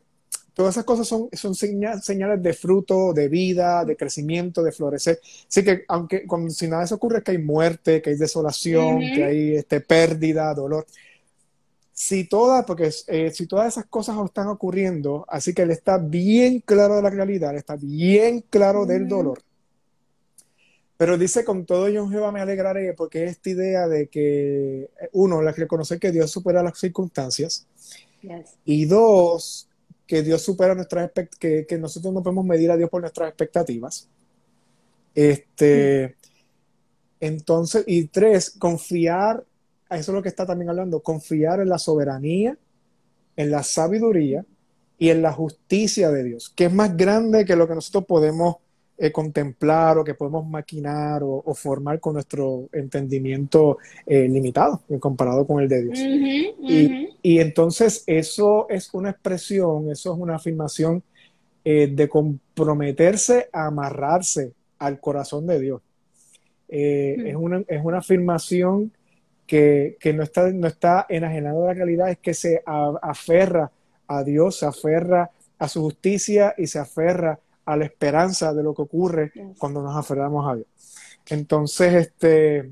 Todas 0.56 0.76
esas 0.76 0.86
cosas 0.86 1.06
son, 1.06 1.28
son 1.34 1.54
señales 1.54 2.42
de 2.42 2.54
fruto, 2.54 3.12
de 3.12 3.28
vida, 3.28 3.84
de 3.84 3.98
crecimiento, 3.98 4.64
de 4.64 4.72
florecer. 4.72 5.20
Así 5.50 5.66
que, 5.66 5.84
aunque 5.90 6.26
cuando, 6.26 6.50
si 6.50 6.66
nada 6.68 6.80
de 6.80 6.86
eso 6.86 6.96
ocurre, 6.96 7.22
que 7.22 7.32
hay 7.32 7.40
muerte, 7.40 8.02
que 8.02 8.12
hay 8.12 8.16
desolación, 8.16 9.00
que 9.00 9.26
hay 9.26 9.56
este, 9.58 9.82
pérdida, 9.82 10.54
dolor. 10.54 10.88
Si 11.92 12.24
todas, 12.24 12.64
porque 12.64 12.90
eh, 13.08 13.32
si 13.32 13.48
todas 13.48 13.68
esas 13.68 13.86
cosas 13.88 14.16
están 14.24 14.48
ocurriendo, 14.48 15.26
así 15.28 15.54
que 15.54 15.64
él 15.64 15.72
está 15.72 15.98
bien 15.98 16.62
claro 16.62 16.96
de 16.96 17.02
la 17.02 17.10
realidad, 17.10 17.54
está 17.58 17.76
bien 17.76 18.46
claro 18.50 18.86
del 18.86 19.10
dolor. 19.10 19.42
Pero 20.98 21.18
dice, 21.18 21.44
con 21.44 21.66
todo 21.66 21.90
yo 21.90 22.08
Jehová 22.08 22.32
me 22.32 22.40
alegraré, 22.40 22.94
porque 22.94 23.26
esta 23.26 23.50
idea 23.50 23.88
de 23.88 24.08
que, 24.08 24.90
uno, 25.12 25.42
la 25.42 25.52
reconocer 25.52 26.00
que 26.00 26.12
Dios 26.12 26.32
supera 26.32 26.64
las 26.64 26.80
circunstancias, 26.80 27.68
y 28.64 28.86
dos, 28.86 29.68
que 30.08 30.24
Dios 30.24 30.42
supera 30.42 30.74
nuestras 30.74 31.12
que, 31.40 31.66
que 31.66 31.78
nosotros 31.78 32.14
no 32.14 32.24
podemos 32.24 32.46
medir 32.46 32.72
a 32.72 32.78
Dios 32.78 32.90
por 32.90 33.02
nuestras 33.02 33.30
expectativas. 33.30 34.08
Este, 35.14 36.16
entonces, 37.20 37.84
y 37.88 38.06
tres, 38.06 38.52
confiar, 38.52 39.44
eso 39.90 40.12
es 40.12 40.16
lo 40.16 40.22
que 40.22 40.30
está 40.30 40.46
también 40.46 40.70
hablando, 40.70 41.02
confiar 41.02 41.60
en 41.60 41.70
la 41.70 41.78
soberanía, 41.78 42.58
en 43.36 43.52
la 43.52 43.64
sabiduría 43.64 44.46
y 44.98 45.10
en 45.10 45.22
la 45.22 45.34
justicia 45.34 46.10
de 46.10 46.24
Dios, 46.24 46.50
que 46.50 46.66
es 46.66 46.74
más 46.74 46.96
grande 46.96 47.46
que 47.46 47.56
lo 47.56 47.68
que 47.68 47.76
nosotros 47.76 48.06
podemos 48.06 48.58
eh, 48.98 49.12
contemplar 49.12 49.98
o 49.98 50.06
que 50.06 50.14
podemos 50.14 50.48
maquinar 50.48 51.22
o, 51.22 51.54
formar 51.54 52.00
con 52.00 52.14
nuestro 52.14 52.70
entendimiento 52.72 53.78
eh, 54.06 54.26
limitado 54.30 54.84
comparado 55.02 55.46
con 55.46 55.62
el 55.62 55.68
de 55.68 55.84
Dios. 55.84 56.00
Y, 57.22 57.40
entonces 57.40 58.06
eso 58.08 58.68
es 58.70 58.94
una 58.94 59.10
expresión, 59.10 59.92
eso 59.92 60.14
es 60.14 60.20
una 60.20 60.36
afirmación 60.36 61.04
eh, 61.66 61.92
de 61.92 62.08
comprometerse 62.08 63.50
a 63.52 63.66
amarrarse 63.66 64.54
al 64.80 65.02
corazón 65.02 65.46
de 65.46 65.60
Dios. 65.60 65.82
es, 66.70 67.36
una, 67.36 67.64
es 67.68 67.84
una 67.84 67.98
afirmación 67.98 68.94
que, 69.46 69.98
no, 70.16 70.24
está, 70.24 70.50
no 70.52 70.68
está 70.68 71.06
enajenado 71.10 71.62
de 71.62 71.68
la 71.68 71.74
realidad, 71.74 72.10
es 72.12 72.20
que 72.20 72.34
se 72.34 72.64
aferra 72.66 73.72
a 74.08 74.24
Dios, 74.24 74.60
se 74.60 74.66
aferra 74.66 75.32
a 75.60 75.68
su 75.68 75.82
justicia 75.82 76.54
y 76.58 76.68
se 76.68 76.80
aferra 76.80 77.40
a 77.66 77.76
la 77.76 77.86
esperanza 77.86 78.54
de 78.54 78.64
lo 78.64 78.74
que 78.74 78.84
ocurre 78.84 79.32
cuando 79.58 79.82
nos 79.82 79.96
aferramos 79.96 80.48
a 80.48 80.56
Dios. 80.56 80.68
Entonces, 81.28 81.94
este, 81.94 82.72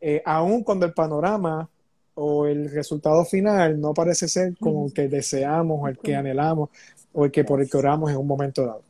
eh, 0.00 0.22
aun 0.24 0.64
cuando 0.64 0.84
el 0.84 0.92
panorama 0.92 1.68
o 2.14 2.46
el 2.46 2.70
resultado 2.70 3.24
final 3.24 3.80
no 3.80 3.94
parece 3.94 4.28
ser 4.28 4.56
como 4.58 4.86
el 4.86 4.92
que 4.92 5.08
deseamos 5.08 5.78
o 5.80 5.88
el 5.88 5.98
que 5.98 6.14
anhelamos 6.14 6.70
o 7.12 7.24
el 7.24 7.30
que 7.30 7.44
por 7.44 7.60
el 7.60 7.70
que 7.70 7.76
oramos 7.76 8.10
en 8.10 8.16
un 8.16 8.26
momento 8.26 8.66
dado. 8.66 8.82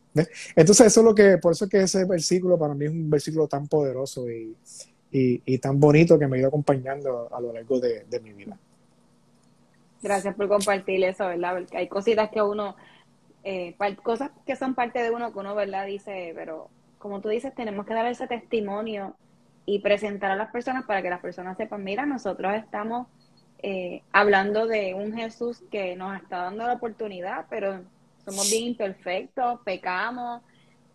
Entonces, 0.56 0.86
eso 0.86 1.00
es 1.00 1.06
lo 1.06 1.14
que, 1.14 1.38
por 1.38 1.52
eso 1.52 1.64
es 1.66 1.70
que 1.70 1.82
ese 1.82 2.04
versículo 2.04 2.58
para 2.58 2.74
mí 2.74 2.86
es 2.86 2.90
un 2.90 3.08
versículo 3.08 3.46
tan 3.48 3.66
poderoso 3.68 4.26
y, 4.30 5.58
tan 5.58 5.78
bonito 5.78 6.18
que 6.18 6.26
me 6.26 6.36
ha 6.36 6.40
ido 6.40 6.48
acompañando 6.48 7.28
a, 7.30 7.40
lo 7.40 7.52
largo 7.52 7.78
de, 7.78 8.04
de, 8.08 8.20
mi 8.20 8.32
vida. 8.32 8.58
Gracias 10.02 10.34
por 10.34 10.48
compartir 10.48 11.04
eso, 11.04 11.26
¿verdad? 11.26 11.58
Porque 11.58 11.76
hay 11.76 11.88
cositas 11.88 12.30
que 12.30 12.42
uno 12.42 12.74
eh, 13.44 13.76
cosas 14.02 14.30
que 14.46 14.56
son 14.56 14.74
parte 14.74 15.02
de 15.02 15.10
uno 15.10 15.32
que 15.32 15.38
uno, 15.38 15.54
¿verdad? 15.54 15.86
Dice, 15.86 16.32
pero 16.34 16.68
como 16.98 17.20
tú 17.20 17.28
dices, 17.28 17.54
tenemos 17.54 17.86
que 17.86 17.94
dar 17.94 18.06
ese 18.06 18.26
testimonio 18.26 19.16
y 19.66 19.80
presentar 19.80 20.30
a 20.30 20.36
las 20.36 20.50
personas 20.50 20.84
para 20.84 21.02
que 21.02 21.10
las 21.10 21.20
personas 21.20 21.56
sepan, 21.56 21.84
mira, 21.84 22.06
nosotros 22.06 22.54
estamos 22.54 23.06
eh, 23.62 24.02
hablando 24.12 24.66
de 24.66 24.94
un 24.94 25.12
Jesús 25.14 25.62
que 25.70 25.94
nos 25.96 26.20
está 26.20 26.38
dando 26.38 26.66
la 26.66 26.74
oportunidad, 26.74 27.46
pero 27.48 27.80
somos 28.24 28.50
bien 28.50 28.64
imperfectos, 28.64 29.60
pecamos, 29.64 30.42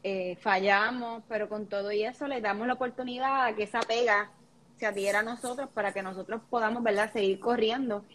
eh, 0.03 0.37
fallamos, 0.41 1.23
pero 1.27 1.49
con 1.49 1.67
todo 1.67 1.91
y 1.91 2.03
eso 2.03 2.27
le 2.27 2.41
damos 2.41 2.67
la 2.67 2.73
oportunidad 2.73 3.45
a 3.45 3.55
que 3.55 3.63
esa 3.63 3.79
pega 3.79 4.31
se 4.77 4.85
adhiera 4.85 5.19
a 5.19 5.23
nosotros 5.23 5.69
para 5.73 5.91
que 5.93 6.03
nosotros 6.03 6.41
podamos, 6.49 6.83
¿verdad?, 6.83 7.11
seguir 7.11 7.39
corriendo 7.39 8.05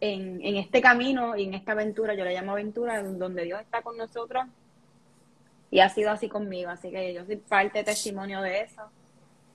en, 0.00 0.40
en 0.42 0.56
este 0.56 0.80
camino 0.80 1.36
y 1.36 1.44
en 1.44 1.54
esta 1.54 1.72
aventura, 1.72 2.14
yo 2.14 2.24
la 2.24 2.32
llamo 2.32 2.52
aventura, 2.52 3.02
donde 3.02 3.44
Dios 3.44 3.60
está 3.60 3.82
con 3.82 3.96
nosotros 3.96 4.44
y 5.70 5.80
ha 5.80 5.88
sido 5.88 6.10
así 6.10 6.28
conmigo, 6.28 6.70
así 6.70 6.90
que 6.90 7.14
yo 7.14 7.24
soy 7.24 7.36
parte 7.36 7.84
testimonio 7.84 8.42
de 8.42 8.62
eso. 8.62 8.82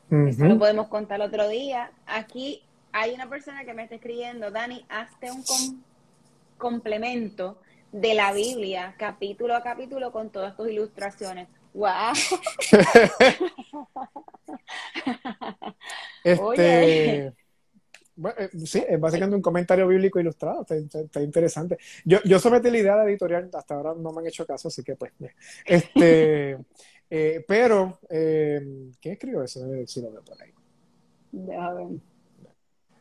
Eso 0.09 0.45
lo 0.45 0.57
podemos 0.57 0.87
contar 0.87 1.21
otro 1.21 1.49
día. 1.49 1.91
Aquí 2.05 2.63
hay 2.91 3.13
una 3.13 3.27
persona 3.27 3.65
que 3.65 3.73
me 3.73 3.83
está 3.83 3.95
escribiendo, 3.95 4.51
Dani, 4.51 4.85
hazte 4.87 5.31
un 5.31 5.43
complemento 6.57 7.59
de 7.91 8.13
la 8.13 8.31
Biblia, 8.31 8.93
capítulo 8.97 9.55
a 9.55 9.63
capítulo, 9.63 10.11
con 10.11 10.29
todas 10.29 10.55
tus 10.55 10.69
ilustraciones. 10.69 11.47
¡Wow! 11.73 12.13
este, 16.23 17.33
bueno, 18.15 18.37
eh, 18.39 18.49
sí, 18.65 18.83
es 18.87 18.99
básicamente 18.99 19.35
un 19.35 19.41
comentario 19.41 19.87
bíblico 19.87 20.19
ilustrado, 20.19 20.65
está, 20.69 21.21
interesante. 21.21 21.77
Yo, 22.05 22.19
yo 22.23 22.39
sometí 22.39 22.69
la 22.69 22.77
idea 22.77 22.95
de 22.97 23.11
editorial, 23.11 23.49
hasta 23.53 23.75
ahora 23.75 23.93
no 23.93 24.11
me 24.11 24.21
han 24.21 24.27
hecho 24.27 24.45
caso, 24.45 24.69
así 24.69 24.83
que 24.83 24.95
pues, 24.95 25.11
este, 25.65 26.57
eh, 27.09 27.43
pero, 27.47 27.99
eh, 28.09 28.91
¿quién 29.01 29.13
escribió 29.13 29.43
eso? 29.43 29.61
Si 29.85 30.01
lo 30.01 30.11
veo 30.11 30.23
por 30.23 30.41
ahí. 30.41 30.53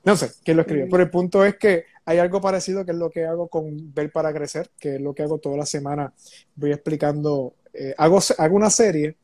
No 0.03 0.17
sé 0.17 0.31
quién 0.45 0.57
lo 0.57 0.63
escribió, 0.63 0.89
pero 0.91 1.05
el 1.05 1.11
punto 1.11 1.45
es 1.45 1.57
que 1.57 1.85
hay 2.05 2.19
algo 2.19 2.41
parecido 2.41 2.85
que 2.85 2.91
es 2.91 2.99
lo 2.99 3.09
que 3.09 3.25
hago 3.25 3.49
con 3.49 3.95
Ver 3.95 4.11
para 4.11 4.35
Crecer, 4.35 4.71
que 4.79 4.97
es 4.97 5.01
lo 5.01 5.15
que 5.15 5.23
hago 5.23 5.39
toda 5.39 5.57
la 5.57 5.67
semana. 5.67 6.13
Voy 6.57 6.73
explicando, 6.73 7.55
hago, 7.97 8.19
hago 8.37 8.57
una 8.57 8.71
serie 8.71 9.17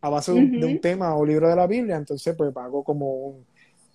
a 0.00 0.08
base 0.08 0.32
de 0.32 0.66
un, 0.66 0.80
tema 0.80 1.14
o 1.14 1.24
libro 1.24 1.48
de 1.48 1.56
la 1.56 1.66
Biblia, 1.66 1.96
entonces 1.96 2.34
pues 2.36 2.56
hago 2.56 2.82
como 2.82 3.12
un, 3.12 3.46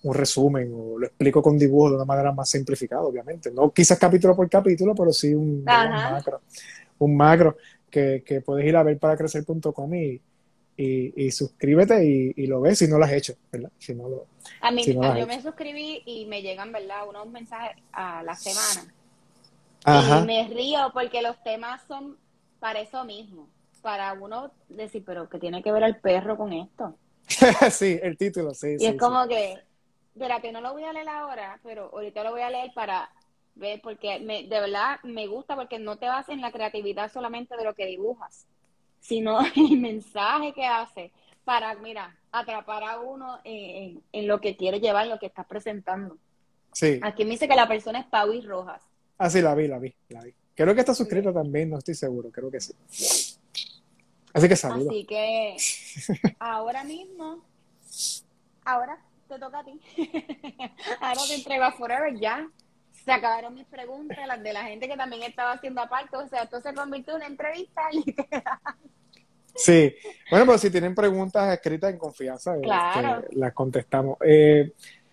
un 0.02 0.14
resumen 0.14 0.72
o 0.74 0.98
lo 0.98 1.06
explico 1.06 1.42
con 1.42 1.58
dibujo 1.58 1.90
de 1.90 1.96
una 1.96 2.04
manera 2.04 2.32
más 2.32 2.48
simplificada, 2.50 3.02
obviamente. 3.02 3.50
No 3.50 3.70
quizás 3.70 3.98
capítulo 3.98 4.34
por 4.34 4.48
capítulo, 4.48 4.94
pero 4.94 5.12
sí 5.12 5.34
un, 5.34 5.62
macro. 5.64 6.40
Un 6.98 7.16
macro 7.16 7.56
que, 7.90 8.22
que, 8.24 8.40
puedes 8.40 8.66
ir 8.66 8.76
a 8.76 8.82
ver 8.82 8.98
para 8.98 9.16
crecer.com 9.16 9.94
y, 9.94 10.20
y, 10.76 11.30
suscríbete 11.30 12.04
y, 12.04 12.46
lo 12.46 12.60
ves 12.60 12.78
si 12.78 12.88
no 12.88 12.98
lo 12.98 13.04
has 13.04 13.12
hecho, 13.12 13.34
¿verdad? 13.50 13.70
Si 13.78 13.94
no 13.94 14.08
lo, 14.08 14.26
a 14.60 14.70
mí, 14.70 14.84
yo 14.84 15.26
me 15.26 15.40
suscribí 15.40 16.02
y 16.04 16.26
me 16.26 16.42
llegan, 16.42 16.72
¿verdad? 16.72 17.08
Unos 17.08 17.28
mensajes 17.28 17.76
a 17.92 18.22
la 18.22 18.34
semana. 18.34 18.92
Y 19.86 20.26
me 20.26 20.48
río 20.48 20.90
porque 20.92 21.22
los 21.22 21.40
temas 21.42 21.82
son 21.86 22.16
para 22.60 22.80
eso 22.80 23.04
mismo. 23.04 23.48
Para 23.82 24.12
uno 24.12 24.52
decir, 24.68 25.02
pero 25.04 25.28
¿qué 25.28 25.38
tiene 25.38 25.62
que 25.62 25.72
ver 25.72 25.82
el 25.82 25.96
perro 25.96 26.36
con 26.36 26.52
esto? 26.52 26.96
sí, 27.70 27.98
el 28.00 28.16
título, 28.16 28.54
sí. 28.54 28.76
Y 28.78 28.86
es 28.86 28.96
como 28.96 29.26
que, 29.26 29.58
que 30.40 30.52
no 30.52 30.60
lo 30.60 30.72
voy 30.72 30.84
a 30.84 30.92
leer 30.92 31.08
ahora, 31.08 31.58
pero 31.62 31.90
ahorita 31.92 32.24
lo 32.24 32.32
voy 32.32 32.42
a 32.42 32.50
leer 32.50 32.72
para 32.74 33.10
ver, 33.54 33.80
porque 33.82 34.18
me, 34.20 34.44
de 34.44 34.60
verdad 34.60 35.00
me 35.02 35.26
gusta 35.26 35.56
porque 35.56 35.78
no 35.78 35.96
te 35.96 36.06
vas 36.06 36.28
en 36.28 36.40
la 36.40 36.52
creatividad 36.52 37.12
solamente 37.12 37.56
de 37.56 37.64
lo 37.64 37.74
que 37.74 37.86
dibujas, 37.86 38.46
sino 39.00 39.40
el 39.56 39.78
mensaje 39.78 40.52
que 40.52 40.64
hace 40.64 41.12
para, 41.44 41.74
mira, 41.74 42.16
atrapar 42.30 42.84
a 42.84 43.00
uno 43.00 43.40
en, 43.44 44.00
lo 44.26 44.40
que 44.40 44.56
quiere 44.56 44.80
llevar, 44.80 45.04
en 45.04 45.10
lo 45.10 45.18
que 45.18 45.26
estás 45.26 45.46
presentando. 45.46 46.16
Sí. 46.72 47.00
Aquí 47.02 47.24
me 47.24 47.32
dice 47.32 47.48
que 47.48 47.56
la 47.56 47.68
persona 47.68 47.98
es 47.98 48.06
Pauis 48.06 48.44
Rojas. 48.44 48.82
Ah, 49.18 49.28
sí, 49.28 49.42
la 49.42 49.54
vi, 49.54 49.68
la 49.68 49.78
vi, 49.78 49.92
la 50.08 50.22
vi. 50.22 50.32
Creo 50.54 50.74
que 50.74 50.80
está 50.80 50.94
suscrito 50.94 51.32
también, 51.32 51.70
no 51.70 51.78
estoy 51.78 51.94
seguro, 51.94 52.30
creo 52.30 52.50
que 52.50 52.60
sí. 52.60 52.74
Así 54.32 54.48
que 54.48 54.56
saludos. 54.56 54.88
Así 54.88 55.04
que 55.04 55.56
ahora 56.38 56.84
mismo, 56.84 57.44
ahora 58.64 58.98
te 59.32 59.38
toca 59.38 59.60
a 59.60 59.64
ti. 59.64 59.80
ahora 61.00 61.20
te 61.26 61.34
entrego 61.34 61.64
a 61.64 61.72
Forever 61.72 62.18
ya. 62.18 62.46
Se 63.04 63.10
acabaron 63.10 63.54
mis 63.54 63.66
preguntas, 63.66 64.18
las 64.26 64.42
de 64.42 64.52
la 64.52 64.64
gente 64.64 64.88
que 64.88 64.96
también 64.96 65.22
estaba 65.22 65.52
haciendo 65.52 65.80
aparte. 65.80 66.16
O 66.16 66.28
sea, 66.28 66.42
esto 66.42 66.60
se 66.60 66.74
convirtió 66.74 67.14
en 67.14 67.16
una 67.16 67.26
entrevista 67.26 67.82
literal. 67.92 68.60
Sí, 69.54 69.94
bueno, 70.30 70.46
pero 70.46 70.58
si 70.58 70.70
tienen 70.70 70.94
preguntas 70.94 71.52
escritas 71.52 71.90
en 71.90 71.98
confianza, 71.98 72.54
este, 72.54 73.36
las 73.36 73.52
contestamos. 73.52 74.16
Eh, 74.24 74.72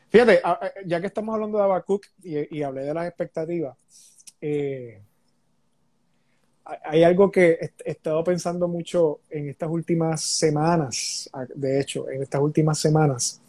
fíjate, 0.09 0.41
ya 0.85 1.01
que 1.01 1.07
estamos 1.07 1.33
hablando 1.33 1.57
de 1.57 1.63
Abacuc 1.63 2.05
y, 2.23 2.61
hablé 2.63 2.83
de 2.83 2.93
las 2.93 3.07
expectativas, 3.07 3.75
eh, 4.39 5.01
hay 6.63 7.03
algo 7.03 7.31
que 7.31 7.73
he 7.83 7.91
estado 7.91 8.23
pensando 8.23 8.67
mucho 8.67 9.21
en 9.29 9.49
estas 9.49 9.69
últimas 9.69 10.21
semanas, 10.21 11.29
de 11.55 11.81
hecho, 11.81 12.09
en 12.09 12.21
estas 12.23 12.41
últimas 12.41 12.79
semanas, 12.79 13.41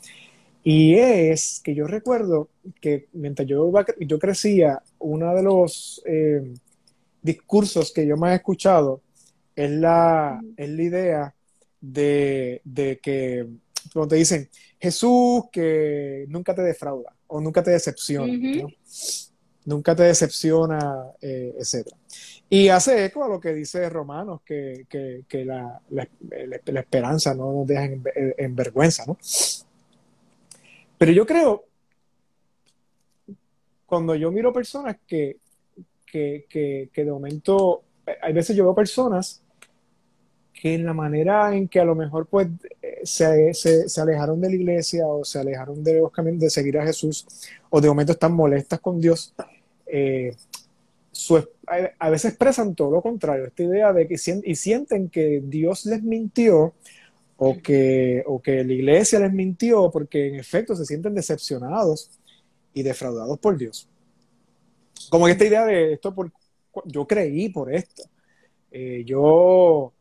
y 0.62 0.94
es 0.94 1.60
que 1.64 1.74
yo 1.74 1.86
recuerdo 1.86 2.48
que 2.80 3.08
mientras 3.12 3.48
yo, 3.48 3.72
yo 3.98 4.18
crecía, 4.18 4.82
uno 4.98 5.34
de 5.34 5.42
los 5.42 6.02
eh, 6.04 6.52
discursos 7.22 7.92
que 7.92 8.06
yo 8.06 8.16
más 8.16 8.32
he 8.32 8.36
escuchado 8.36 9.00
es 9.56 9.70
la, 9.70 10.40
es 10.56 10.68
la 10.68 10.82
idea 10.82 11.34
de, 11.80 12.60
que, 13.02 13.46
como 13.92 14.06
te 14.06 14.16
dicen, 14.16 14.48
Jesús 14.78 15.44
que 15.50 16.26
nunca 16.28 16.54
te 16.54 16.62
defrauda 16.62 17.14
o 17.26 17.40
nunca 17.40 17.62
te 17.62 17.70
decepciona, 17.70 18.32
nunca 19.64 19.94
te 19.94 20.02
decepciona, 20.04 21.06
eh, 21.20 21.54
etc. 21.58 21.88
Y 22.48 22.68
hace 22.68 23.04
eco 23.06 23.24
a 23.24 23.28
lo 23.28 23.40
que 23.40 23.54
dice 23.54 23.88
Romanos, 23.88 24.40
que, 24.44 24.86
la, 25.44 25.80
esperanza 26.80 27.34
no 27.34 27.52
nos 27.52 27.66
deja 27.66 27.84
en, 27.84 28.56
vergüenza, 28.56 29.04
¿no? 29.06 29.16
Pero 31.00 31.12
yo 31.12 31.24
creo, 31.24 31.64
cuando 33.86 34.14
yo 34.14 34.30
miro 34.30 34.52
personas 34.52 34.98
que, 35.06 35.38
que 36.04 36.90
de 36.94 37.10
momento, 37.10 37.84
hay 38.20 38.34
veces 38.34 38.54
yo 38.54 38.64
veo 38.64 38.74
personas 38.74 39.40
que 40.52 40.74
en 40.74 40.84
la 40.84 40.92
manera 40.92 41.56
en 41.56 41.68
que 41.68 41.80
a 41.80 41.86
lo 41.86 41.94
mejor 41.94 42.26
pues 42.26 42.48
eh, 42.82 43.00
se, 43.02 43.54
se, 43.54 44.00
alejaron 44.00 44.42
de 44.42 44.50
la 44.50 44.54
iglesia 44.56 45.06
o 45.06 45.24
se 45.24 45.38
alejaron 45.38 45.82
de 45.82 46.00
los 46.00 46.12
caminos 46.12 46.40
de 46.40 46.50
seguir 46.50 46.76
a 46.76 46.84
Jesús 46.84 47.26
o 47.70 47.80
de 47.80 47.88
momento 47.88 48.12
están 48.12 48.34
molestas 48.34 48.78
con 48.78 49.00
Dios, 49.00 49.32
eh, 49.86 50.36
a, 51.98 52.10
veces 52.10 52.32
expresan 52.32 52.74
todo 52.74 52.90
lo 52.90 53.00
contrario, 53.00 53.46
esta 53.46 53.62
idea 53.62 53.94
de 53.94 54.06
que 54.06 54.16
y 54.44 54.54
sienten 54.54 55.08
que 55.08 55.40
Dios 55.42 55.86
les 55.86 56.02
mintió 56.02 56.74
o 57.42 57.56
que, 57.62 58.22
o 58.26 58.40
que 58.40 58.62
la 58.62 58.72
iglesia 58.72 59.18
les 59.18 59.32
mintió 59.32 59.90
porque 59.90 60.28
en 60.28 60.34
efecto 60.34 60.76
se 60.76 60.84
sienten 60.84 61.14
decepcionados 61.14 62.10
y 62.74 62.82
defraudados 62.82 63.38
por 63.38 63.56
Dios. 63.56 63.88
Como 65.08 65.26
esta 65.26 65.46
idea 65.46 65.64
de 65.64 65.94
esto, 65.94 66.14
por, 66.14 66.30
yo 66.84 67.06
creí 67.06 67.48
por 67.48 67.72
esto. 67.72 68.02
Eh, 68.70 69.04
yo 69.06 69.92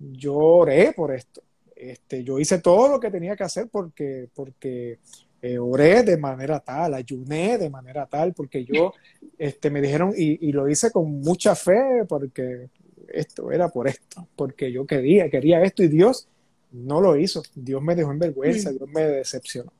yo 0.00 0.34
oré 0.34 0.92
por 0.94 1.12
esto. 1.14 1.42
Este, 1.76 2.24
yo 2.24 2.38
hice 2.38 2.58
todo 2.58 2.88
lo 2.88 2.98
que 2.98 3.10
tenía 3.10 3.36
que 3.36 3.44
hacer 3.44 3.68
porque, 3.70 4.28
porque 4.34 4.98
eh, 5.42 5.58
oré 5.58 6.02
de 6.02 6.16
manera 6.16 6.60
tal, 6.60 6.94
ayuné 6.94 7.58
de 7.58 7.70
manera 7.70 8.06
tal, 8.06 8.32
porque 8.32 8.64
yo 8.64 8.94
este, 9.38 9.70
me 9.70 9.80
dijeron, 9.80 10.12
y, 10.16 10.52
lo 10.52 10.68
hice 10.68 10.90
con 10.90 11.20
mucha 11.20 11.54
fe, 11.54 12.04
porque 12.08 12.68
esto 13.08 13.50
era 13.50 13.68
por 13.68 13.88
esto, 13.88 14.26
porque 14.36 14.72
yo 14.72 14.86
quería, 14.86 15.28
quería 15.30 15.62
esto 15.62 15.82
y 15.82 15.88
Dios 15.88 16.28
no 16.72 17.00
lo 17.00 17.16
hizo. 17.16 17.42
Dios 17.54 17.82
me 17.82 17.94
dejó 17.94 18.12
en 18.12 18.18
vergüenza, 18.18 18.70
Dios 18.70 18.88
me 18.88 19.02
decepcionó. 19.02 19.72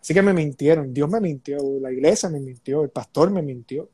Así 0.00 0.14
que 0.14 0.22
me 0.22 0.32
mintieron, 0.32 0.94
Dios 0.94 1.10
me 1.10 1.20
mintió, 1.20 1.58
la 1.80 1.92
iglesia 1.92 2.28
me 2.30 2.40
mintió, 2.40 2.82
el 2.82 2.90
pastor 2.90 3.30
me 3.30 3.42
mintió. 3.42 3.88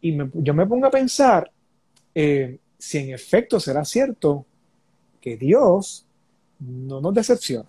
Y 0.00 0.16
yo 0.34 0.54
me 0.54 0.66
pongo 0.66 0.86
a 0.86 0.90
pensar, 0.90 1.50
eh, 2.14 2.58
si 2.78 2.98
en 2.98 3.14
efecto 3.14 3.60
será 3.60 3.84
cierto 3.84 4.44
que 5.20 5.36
Dios 5.36 6.06
no 6.58 7.00
nos 7.00 7.14
decepciona. 7.14 7.68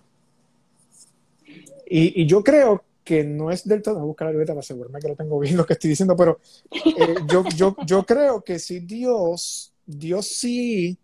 Y, 1.90 2.26
yo 2.26 2.44
creo 2.44 2.84
que 3.02 3.24
no 3.24 3.50
es 3.50 3.66
del 3.66 3.80
todo, 3.80 3.94
voy 3.94 4.02
a 4.02 4.06
buscar 4.06 4.26
la 4.26 4.32
libreta 4.32 4.52
para 4.52 4.60
asegurarme 4.60 5.00
que 5.00 5.08
lo 5.08 5.16
tengo 5.16 5.38
bien 5.38 5.56
lo 5.56 5.64
que 5.64 5.72
estoy 5.72 5.90
diciendo, 5.90 6.14
pero 6.14 6.38
eh, 6.70 7.14
yo, 7.26 7.44
yo, 7.56 7.74
yo, 7.86 8.04
creo 8.04 8.42
que 8.42 8.58
si 8.58 8.80
Dios, 8.80 9.72
Dios 9.86 10.26
sí 10.26 10.98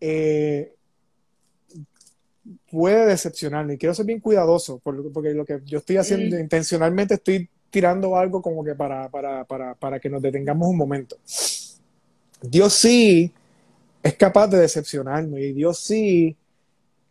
eh, 0.00 0.74
puede 2.70 3.06
decepcionarme. 3.06 3.74
Y 3.74 3.78
quiero 3.78 3.94
ser 3.94 4.06
bien 4.06 4.20
cuidadoso, 4.20 4.80
porque, 4.82 5.34
lo 5.34 5.44
que 5.44 5.60
yo 5.64 5.78
estoy 5.78 5.96
haciendo 5.96 6.38
intencionalmente 6.38 7.14
estoy 7.14 7.48
tirando 7.70 8.16
algo 8.16 8.40
como 8.40 8.64
que 8.64 8.74
para, 8.74 9.08
para, 9.08 9.44
para, 9.44 9.74
para 9.74 10.00
que 10.00 10.08
nos 10.08 10.22
detengamos 10.22 10.68
un 10.68 10.76
momento. 10.76 11.16
Dios 12.40 12.72
sí 12.74 13.32
es 14.02 14.14
capaz 14.14 14.48
de 14.48 14.58
decepcionarnos 14.58 15.38
y 15.40 15.52
Dios 15.52 15.80
sí 15.80 16.36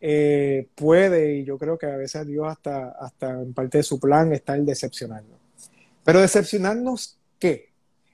eh, 0.00 0.68
puede, 0.74 1.36
y 1.36 1.44
yo 1.44 1.58
creo 1.58 1.76
que 1.76 1.86
a 1.86 1.96
veces 1.96 2.26
Dios 2.26 2.46
hasta, 2.48 2.90
hasta 2.90 3.30
en 3.30 3.52
parte 3.52 3.78
de 3.78 3.84
su 3.84 3.98
plan 3.98 4.32
está 4.32 4.54
el 4.54 4.64
decepcionarnos. 4.64 5.38
Pero 6.04 6.20
decepcionarnos, 6.20 7.18
¿qué? 7.38 7.70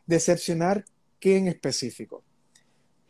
Decepcionar 0.07 0.85
qué 1.20 1.37
en 1.37 1.49
específico. 1.49 2.22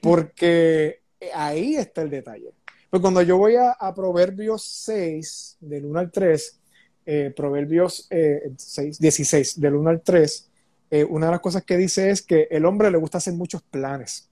Porque 0.00 1.00
ahí 1.32 1.76
está 1.76 2.02
el 2.02 2.10
detalle. 2.10 2.52
Pues 2.90 3.00
cuando 3.00 3.22
yo 3.22 3.36
voy 3.36 3.54
a, 3.56 3.76
Proverbios 3.94 4.62
6, 4.62 5.58
del 5.60 5.86
1 5.86 5.98
al 5.98 6.10
3, 6.10 6.60
eh, 7.06 7.32
Proverbios 7.36 8.06
6, 8.08 8.08
eh, 8.10 8.96
16, 9.00 9.60
del 9.60 9.74
1 9.74 9.90
al 9.90 10.00
3, 10.00 10.50
eh, 10.90 11.04
una 11.04 11.26
de 11.26 11.32
las 11.32 11.40
cosas 11.40 11.64
que 11.64 11.76
dice 11.76 12.10
es 12.10 12.22
que 12.22 12.46
el 12.50 12.64
hombre 12.64 12.90
le 12.90 12.98
gusta 12.98 13.18
hacer 13.18 13.34
muchos 13.34 13.62
planes. 13.62 14.28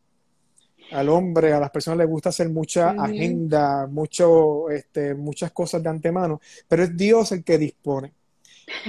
Al 0.93 1.09
hombre, 1.09 1.53
a 1.53 1.59
las 1.59 1.71
personas 1.71 1.99
les 1.99 2.09
gusta 2.09 2.29
hacer 2.29 2.51
mucha 2.51 2.91
agenda, 2.91 3.87
mucho, 3.87 4.71
este, 4.71 5.15
muchas 5.15 5.51
cosas 5.53 5.83
de 5.83 5.89
antemano, 5.89 6.41
pero 6.69 6.85
es 6.85 6.97
Dios 6.97 7.33
el 7.33 7.43
que 7.43 7.59
dispone. 7.59 8.13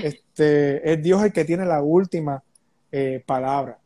Este, 0.04 0.92
es 0.92 1.02
Dios 1.02 1.24
el 1.24 1.34
que 1.34 1.46
tiene 1.46 1.66
la 1.66 1.82
última 1.82 2.44
eh, 2.92 3.24
palabra. 3.26 3.80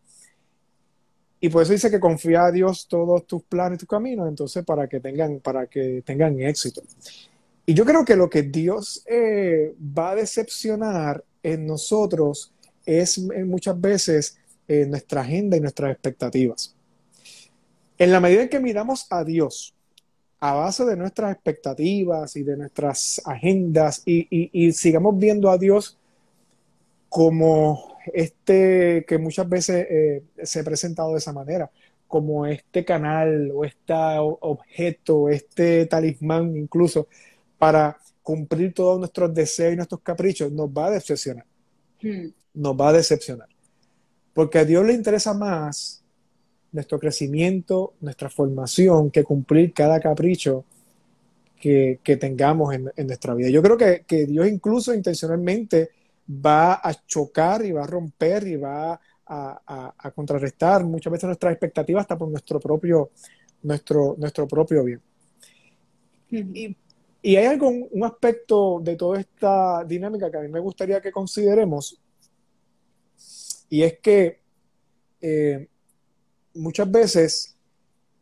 Y 1.39 1.49
por 1.49 1.63
eso 1.63 1.73
dice 1.73 1.91
que 1.91 1.99
confía 1.99 2.45
a 2.45 2.51
Dios 2.51 2.87
todos 2.87 3.27
tus 3.27 3.43
planes 3.43 3.77
y 3.77 3.79
tus 3.79 3.89
caminos, 3.89 4.27
entonces 4.27 4.63
para 4.65 4.87
que 4.87 4.99
tengan, 4.99 5.39
para 5.39 5.67
que 5.67 6.01
tengan 6.05 6.39
éxito. 6.41 6.81
Y 7.65 7.73
yo 7.73 7.85
creo 7.85 8.05
que 8.05 8.15
lo 8.15 8.29
que 8.29 8.43
Dios 8.43 9.03
eh, 9.05 9.75
va 9.97 10.11
a 10.11 10.15
decepcionar 10.15 11.23
en 11.43 11.67
nosotros 11.67 12.51
es 12.85 13.17
eh, 13.17 13.43
muchas 13.43 13.79
veces 13.79 14.37
eh, 14.67 14.85
nuestra 14.85 15.21
agenda 15.21 15.57
y 15.57 15.59
nuestras 15.59 15.91
expectativas. 15.91 16.73
En 17.97 18.11
la 18.11 18.19
medida 18.19 18.43
en 18.43 18.49
que 18.49 18.59
miramos 18.59 19.05
a 19.09 19.23
Dios 19.23 19.73
a 20.39 20.53
base 20.53 20.85
de 20.85 20.95
nuestras 20.95 21.33
expectativas 21.33 22.35
y 22.35 22.43
de 22.43 22.57
nuestras 22.57 23.21
agendas 23.25 24.03
y, 24.05 24.71
sigamos 24.71 25.17
viendo 25.17 25.49
a 25.49 25.57
Dios 25.57 25.97
como 27.09 27.96
este 28.13 29.05
que 29.07 29.17
muchas 29.17 29.47
veces 29.47 29.87
eh, 29.89 30.23
se 30.43 30.59
ha 30.59 30.63
presentado 30.63 31.11
de 31.11 31.17
esa 31.19 31.33
manera, 31.33 31.69
como 32.07 32.45
este 32.45 32.85
canal 32.85 33.51
o 33.53 33.65
este 33.65 33.93
objeto, 34.17 35.29
este 35.29 35.85
talismán 35.87 36.55
incluso 36.55 37.07
para 37.57 37.97
cumplir 38.23 38.73
todos 38.73 38.99
nuestros 38.99 39.33
deseos 39.33 39.73
y 39.73 39.75
nuestros 39.75 40.01
caprichos, 40.01 40.51
nos 40.51 40.69
va 40.69 40.87
a 40.87 40.91
decepcionar. 40.91 41.45
Hmm 42.01 42.27
nos 42.57 42.75
va 42.75 42.89
a 42.89 42.93
decepcionar. 42.93 43.47
Porque 44.33 44.59
a 44.59 44.65
Dios 44.65 44.85
le 44.85 44.93
interesa 44.93 45.33
más 45.33 46.03
nuestro 46.71 46.99
crecimiento, 46.99 47.93
nuestra 48.01 48.29
formación, 48.29 49.09
que 49.09 49.23
cumplir 49.23 49.73
cada 49.73 49.99
capricho 49.99 50.65
que, 51.59 51.99
tengamos 52.19 52.73
en, 52.73 53.07
nuestra 53.07 53.33
vida. 53.33 53.49
Yo 53.49 53.61
creo 53.61 53.77
que, 53.77 54.25
Dios 54.25 54.47
incluso 54.47 54.93
intencionalmente 54.93 55.89
va 56.29 56.81
a 56.83 56.93
chocar 57.05 57.65
y 57.65 57.71
va 57.71 57.83
a 57.83 57.87
romper 57.87 58.47
y 58.47 58.55
va 58.55 58.99
a, 59.25 60.11
contrarrestar 60.15 60.83
muchas 60.83 61.11
veces 61.11 61.27
nuestras 61.27 61.53
expectativas 61.53 62.01
hasta 62.01 62.17
por 62.17 62.29
nuestro 62.29 62.59
propio, 62.59 63.11
nuestro, 63.63 64.15
nuestro 64.17 64.47
propio 64.47 64.83
bien. 64.83 65.01
Y, 66.29 67.35
hay 67.35 67.45
algún 67.45 67.87
un 67.91 68.03
aspecto 68.05 68.79
de 68.81 68.95
toda 68.95 69.19
esta 69.19 69.83
dinámica 69.83 70.31
que 70.31 70.37
a 70.37 70.41
mí 70.41 70.47
me 70.47 70.59
gustaría 70.59 71.01
que 71.01 71.11
consideremos, 71.11 71.99
y 73.69 73.83
es 73.83 73.99
que 73.99 74.39
eh, 75.19 75.67
muchas 76.53 76.89
veces 76.89 77.57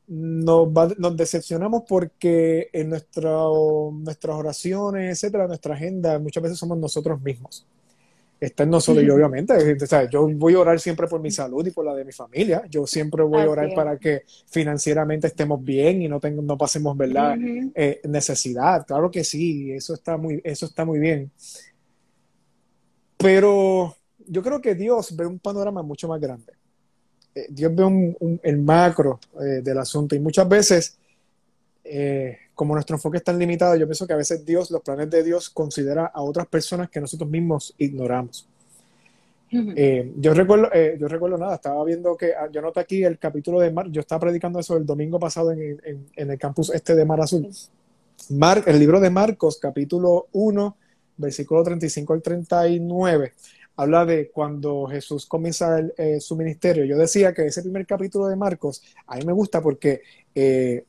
nos, 0.08 0.70
nos, 0.98 1.18
decepcionamos 1.18 1.84
porque 1.88 2.70
en 2.74 2.90
nuestras 2.90 4.36
oraciones, 4.36 5.12
etcétera, 5.12 5.48
nuestra 5.48 5.76
agenda, 5.76 6.18
muchas 6.18 6.42
veces 6.42 6.58
somos 6.58 6.78
nosotros 6.78 7.22
mismos. 7.22 7.68
Está 8.40 8.64
en 8.64 8.70
nosotros 8.70 9.04
y 9.04 9.10
obviamente, 9.10 9.54
yo 10.12 10.28
voy 10.28 10.54
a 10.56 10.60
orar 10.60 10.80
siempre 10.80 11.08
por 11.08 11.22
mi 11.22 11.32
salud 11.32 11.66
y 11.66 11.72
por 11.72 11.86
la 11.86 11.96
de 11.96 12.04
mi 12.04 12.12
familia. 12.12 12.64
Yo 12.70 12.86
siempre 12.86 13.24
voy 13.24 13.42
a 13.42 13.50
orar 13.50 13.74
para 13.74 13.98
que 13.98 14.24
financieramente 14.48 15.28
estemos 15.28 15.64
bien 15.64 16.02
y 16.02 16.08
no, 16.08 16.20
tengo, 16.20 16.42
no 16.42 16.58
pasemos 16.58 16.98
¿verdad? 16.98 17.38
Eh, 17.74 18.02
necesidad. 18.04 18.86
Claro 18.86 19.10
que 19.10 19.24
sí, 19.24 19.72
eso 19.72 19.94
está, 19.94 20.18
muy, 20.18 20.42
eso 20.44 20.66
está 20.66 20.84
muy 20.84 21.00
bien. 21.00 21.32
Pero 23.18 23.96
yo 24.28 24.44
creo 24.44 24.62
que 24.62 24.76
Dios 24.76 25.16
ve 25.16 25.26
un 25.26 25.40
panorama 25.40 25.82
mucho 25.82 26.08
más 26.08 26.20
grande. 26.20 26.54
Eh, 27.34 27.48
Dios 27.50 27.74
ve 27.76 27.84
un, 27.84 28.40
el 28.44 28.58
macro 28.60 29.20
eh, 29.42 29.62
del 29.62 29.78
asunto 29.78 30.16
y 30.16 30.20
muchas 30.20 30.48
veces, 30.48 30.98
eh, 31.84 32.38
como 32.56 32.74
nuestro 32.74 32.96
enfoque 32.96 33.18
es 33.18 33.24
tan 33.24 33.38
limitado, 33.38 33.76
yo 33.76 33.86
pienso 33.86 34.08
que 34.08 34.14
a 34.14 34.18
veces 34.18 34.46
Dios, 34.46 34.72
los 34.72 34.82
planes 34.82 35.10
de 35.10 35.24
Dios, 35.24 35.50
considera 35.50 36.08
a 36.08 36.22
otras 36.22 36.48
personas 36.48 36.90
que 36.90 37.00
nosotros 37.00 37.30
mismos 37.30 37.74
ignoramos. 37.78 38.48
yo 39.52 40.34
recuerdo, 40.34 40.70
yo 40.98 41.08
recuerdo 41.08 41.38
nada, 41.38 41.56
estaba 41.56 41.84
viendo 41.86 42.18
que, 42.18 42.34
ah, 42.34 42.50
yo 42.52 42.62
noté 42.62 42.80
aquí 42.80 43.04
el 43.04 43.20
capítulo 43.20 43.60
de 43.60 43.72
Mar, 43.72 43.88
yo 43.90 44.02
estaba 44.02 44.22
predicando 44.22 44.60
eso 44.60 44.76
el 44.76 44.86
domingo 44.86 45.20
pasado 45.20 45.52
en, 45.52 45.80
en 46.16 46.32
el 46.32 46.38
campus 46.38 46.72
este 46.72 46.96
de 46.96 47.06
Mar 47.06 47.22
Azul. 47.22 47.48
Mar, 48.30 48.64
el 48.66 48.80
libro 48.80 49.00
de 49.00 49.10
Marcos, 49.10 49.60
capítulo 49.60 50.28
1, 50.32 50.78
versículo 51.18 51.64
35 51.64 52.14
al 52.14 52.22
39 52.22 53.34
habla 53.78 54.06
de 54.06 54.30
cuando 54.30 54.88
Jesús 54.88 55.26
comienza 55.26 55.80
eh, 55.98 56.20
su 56.20 56.36
ministerio. 56.36 56.86
Yo 56.86 56.98
decía 56.98 57.34
que 57.34 57.46
ese 57.46 57.62
primer 57.62 57.86
capítulo 57.86 58.28
de 58.28 58.36
Marcos 58.36 58.82
a 59.08 59.18
mí 59.18 59.26
me 59.26 59.34
gusta 59.34 59.62
porque 59.62 60.02
eh, 60.34 60.86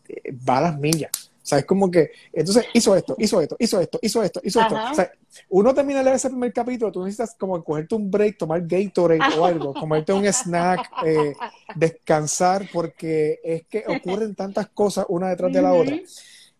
va 0.48 0.58
a 0.58 0.62
las 0.62 0.78
millas. 0.78 1.25
O 1.46 1.48
sea, 1.48 1.58
es 1.60 1.64
como 1.64 1.88
que, 1.88 2.10
entonces 2.32 2.66
hizo 2.74 2.96
esto, 2.96 3.14
hizo 3.20 3.40
esto, 3.40 3.54
hizo 3.60 3.80
esto, 3.80 3.98
hizo 4.02 4.20
esto, 4.20 4.40
hizo 4.42 4.60
esto. 4.60 4.74
O 4.74 4.94
sea, 4.96 5.12
uno 5.50 5.72
termina 5.72 6.00
de 6.00 6.06
leer 6.06 6.16
ese 6.16 6.28
primer 6.28 6.52
capítulo, 6.52 6.90
tú 6.90 7.04
necesitas 7.04 7.36
como 7.38 7.62
cogerte 7.62 7.94
un 7.94 8.10
break, 8.10 8.36
tomar 8.36 8.66
Gatorade 8.66 9.38
o 9.38 9.44
algo, 9.44 9.72
comerte 9.72 10.12
un 10.12 10.26
snack, 10.26 10.90
eh, 11.04 11.34
descansar, 11.76 12.68
porque 12.72 13.38
es 13.44 13.64
que 13.68 13.84
ocurren 13.86 14.34
tantas 14.34 14.70
cosas 14.70 15.06
una 15.08 15.28
detrás 15.28 15.52
de 15.52 15.62
la 15.62 15.72
otra. 15.72 15.96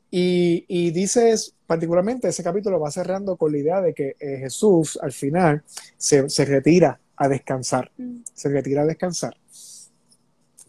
Y, 0.08 0.64
y, 0.68 0.92
dices, 0.92 1.52
particularmente 1.66 2.28
ese 2.28 2.44
capítulo 2.44 2.78
va 2.78 2.92
cerrando 2.92 3.36
con 3.36 3.50
la 3.50 3.58
idea 3.58 3.80
de 3.80 3.92
que 3.92 4.14
eh, 4.20 4.38
Jesús 4.38 5.00
al 5.02 5.10
final 5.10 5.64
se, 5.96 6.30
se, 6.30 6.44
retira 6.44 7.00
a 7.16 7.26
descansar, 7.26 7.90
mm. 7.98 8.18
se 8.32 8.48
retira 8.50 8.82
a 8.82 8.86
descansar. 8.86 9.36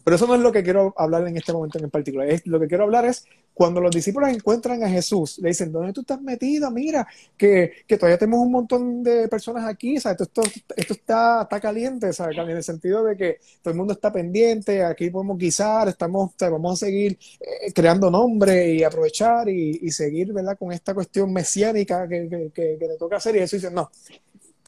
Pero 0.08 0.16
eso 0.16 0.26
no 0.26 0.36
es 0.36 0.40
lo 0.40 0.50
que 0.50 0.62
quiero 0.62 0.94
hablar 0.96 1.28
en 1.28 1.36
este 1.36 1.52
momento 1.52 1.78
en 1.78 1.90
particular. 1.90 2.26
Lo 2.46 2.58
que 2.58 2.66
quiero 2.66 2.84
hablar 2.84 3.04
es 3.04 3.26
cuando 3.52 3.78
los 3.78 3.94
discípulos 3.94 4.30
encuentran 4.30 4.82
a 4.82 4.88
Jesús, 4.88 5.36
le 5.36 5.48
dicen, 5.48 5.70
¿dónde 5.70 5.92
tú 5.92 6.00
estás 6.00 6.18
metido? 6.22 6.70
Mira, 6.70 7.06
que, 7.36 7.84
todavía 7.86 8.16
tenemos 8.16 8.40
un 8.40 8.52
montón 8.52 9.02
de 9.02 9.28
personas 9.28 9.66
aquí, 9.66 9.96
Esto, 9.96 10.10
esto, 10.14 10.94
está, 10.94 11.42
está 11.42 11.60
caliente, 11.60 12.10
¿sabes? 12.14 12.38
En 12.38 12.48
el 12.48 12.64
sentido 12.64 13.04
de 13.04 13.18
que 13.18 13.38
todo 13.60 13.72
el 13.72 13.76
mundo 13.76 13.92
está 13.92 14.10
pendiente, 14.10 14.82
aquí 14.82 15.10
podemos 15.10 15.36
guisar, 15.36 15.88
estamos, 15.88 16.32
vamos 16.40 16.82
a 16.82 16.86
seguir 16.86 17.18
eh, 17.38 17.70
creando 17.74 18.10
nombre 18.10 18.72
y 18.72 18.84
aprovechar 18.84 19.50
y, 19.50 19.90
seguir, 19.90 20.32
¿verdad? 20.32 20.56
Con 20.56 20.72
esta 20.72 20.94
cuestión 20.94 21.30
mesiánica 21.34 22.08
que, 22.08 22.50
que, 22.50 22.78
que, 22.78 22.88
toca 22.98 23.16
hacer. 23.16 23.36
Y 23.36 23.40
eso 23.40 23.56
dicen, 23.56 23.74
no, 23.74 23.90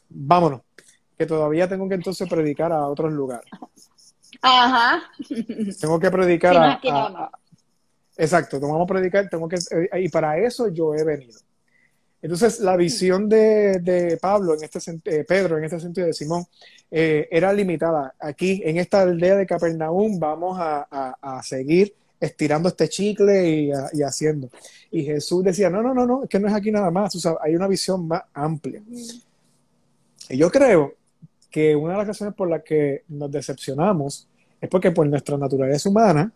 vámonos, 0.07 0.61
que 1.17 1.25
todavía 1.25 1.67
tengo 1.67 1.89
que 1.89 1.95
entonces 1.95 2.29
predicar 2.29 2.71
a 2.71 2.87
otros 2.87 3.11
lugares. 3.11 3.49
Ajá. 4.41 5.03
Tengo 5.79 5.99
que 5.99 6.11
predicar 6.11 6.57
a, 6.57 7.31
Exacto, 8.17 8.59
vamos 8.59 8.83
a 8.83 8.85
predicar, 8.85 9.29
tengo 9.29 9.47
que, 9.47 9.55
eh, 9.55 10.01
y 10.03 10.09
para 10.09 10.37
eso 10.37 10.67
yo 10.67 10.93
he 10.93 11.03
venido. 11.03 11.39
Entonces, 12.21 12.59
la 12.59 12.77
visión 12.77 13.27
de, 13.27 14.17
Pablo, 14.21 14.53
en 14.53 14.63
este 14.63 14.79
eh, 15.05 15.23
Pedro, 15.23 15.57
en 15.57 15.63
este 15.63 15.79
sentido 15.79 16.05
de 16.05 16.13
Simón, 16.13 16.45
eh, 16.91 17.27
era 17.31 17.51
limitada. 17.51 18.13
Aquí, 18.19 18.61
en 18.63 18.77
esta 18.77 19.01
aldea 19.01 19.37
de 19.37 19.47
Capernaum, 19.47 20.19
vamos 20.19 20.55
a, 20.59 21.41
seguir 21.43 21.95
estirando 22.19 22.69
este 22.69 22.87
chicle 22.89 23.49
y, 23.49 23.71
haciendo. 24.03 24.49
Y 24.91 25.03
Jesús 25.03 25.43
decía, 25.43 25.71
no, 25.71 25.81
no, 25.81 25.95
no, 25.95 26.05
no, 26.05 26.23
es 26.23 26.29
que 26.29 26.39
no 26.39 26.47
es 26.47 26.53
aquí 26.53 26.69
nada 26.69 26.91
más, 26.91 27.17
hay 27.41 27.55
una 27.55 27.67
visión 27.67 28.07
más 28.07 28.21
amplia. 28.35 28.83
Y 30.29 30.37
yo 30.37 30.51
creo 30.51 30.93
que 31.51 31.75
una 31.75 31.93
de 31.93 31.97
las 31.99 32.07
razones 32.07 32.33
por 32.33 32.49
las 32.49 32.63
que 32.63 33.03
nos 33.09 33.29
decepcionamos 33.29 34.27
es 34.59 34.69
porque 34.69 34.91
por 34.91 35.05
nuestra 35.07 35.37
naturaleza 35.37 35.89
humana, 35.89 36.31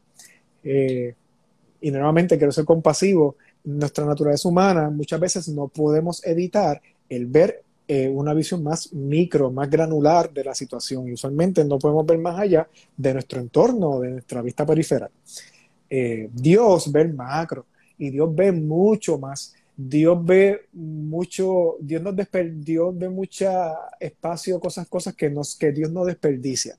y 0.64 1.92
nuevamente 1.92 2.38
quiero 2.38 2.52
ser 2.52 2.66
compasivo, 2.66 3.38
nuestra 3.64 4.06
naturaleza 4.06 4.48
humana 4.48 4.90
muchas 4.90 5.20
veces 5.20 5.48
no 5.50 5.68
podemos 5.68 6.26
evitar 6.26 6.82
el 7.10 7.26
ver 7.28 7.64
eh, 7.88 8.10
una 8.10 8.34
visión 8.34 8.64
más 8.64 8.92
micro, 8.94 9.52
más 9.52 9.70
granular 9.70 10.34
de 10.34 10.44
la 10.44 10.56
situación 10.56 11.08
y 11.08 11.14
usualmente 11.14 11.64
no 11.64 11.78
podemos 11.78 12.06
ver 12.06 12.18
más 12.18 12.40
allá 12.40 12.68
de 12.98 13.14
nuestro 13.14 13.40
entorno, 13.40 14.00
de 14.00 14.10
nuestra 14.12 14.42
vista 14.42 14.66
periferal. 14.66 15.12
Eh, 15.90 16.30
Dios 16.34 16.92
ve 16.92 17.02
el 17.02 17.14
macro 17.14 17.66
y 17.98 18.10
Dios 18.10 18.34
ve 18.34 18.52
mucho 18.52 19.20
más. 19.20 19.55
Dios 19.78 20.26
ve 20.26 20.68
mucho, 20.74 21.76
Dios 21.80 22.02
nos 22.02 22.16
Dios 22.16 22.98
ve 22.98 23.10
mucho 23.10 23.50
espacio, 24.00 24.60
cosas, 24.60 24.88
cosas 24.88 25.16
que, 25.16 25.30
nos, 25.30 25.56
que 25.56 25.72
Dios 25.72 25.92
no 25.92 26.06
desperdicia. 26.06 26.78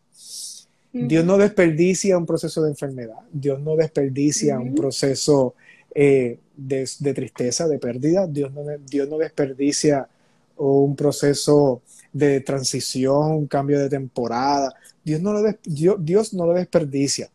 Dios 0.92 1.26
no 1.26 1.36
desperdicia 1.36 2.16
un 2.16 2.24
proceso 2.24 2.62
de 2.62 2.70
enfermedad, 2.70 3.18
Dios 3.30 3.61
no 3.61 3.76
desperdicia 3.76 4.59
un 4.59 4.74
proceso 4.74 5.55
eh, 5.94 6.38
de, 6.57 7.14
tristeza, 7.14 7.68
de 7.68 7.78
pérdida, 7.78 8.26
Dios 8.26 8.53
no, 8.53 8.62
Dios 8.88 9.09
no 9.09 9.18
desperdicia 9.18 10.09
un 10.57 10.97
proceso 10.97 11.82
de 12.12 12.40
transición, 12.40 13.32
un 13.32 13.47
cambio 13.47 13.78
de 13.78 13.90
temporada, 13.90 14.74
Dios 15.05 15.20
no 15.20 15.32
lo, 15.32 15.42
Dios, 15.64 16.32
no 16.32 16.47
lo 16.47 16.55
desperdicia. 16.55 17.30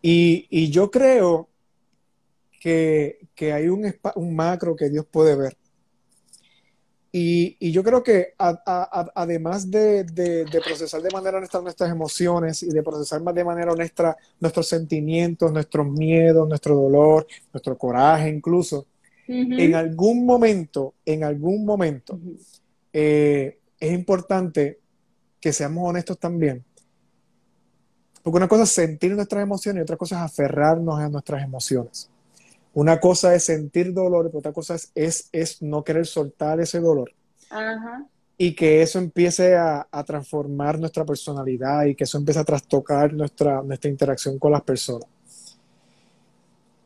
Y, 0.00 0.70
yo 0.70 0.90
creo 0.90 1.48
que, 2.62 3.52
hay 3.52 3.68
un, 3.68 3.92
un 4.14 4.36
macro 4.36 4.76
que 4.76 4.88
Dios 4.88 5.04
puede 5.10 5.34
ver 5.34 5.56
y, 7.14 7.70
yo 7.70 7.84
creo 7.84 8.02
que 8.02 8.32
además 8.38 9.70
de, 9.70 10.46
procesar 10.64 11.02
de 11.02 11.10
manera 11.10 11.36
honesta 11.36 11.60
nuestras 11.60 11.90
emociones 11.90 12.62
y 12.62 12.70
de 12.70 12.82
procesar 12.82 13.22
más 13.22 13.34
de 13.34 13.44
manera 13.44 13.72
honesta 13.72 14.16
nuestros 14.40 14.66
sentimientos, 14.66 15.52
nuestros 15.52 15.86
miedos, 15.86 16.48
nuestro 16.48 16.74
dolor, 16.74 17.26
nuestro 17.52 17.76
coraje 17.76 18.30
incluso, 18.30 18.86
en 19.28 19.74
algún 19.74 20.24
momento, 20.24 20.94
en 21.04 21.22
algún 21.24 21.66
momento, 21.66 22.18
eh, 22.92 23.58
es 23.78 23.92
importante 23.92 24.80
que 25.38 25.52
seamos 25.52 25.88
honestos 25.88 26.18
también. 26.18 26.64
Porque 28.22 28.36
una 28.38 28.48
cosa 28.48 28.62
es 28.62 28.70
sentir 28.70 29.14
nuestras 29.14 29.42
emociones 29.42 29.80
y 29.80 29.82
otra 29.82 29.96
cosa 29.96 30.16
es 30.16 30.22
aferrarnos 30.22 30.98
a 30.98 31.08
nuestras 31.10 31.42
emociones. 31.42 32.11
Una 32.74 32.98
cosa 33.00 33.34
es 33.34 33.44
sentir 33.44 33.92
dolor, 33.92 34.26
pero 34.26 34.38
otra 34.38 34.52
cosa 34.52 34.76
es, 34.94 35.28
es, 35.32 35.62
no 35.62 35.84
querer 35.84 36.06
soltar 36.06 36.60
ese 36.60 36.80
dolor. 36.80 37.12
Y 38.38 38.54
que 38.54 38.80
eso 38.80 38.98
empiece 38.98 39.54
a, 39.56 39.86
transformar 40.06 40.78
nuestra 40.78 41.04
personalidad 41.04 41.84
y 41.84 41.94
que 41.94 42.04
eso 42.04 42.18
empiece 42.18 42.40
a 42.40 42.44
trastocar 42.44 43.12
nuestra, 43.12 43.62
nuestra 43.62 43.90
interacción 43.90 44.38
con 44.38 44.52
las 44.52 44.62
personas. 44.62 45.06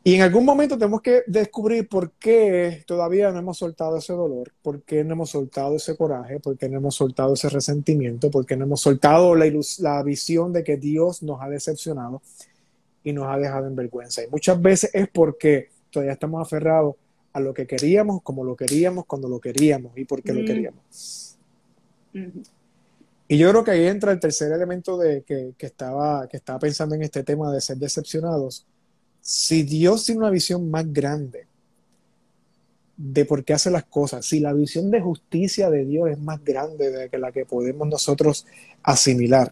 Y 0.03 0.15
en 0.15 0.21
algún 0.21 0.45
momento 0.45 0.77
tenemos 0.77 1.01
que 1.01 1.23
descubrir 1.27 1.87
por 1.89 2.11
qué 2.11 2.83
todavía 2.87 3.29
no 3.31 3.39
hemos 3.39 3.57
soltado 3.57 3.97
ese 3.97 4.13
dolor, 4.13 4.53
por 4.61 4.81
qué 4.83 5.03
no 5.03 5.13
hemos 5.13 5.31
soltado 5.31 5.75
ese 5.75 5.97
coraje, 5.97 6.39
por 6.39 6.57
qué 6.57 6.69
no 6.69 6.77
hemos 6.77 6.95
soltado 6.95 7.33
ese 7.33 7.49
resentimiento, 7.49 8.31
por 8.31 8.45
qué 8.45 8.55
no 8.55 8.63
hemos 8.63 8.79
soltado 8.79 9.35
la, 9.35 9.51
la 9.79 10.03
visión 10.03 10.53
de 10.53 10.63
que 10.63 10.77
Dios 10.77 11.23
nos 11.23 11.41
ha 11.41 11.49
decepcionado 11.49 12.21
y 13.03 13.11
nos 13.11 13.27
ha 13.27 13.37
dejado 13.37 13.67
en 13.67 13.75
vergüenza. 13.75 14.23
Y 14.23 14.27
muchas 14.27 14.61
veces 14.61 14.91
es 14.93 15.09
porque 15.09 15.71
todavía 15.97 16.13
estamos 16.13 16.45
aferrados 16.45 16.95
a 17.33 17.39
lo 17.39 17.55
que 17.55 17.65
queríamos, 17.65 18.21
como 18.21 18.43
lo 18.43 18.55
queríamos, 18.55 19.05
cuando 19.05 19.27
lo 19.27 19.39
queríamos 19.39 19.97
y 19.97 20.05
por 20.05 20.21
qué 20.21 20.31
lo 20.31 20.41
mm. 20.41 20.45
queríamos. 20.45 21.37
Y 23.27 23.37
yo 23.37 23.49
creo 23.49 23.63
que 23.63 23.71
ahí 23.71 23.87
entra 23.87 24.11
el 24.11 24.19
tercer 24.19 24.51
elemento 24.51 24.95
de 24.95 25.23
que, 25.23 25.55
estaba, 25.57 26.27
que 26.27 26.37
estaba 26.37 26.59
pensando 26.59 26.93
en 26.93 27.01
este 27.01 27.23
tema 27.23 27.51
de 27.51 27.59
ser 27.61 27.77
decepcionados. 27.77 28.65
Si 29.21 29.63
Dios 29.63 30.05
tiene 30.05 30.19
una 30.19 30.29
visión 30.29 30.69
más 30.69 30.91
grande 30.93 31.47
de 32.95 33.25
por 33.25 33.43
qué 33.43 33.53
hace 33.53 33.71
las 33.71 33.85
cosas, 33.85 34.23
si 34.23 34.39
la 34.39 34.53
visión 34.53 34.91
de 34.91 35.01
justicia 35.01 35.71
de 35.71 35.83
Dios 35.83 36.11
es 36.11 36.19
más 36.19 36.43
grande 36.43 36.91
de 36.91 37.09
que 37.09 37.17
la 37.17 37.31
que 37.31 37.45
podemos 37.45 37.87
nosotros 37.87 38.45
asimilar, 38.83 39.51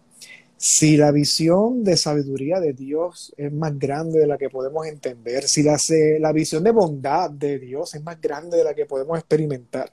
si 0.58 0.98
la 0.98 1.12
visión 1.12 1.84
de 1.84 1.98
sabiduría 1.98 2.60
de 2.60 2.74
Dios 2.74 3.34
es 3.38 3.52
más 3.52 3.78
grande 3.78 4.20
de 4.20 4.28
la 4.28 4.38
que 4.38 4.50
podemos 4.50 4.88
entender, 4.88 5.48
si 5.48 5.64
la, 5.64 5.78
la 6.20 6.32
visión 6.32 6.64
de 6.64 6.72
bondad 6.72 7.30
de 7.30 7.60
Dios 7.60 7.94
es 7.96 8.04
más 8.04 8.20
grande 8.22 8.58
de 8.58 8.64
la 8.64 8.74
que 8.74 8.86
podemos 8.86 9.18
experimentar, 9.18 9.92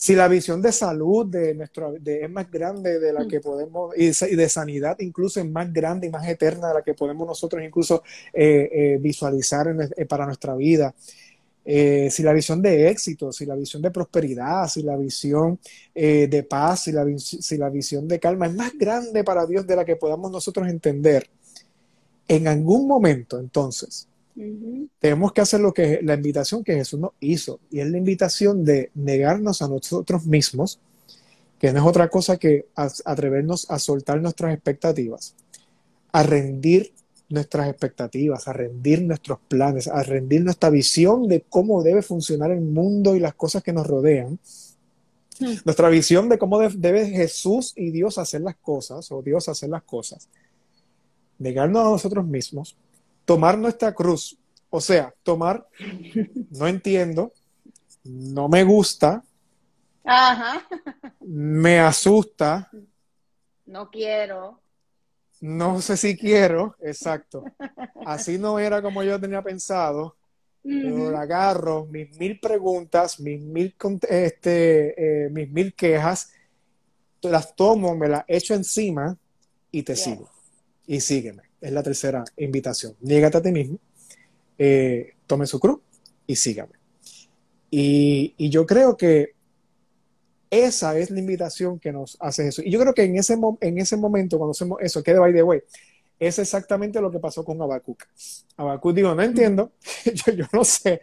si 0.00 0.14
la 0.14 0.28
visión 0.28 0.62
de 0.62 0.72
salud 0.72 1.26
de 1.26 1.54
nuestro, 1.54 1.94
es 2.02 2.30
más 2.30 2.50
grande 2.50 2.98
de 2.98 3.12
la 3.12 3.24
mm. 3.24 3.28
que 3.28 3.40
podemos, 3.40 3.94
y 3.98 4.08
de 4.34 4.48
sanidad 4.48 4.96
incluso 5.00 5.40
es 5.40 5.46
más 5.50 5.70
grande 5.70 6.06
y 6.06 6.10
más 6.10 6.26
eterna 6.26 6.68
de 6.68 6.74
la 6.74 6.82
que 6.82 6.94
podemos 6.94 7.26
nosotros 7.26 7.62
incluso 7.62 8.02
eh, 8.32 8.70
eh, 8.72 8.98
visualizar 8.98 9.66
eh, 9.94 10.06
para 10.06 10.24
nuestra 10.24 10.54
vida, 10.54 10.94
si 11.64 12.22
la 12.22 12.32
visión 12.32 12.62
de 12.62 12.88
éxito, 12.88 13.32
si 13.32 13.46
la 13.46 13.54
visión 13.54 13.82
de 13.82 13.90
prosperidad, 13.90 14.68
si 14.68 14.82
la 14.82 14.96
visión 14.96 15.58
de 15.94 16.46
paz, 16.48 16.84
si 16.84 16.92
la, 16.92 17.04
si 17.18 17.56
la 17.56 17.68
visión 17.68 18.08
de 18.08 18.18
calma 18.18 18.46
es 18.46 18.54
más 18.54 18.72
grande 18.76 19.22
para 19.22 19.46
Dios 19.46 19.66
de 19.66 19.76
la 19.76 19.84
que 19.84 19.96
podamos 19.96 20.30
nosotros 20.30 20.68
entender, 20.68 21.28
en 22.26 22.48
algún 22.48 22.88
momento 22.88 23.38
entonces 23.38 24.08
tenemos 24.98 25.32
que 25.32 25.40
hacer 25.40 25.60
lo 25.60 25.72
que 25.72 26.00
la 26.02 26.14
invitación 26.14 26.64
que 26.64 26.74
Jesús 26.74 27.00
nos 27.00 27.12
hizo, 27.20 27.60
y 27.70 27.80
es 27.80 27.90
la 27.90 27.98
invitación 27.98 28.64
de 28.64 28.90
negarnos 28.94 29.60
a 29.62 29.68
nosotros 29.68 30.24
mismos, 30.24 30.80
que 31.58 31.72
no 31.72 31.80
es 31.80 31.86
otra 31.86 32.08
cosa 32.08 32.38
que 32.38 32.66
atrevernos 33.04 33.70
a 33.70 33.78
soltar 33.78 34.20
nuestras 34.20 34.54
expectativas, 34.54 35.34
a 36.12 36.22
rendir 36.22 36.92
nuestras 37.30 37.68
expectativas, 37.68 38.48
a 38.48 38.52
rendir 38.52 39.02
nuestros 39.02 39.38
planes, 39.48 39.88
a 39.88 40.02
rendir 40.02 40.42
nuestra 40.42 40.68
visión 40.68 41.28
de 41.28 41.42
cómo 41.42 41.82
debe 41.82 42.02
funcionar 42.02 42.50
el 42.50 42.60
mundo 42.60 43.14
y 43.14 43.20
las 43.20 43.34
cosas 43.34 43.62
que 43.62 43.72
nos 43.72 43.86
rodean, 43.86 44.38
hmm. 45.38 45.54
nuestra 45.64 45.88
visión 45.88 46.28
de 46.28 46.38
cómo 46.38 46.58
debe 46.58 47.06
Jesús 47.06 47.72
y 47.76 47.92
Dios 47.92 48.18
hacer 48.18 48.40
las 48.42 48.56
cosas, 48.56 49.10
o 49.12 49.22
Dios 49.22 49.48
hacer 49.48 49.70
las 49.70 49.84
cosas, 49.84 50.28
negarnos 51.38 51.86
a 51.86 51.90
nosotros 51.90 52.26
mismos, 52.26 52.76
tomar 53.24 53.56
nuestra 53.56 53.94
cruz, 53.94 54.36
o 54.68 54.80
sea, 54.80 55.14
tomar, 55.22 55.66
no 56.50 56.66
entiendo, 56.66 57.32
no 58.02 58.48
me 58.48 58.64
gusta, 58.64 59.22
me 61.20 61.78
asusta, 61.78 62.68
no 63.66 63.88
quiero, 63.88 64.60
no 65.40 65.80
sé 65.80 65.96
si 65.96 66.16
quiero, 66.16 66.76
exacto. 66.80 67.44
Así 68.04 68.38
no 68.38 68.58
era 68.58 68.82
como 68.82 69.02
yo 69.02 69.20
tenía 69.20 69.42
pensado. 69.42 70.16
Yo 70.62 71.16
agarro 71.16 71.86
mis 71.86 72.18
mil 72.18 72.38
preguntas, 72.38 73.18
mis 73.18 73.40
mil, 73.40 73.74
este, 74.08 75.24
eh, 75.24 75.30
mis 75.30 75.50
mil 75.50 75.74
quejas, 75.74 76.32
las 77.22 77.56
tomo, 77.56 77.96
me 77.96 78.08
las 78.08 78.24
echo 78.28 78.54
encima 78.54 79.16
y 79.70 79.82
te 79.82 79.96
sigo. 79.96 80.28
Y 80.86 81.00
sígueme 81.00 81.50
es 81.60 81.72
la 81.72 81.82
tercera 81.82 82.24
invitación. 82.36 82.96
Niégate 83.00 83.38
a 83.38 83.42
ti 83.42 83.52
mismo, 83.52 83.78
eh, 84.58 85.14
tome 85.26 85.46
su 85.46 85.60
cruz 85.60 85.80
y 86.26 86.36
sígame. 86.36 86.72
Y, 87.70 88.48
yo 88.48 88.66
creo 88.66 88.96
que 88.96 89.34
esa 90.50 90.98
es 90.98 91.10
la 91.10 91.20
invitación 91.20 91.78
que 91.78 91.92
nos 91.92 92.16
hace 92.20 92.44
Jesús. 92.44 92.66
Y 92.66 92.70
yo 92.70 92.80
creo 92.80 92.92
que 92.92 93.04
en 93.04 93.16
ese, 93.16 93.38
en 93.60 93.78
ese 93.78 93.96
momento, 93.96 94.36
cuando 94.36 94.50
hacemos 94.50 94.78
eso, 94.80 95.02
que 95.02 95.12
de 95.12 95.20
by 95.20 95.32
the 95.32 95.42
way, 95.42 95.62
es 96.20 96.38
exactamente 96.38 97.00
lo 97.00 97.10
que 97.10 97.18
pasó 97.18 97.42
con 97.44 97.60
Habacuc. 97.62 98.04
Habacuc 98.58 98.94
dijo, 98.94 99.14
no 99.14 99.22
entiendo, 99.22 99.72
yo, 100.36 100.44
no 100.52 100.64
sé, 100.64 101.00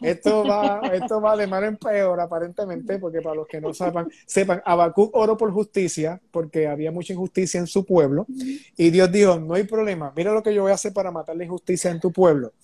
esto 0.00 0.42
va, 0.42 0.80
esto 0.90 1.20
va 1.20 1.36
de 1.36 1.46
mal 1.46 1.64
en 1.64 1.76
peor 1.76 2.18
aparentemente, 2.18 2.98
porque 2.98 3.20
para 3.20 3.34
los 3.34 3.46
que 3.46 3.60
no 3.60 3.74
sepan, 3.74 4.08
sepan, 4.24 4.62
Habacuc 4.64 5.14
oró 5.14 5.36
por 5.36 5.52
justicia, 5.52 6.18
porque 6.30 6.66
había 6.66 6.90
mucha 6.90 7.12
injusticia 7.12 7.60
en 7.60 7.66
su 7.66 7.84
pueblo, 7.84 8.26
y 8.74 8.88
Dios 8.88 9.12
dijo, 9.12 9.38
no 9.38 9.52
hay 9.52 9.64
problema, 9.64 10.14
mira 10.16 10.32
lo 10.32 10.42
que 10.42 10.54
yo 10.54 10.62
voy 10.62 10.70
a 10.70 10.76
hacer 10.76 10.94
para 10.94 11.10
matar 11.10 11.36
la 11.36 11.44
injusticia 11.44 11.90
en 11.90 12.00
tu 12.00 12.10
pueblo. 12.10 12.54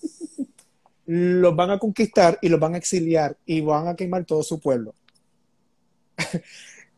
Los 1.05 1.55
van 1.55 1.70
a 1.70 1.78
conquistar 1.78 2.39
y 2.41 2.49
los 2.49 2.59
van 2.59 2.74
a 2.74 2.78
exiliar 2.78 3.37
y 3.45 3.61
van 3.61 3.89
a 3.89 3.97
quemar 3.97 4.24
todo 4.24 4.43
su 4.43 4.59
pueblo. 4.59 4.95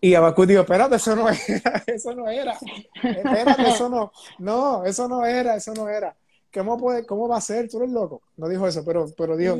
Y 0.04 0.16
Abacú 0.16 0.44
dijo, 0.44 0.62
espérate, 0.62 0.96
eso 0.96 1.14
no 1.14 1.28
era, 1.28 1.84
eso 1.86 2.12
no 2.12 2.28
era. 2.28 2.58
Espérate, 3.04 3.68
eso 3.68 3.88
no. 3.88 4.10
No, 4.40 4.84
eso 4.84 5.06
no 5.06 5.24
era, 5.24 5.54
eso 5.54 5.72
no 5.74 5.88
era. 5.88 6.16
¿Cómo, 6.52 6.76
puede, 6.76 7.06
¿Cómo 7.06 7.28
va 7.28 7.36
a 7.36 7.40
ser? 7.40 7.68
Tú 7.68 7.78
eres 7.78 7.90
loco. 7.90 8.20
No 8.36 8.48
dijo 8.48 8.66
eso, 8.66 8.84
pero, 8.84 9.06
pero 9.16 9.36
dijo, 9.36 9.54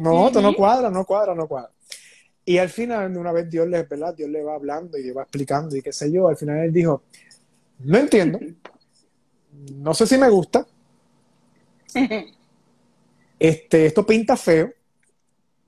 no, 0.00 0.26
esto 0.26 0.42
no 0.42 0.54
cuadra, 0.54 0.90
no 0.90 1.06
cuadra, 1.06 1.34
no 1.34 1.48
cuadra. 1.48 1.70
Y 2.44 2.58
al 2.58 2.68
final, 2.68 3.16
una 3.16 3.32
vez 3.32 3.48
Dios 3.48 3.66
le, 3.66 3.84
¿verdad? 3.84 4.14
Dios 4.14 4.28
le 4.28 4.42
va 4.42 4.54
hablando 4.54 4.98
y 4.98 5.02
le 5.02 5.12
va 5.12 5.22
explicando 5.22 5.74
y 5.74 5.80
qué 5.80 5.92
sé 5.92 6.12
yo. 6.12 6.28
Al 6.28 6.36
final 6.36 6.58
él 6.58 6.72
dijo, 6.74 7.04
no 7.78 7.96
entiendo. 7.96 8.38
No 9.76 9.94
sé 9.94 10.06
si 10.06 10.18
me 10.18 10.28
gusta. 10.28 10.66
Este, 13.38 13.84
esto 13.84 14.06
pinta 14.06 14.34
feo, 14.34 14.72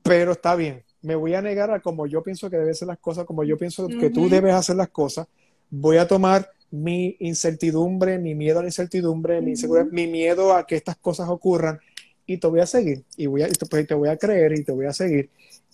pero 0.03 0.33
está 0.33 0.55
bien 0.55 0.83
me 1.03 1.15
voy 1.15 1.35
a 1.35 1.43
negar 1.43 1.71
a 1.71 1.81
como 1.81 2.07
yo 2.07 2.23
pienso 2.23 2.51
que 2.51 2.57
deben 2.57 2.75
ser 2.75 2.89
las 2.89 2.99
cosas, 2.99 3.25
como 3.25 3.45
yo 3.45 3.57
pienso 3.57 3.87
que 3.89 4.11
tú 4.11 4.29
debes 4.29 4.55
hacer 4.55 4.77
las 4.77 4.89
cosas, 4.89 5.27
voy 5.71 5.97
a 5.97 6.09
tomar 6.09 6.51
mi 6.71 7.17
incertidumbre, 7.21 8.19
mi 8.19 8.35
miedo 8.35 8.59
a 8.59 8.63
la 8.63 8.69
incertidumbre, 8.69 9.41
mi, 9.41 9.55
mi 9.91 10.07
miedo 10.07 10.55
a 10.55 10.67
que 10.67 10.77
estas 10.77 10.97
cosas 10.97 11.29
ocurran 11.29 11.79
y 12.27 12.39
te 12.39 12.47
voy 12.47 12.61
a 12.61 12.67
seguir 12.67 13.05
y 13.17 13.27
voy 13.27 13.43
a, 13.43 13.49
pues, 13.71 13.87
te 13.87 13.95
voy 13.95 14.09
a 14.09 14.17
creer 14.17 14.59
y 14.59 14.65
te 14.65 14.73
voy 14.73 14.87
a 14.87 14.93
seguir 14.93 15.31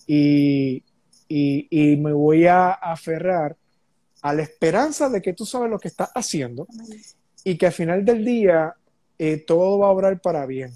y, 0.07 0.83
y, 1.27 1.95
me 1.97 2.13
voy 2.13 2.45
a 2.45 2.71
aferrar 2.71 3.57
a 4.21 4.33
la 4.33 4.43
esperanza 4.43 5.09
de 5.09 5.21
que 5.21 5.33
tú 5.33 5.45
sabes 5.45 5.69
lo 5.69 5.79
que 5.79 5.87
estás 5.87 6.09
haciendo 6.15 6.67
y 7.43 7.57
que 7.57 7.65
al 7.67 7.73
final 7.73 8.05
del 8.05 8.23
día 8.23 8.73
eh, 9.17 9.37
todo 9.37 9.79
va 9.79 9.87
a 9.87 9.91
obrar 9.91 10.21
para 10.21 10.45
bien. 10.45 10.71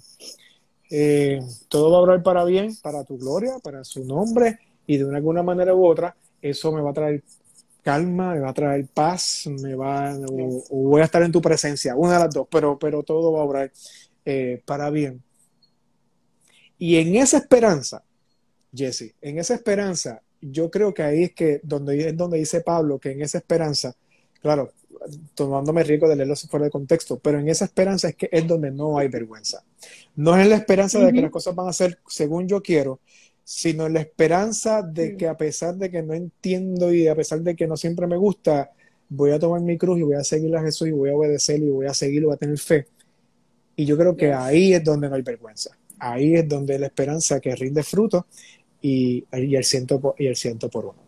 Eh, 0.90 1.40
todo 1.68 1.92
va 1.92 1.98
a 1.98 2.02
obrar 2.02 2.24
para 2.24 2.44
bien, 2.46 2.76
para 2.82 3.04
tu 3.04 3.18
gloria, 3.18 3.60
para 3.62 3.84
su 3.84 4.04
nombre, 4.06 4.60
y 4.88 4.98
de 4.98 5.16
alguna 5.16 5.44
manera 5.44 5.76
u 5.76 5.86
otra, 5.86 6.16
eso 6.42 6.72
me 6.72 6.82
va 6.82 6.92
a 6.92 6.94
traer 6.94 7.24
calma, 7.84 8.34
me 8.34 8.40
va 8.40 8.50
a 8.50 8.54
traer 8.54 8.88
paz, 8.88 9.48
me 9.48 9.76
va, 9.76 10.16
o, 10.16 10.64
voy 10.70 11.02
a 11.02 11.06
estar 11.06 11.22
en 11.24 11.32
tu 11.32 11.42
presencia, 11.42 11.96
una 11.96 12.14
de 12.14 12.20
las 12.20 12.34
dos, 12.34 12.48
pero, 12.50 12.78
pero 12.78 13.04
todo 13.04 13.32
va 13.32 13.42
a 13.42 13.44
obrar 13.44 13.72
eh, 14.26 14.62
para 14.66 14.90
bien. 14.90 15.24
Y 16.78 16.98
en 16.98 17.16
esa 17.16 17.38
esperanza, 17.38 18.04
Jesse, 18.74 19.14
en 19.22 19.38
esa 19.38 19.56
esperanza, 19.56 20.22
yo 20.42 20.72
creo 20.72 20.94
que 20.94 21.04
ahí 21.04 21.24
es 21.24 21.34
que 21.34 21.60
donde 21.64 22.10
es 22.10 22.18
donde 22.18 22.38
dice 22.38 22.62
Pablo 22.62 23.00
que 23.00 23.12
en 23.12 23.22
esa 23.22 23.40
esperanza, 23.40 23.96
claro, 24.42 24.72
tomándome 25.36 25.84
riesgo 25.84 26.07
de 26.07 26.16
leerlo 26.16 26.36
fuera 26.36 26.66
de 26.66 26.72
contexto, 26.72 27.20
pero 27.20 27.39
en 27.39 27.49
esa 27.49 27.66
esperanza 27.66 28.10
es 28.10 28.16
que 28.16 28.30
es 28.32 28.47
donde 28.47 28.72
no 28.72 28.97
hay 28.97 29.07
vergüenza. 29.07 29.64
No 30.16 30.38
es 30.38 30.47
la 30.47 30.55
esperanza 30.55 30.99
de 30.99 31.12
que 31.12 31.22
las 31.22 31.32
cosas 31.32 31.55
van 31.55 31.68
a 31.68 31.74
ser 31.74 31.99
según 32.07 32.47
yo 32.47 32.62
quiero, 32.62 32.99
sino 33.43 33.89
la 33.89 34.01
esperanza 34.01 34.84
de 34.84 35.18
que 35.18 35.28
a 35.28 35.36
pesar 35.36 35.76
de 35.76 35.89
que 35.89 36.03
no 36.03 36.14
entiendo 36.14 36.93
y 36.93 37.07
a 37.07 37.16
pesar 37.16 37.41
de 37.41 37.55
que 37.55 37.68
no 37.68 37.78
siempre 37.78 38.05
me 38.05 38.16
gusta, 38.16 38.72
voy 39.10 39.32
a 39.32 39.39
tomar 39.39 39.62
mi 39.62 39.78
cruz 39.78 39.99
y 39.99 40.03
voy 40.03 40.16
a 40.16 40.24
seguir 40.24 40.55
a 40.55 40.62
Jesús 40.62 40.88
y 40.88 40.91
voy 40.91 41.10
a 41.10 41.16
obedecer 41.16 41.60
y 41.60 41.70
voy 41.70 41.88
a 41.88 41.93
seguir 41.93 42.22
y 42.22 42.26
voy 42.26 42.36
a 42.36 42.38
tener 42.38 42.60
fe. 42.60 42.86
Y 43.76 43.86
yo 43.86 43.97
creo 43.97 44.16
que 44.16 44.34
ahí 44.34 44.74
es 44.74 44.84
donde 44.84 45.10
no 45.10 45.16
hay 45.16 45.22
vergüenza. 45.22 45.72
Ahí 45.97 46.36
es 46.36 46.47
donde 46.47 46.78
la 46.78 46.88
esperanza 46.88 47.39
que 47.39 47.55
rinde 47.55 47.82
fruto 47.82 48.28
y, 48.82 49.26
el, 49.32 49.64
ciento 49.64 49.99
por, 49.99 50.16
y 50.18 50.28
el 50.28 50.36
ciento 50.36 50.70
por 50.70 50.86
uno. 50.86 50.99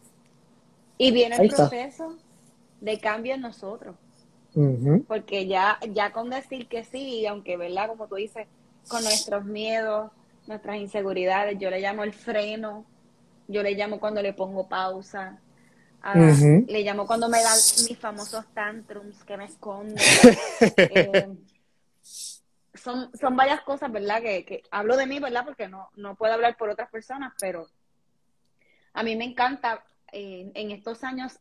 Y 0.97 1.11
viene 1.11 1.35
el 1.37 1.49
proceso 1.49 2.17
de 2.81 2.99
cambio 2.99 3.35
en 3.35 3.41
nosotros. 3.41 3.95
Porque 5.07 5.47
ya, 5.47 5.79
ya 5.93 6.11
con 6.11 6.29
decir 6.29 6.67
que 6.67 6.83
sí, 6.83 7.25
aunque, 7.25 7.55
¿verdad? 7.55 7.87
Como 7.87 8.07
tú 8.07 8.15
dices, 8.15 8.47
con 8.89 9.01
nuestros 9.03 9.45
miedos, 9.45 10.11
nuestras 10.47 10.75
inseguridades, 10.77 11.57
yo 11.57 11.69
le 11.69 11.79
llamo 11.79 12.03
el 12.03 12.11
freno, 12.11 12.85
yo 13.47 13.63
le 13.63 13.75
llamo 13.75 13.99
cuando 13.99 14.21
le 14.21 14.33
pongo 14.33 14.67
pausa, 14.67 15.39
ah, 16.01 16.15
le 16.15 16.83
llamo 16.83 17.07
cuando 17.07 17.29
me 17.29 17.41
dan 17.41 17.57
mis 17.87 17.97
famosos 17.97 18.45
tantrums 18.53 19.23
que 19.23 19.37
me 19.37 19.45
esconden. 19.45 19.97
Eh, 20.77 21.29
son, 22.73 23.11
son 23.15 23.35
varias 23.35 23.61
cosas, 23.61 23.91
¿verdad? 23.91 24.21
Que, 24.21 24.43
que, 24.43 24.63
hablo 24.71 24.97
de 24.97 25.05
mí, 25.05 25.19
¿verdad? 25.19 25.45
Porque 25.45 25.67
no, 25.67 25.89
no 25.95 26.15
puedo 26.15 26.33
hablar 26.33 26.57
por 26.57 26.69
otras 26.69 26.89
personas, 26.89 27.33
pero 27.39 27.67
a 28.93 29.03
mí 29.03 29.15
me 29.15 29.25
encanta 29.25 29.83
eh, 30.11 30.51
en 30.53 30.71
estos 30.71 31.03
años 31.03 31.39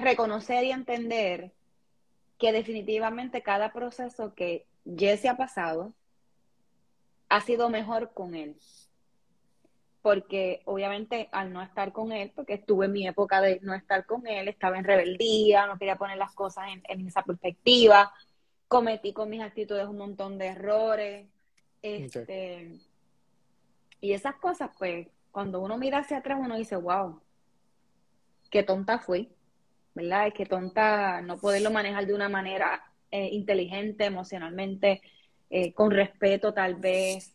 reconocer 0.00 0.64
y 0.64 0.72
entender 0.72 1.52
que 2.38 2.52
definitivamente 2.52 3.42
cada 3.42 3.72
proceso 3.72 4.34
que 4.34 4.66
Jesse 4.84 5.26
ha 5.26 5.36
pasado 5.36 5.92
ha 7.28 7.40
sido 7.40 7.70
mejor 7.70 8.12
con 8.12 8.34
él. 8.34 8.56
porque 10.02 10.62
obviamente 10.66 11.28
al 11.32 11.52
no 11.52 11.60
estar 11.60 11.92
con 11.92 12.12
él, 12.12 12.30
porque 12.32 12.54
estuve 12.54 12.86
en 12.86 12.92
mi 12.92 13.08
época 13.08 13.40
de 13.40 13.58
no 13.62 13.74
estar 13.74 14.06
con 14.06 14.24
él, 14.28 14.46
estaba 14.46 14.78
en 14.78 14.84
rebeldía, 14.84 15.66
no 15.66 15.78
quería 15.78 15.96
poner 15.96 16.16
las 16.16 16.32
cosas 16.32 16.66
en, 16.84 17.06
esa 17.08 17.22
perspectiva, 17.22 18.12
cometí 18.68 19.12
con 19.12 19.28
mis 19.28 19.42
actitudes 19.42 19.88
un 19.88 19.98
montón 19.98 20.38
de 20.38 20.46
errores, 20.46 21.26
este, 21.82 22.78
y 24.00 24.12
esas 24.12 24.36
cosas, 24.36 24.70
pues, 24.78 25.08
cuando 25.32 25.60
uno 25.60 25.76
mira 25.76 25.98
hacia 25.98 26.18
atrás, 26.18 26.38
uno 26.40 26.56
dice, 26.56 26.76
wow, 26.76 27.20
qué 28.48 28.62
tonta 28.62 29.00
fui, 29.00 29.28
¿verdad? 29.96 30.28
Es 30.28 30.34
que 30.34 30.44
tonta 30.44 31.22
no 31.22 31.38
poderlo 31.38 31.70
manejar 31.70 32.06
de 32.06 32.14
una 32.14 32.28
manera 32.28 32.84
eh, 33.10 33.30
inteligente, 33.32 34.04
emocionalmente, 34.04 35.00
eh, 35.48 35.72
con 35.72 35.90
respeto 35.90 36.52
tal 36.52 36.74
vez, 36.74 37.34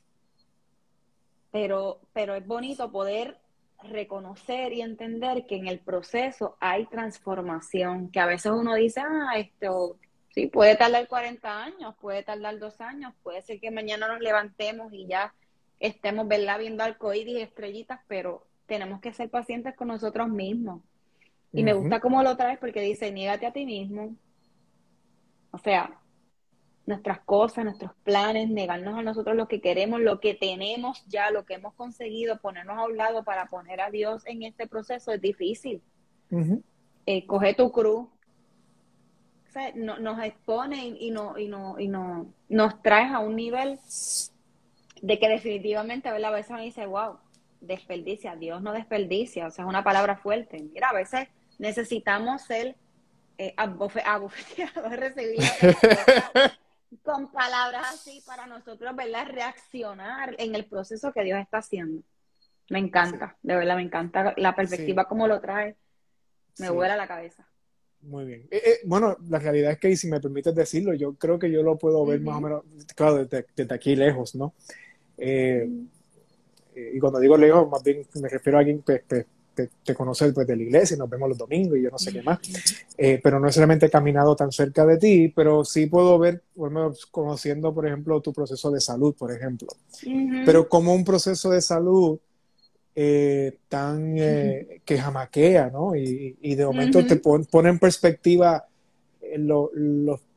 pero, 1.51 2.01
pero 2.14 2.36
es 2.36 2.45
bonito 2.45 2.91
poder 2.91 3.39
reconocer 3.84 4.74
y 4.74 4.82
entender 4.82 5.47
que 5.47 5.55
en 5.55 5.68
el 5.68 5.80
proceso 5.80 6.55
hay 6.59 6.86
transformación, 6.86 8.12
que 8.12 8.20
a 8.20 8.28
veces 8.28 8.51
uno 8.51 8.76
dice, 8.76 9.01
ah, 9.01 9.32
esto 9.38 9.97
sí, 10.36 10.45
puede 10.45 10.76
tardar 10.76 11.07
40 11.07 11.64
años, 11.64 11.95
puede 11.99 12.22
tardar 12.22 12.59
dos 12.59 12.80
años, 12.80 13.14
puede 13.24 13.41
ser 13.41 13.59
que 13.59 13.72
mañana 13.72 14.07
nos 14.07 14.20
levantemos 14.20 14.93
y 14.93 15.07
ya 15.07 15.34
estemos, 15.80 16.28
¿verdad?, 16.28 16.59
viendo 16.59 16.84
arcoíris 16.84 17.39
y 17.39 17.41
estrellitas, 17.41 18.01
pero 18.07 18.45
tenemos 18.68 19.01
que 19.01 19.14
ser 19.14 19.32
pacientes 19.32 19.76
con 19.76 19.88
nosotros 19.88 20.30
mismos. 20.30 20.84
Y 21.54 21.64
me 21.64 21.74
gusta 21.74 21.99
cómo 21.99 22.24
lo 22.24 22.38
traes 22.38 22.60
porque 22.60 22.82
dice, 22.82 23.12
niégate 23.12 23.45
a 23.45 23.52
ti 23.52 23.66
mismo. 23.66 24.16
O 25.52 25.58
sea, 25.58 26.02
nuestras 26.86 27.20
cosas, 27.22 27.66
nuestros 27.66 27.91
planes, 28.04 28.49
negarnos 28.49 28.97
a 28.97 29.02
nosotros 29.02 29.36
lo 29.36 29.47
que 29.47 29.62
queremos, 29.62 29.99
lo 29.99 30.20
que 30.20 30.34
tenemos 30.34 31.04
ya, 31.08 31.30
lo 31.30 31.45
que 31.45 31.56
hemos 31.56 31.74
conseguido, 31.74 32.39
ponernos 32.39 32.78
a 32.78 32.86
un 32.86 32.97
lado 32.97 33.24
para 33.24 33.47
poner 33.47 33.82
a 33.82 33.91
Dios 33.91 34.24
en 34.26 34.43
este 34.43 34.68
proceso 34.68 35.12
es 35.12 35.22
difícil. 35.22 35.82
Eh, 37.06 37.26
coge 37.26 37.54
tu 37.54 37.72
cruz. 37.72 38.08
nos 39.76 40.24
expone 40.24 40.88
y, 40.88 41.12
no, 41.12 41.38
y, 41.38 41.47
no, 41.47 41.80
y 41.80 41.88
no, 41.88 42.34
nos 42.47 42.82
traes 42.82 43.12
a 43.12 43.20
un 43.20 43.36
nivel 43.36 43.78
de 45.02 45.20
que 45.20 45.28
definitivamente 45.28 46.08
a 46.08 46.32
veces 46.32 46.52
me 46.52 46.62
dice, 46.62 46.86
wow, 46.86 47.18
desperdicia, 47.60 48.36
Dios 48.36 48.62
no 48.62 48.72
desperdicia, 48.72 49.47
o 49.47 49.52
sea, 49.52 49.66
es 49.66 49.70
una 49.70 49.84
palabra 49.84 50.16
fuerte. 50.16 50.62
Mira, 50.74 50.89
a 50.89 50.93
veces 50.93 51.28
necesitamos 51.62 52.41
ser 52.41 52.76
eh, 53.38 53.53
abofeteados, 53.55 54.34
recibir 54.91 55.39
con 57.03 57.32
palabras 57.32 57.84
así 57.93 58.22
para 58.26 58.47
nosotros, 58.47 58.95
¿verdad? 58.95 59.28
Reaccionar 59.32 60.36
en 60.39 60.55
el 60.55 60.66
proceso 60.66 61.14
que 61.14 61.24
Dios 61.24 61.39
está 61.39 61.59
haciendo. 61.59 62.01
Me 62.70 62.80
encanta, 62.80 63.38
de 63.43 63.55
verdad, 63.55 63.76
me 63.76 63.84
encanta 63.84 64.34
la 64.38 64.55
perspectiva 64.55 65.05
como 65.05 65.28
lo 65.28 65.39
trae. 65.39 65.76
Me 66.57 66.70
vuela 66.70 66.95
la 66.95 67.07
cabeza. 67.07 67.47
Muy 68.01 68.26
bien. 68.26 68.47
Eh, 68.49 68.62
eh, 68.66 68.80
bueno, 68.86 69.16
la 69.30 69.38
realidad 69.38 69.74
es 69.74 69.78
que, 69.78 69.95
si 69.95 70.07
me 70.07 70.20
permites 70.20 70.55
decirlo, 70.55 70.95
yo 70.95 71.14
creo 71.14 71.38
que 71.38 71.51
yo 71.51 71.62
lo 71.62 71.78
puedo 71.78 72.03
ver 72.05 72.22
más 72.22 72.38
o 72.38 72.41
menos, 72.41 72.64
claro, 72.95 73.24
desde, 73.24 73.74
aquí 73.74 73.95
lejos, 73.95 74.34
¿no? 74.34 74.55
Eh, 75.18 75.70
y 76.74 76.99
cuando 76.99 77.20
digo 77.20 77.38
lejos, 77.38 77.70
más 77.70 77.84
bien 77.84 78.03
me 78.16 78.30
refiero 78.30 78.57
a 78.57 78.62
alguien 78.62 78.82
pues, 78.82 79.03
pues, 79.07 79.28
te, 79.54 79.93
conoce 79.95 80.32
pues, 80.32 80.47
de 80.47 80.56
la 80.56 80.64
iglesia 80.64 80.95
y 80.95 80.97
nos 80.97 81.10
vemos 81.10 81.30
los 81.30 81.38
domingos 81.38 81.78
y 81.78 81.84
yo 81.84 81.89
no 81.89 81.97
sé 81.97 82.12
qué 82.12 82.22
más, 82.22 82.39
eh, 82.97 83.20
pero 83.22 83.39
no 83.39 83.45
necesariamente 83.45 83.88
he 83.88 83.89
caminado 83.89 84.36
tan 84.36 84.52
cerca 84.52 84.86
de 84.86 84.97
ti, 84.97 85.28
pero 85.36 85.66
sí 85.66 85.88
puedo 85.88 86.18
ver, 86.18 86.43
conociendo, 87.12 87.74
por 87.74 87.86
ejemplo, 87.86 88.22
tu 88.22 88.34
proceso 88.34 88.72
de 88.72 88.80
salud, 88.80 89.16
por 89.16 89.32
ejemplo, 89.32 89.68
pero 90.45 90.68
como 90.68 90.93
un 90.93 91.04
proceso 91.04 91.49
de 91.49 91.62
salud 91.62 92.20
eh, 92.95 93.58
tan 93.70 94.16
eh, 94.18 94.82
que 94.84 94.97
jamaquea, 94.97 95.70
¿no? 95.70 95.95
Y, 95.95 96.56
de 96.56 96.66
momento 96.66 97.06
te 97.06 97.16
pone 97.18 97.70
en 97.70 97.80
perspectiva 97.80 98.66
lo, 99.38 99.72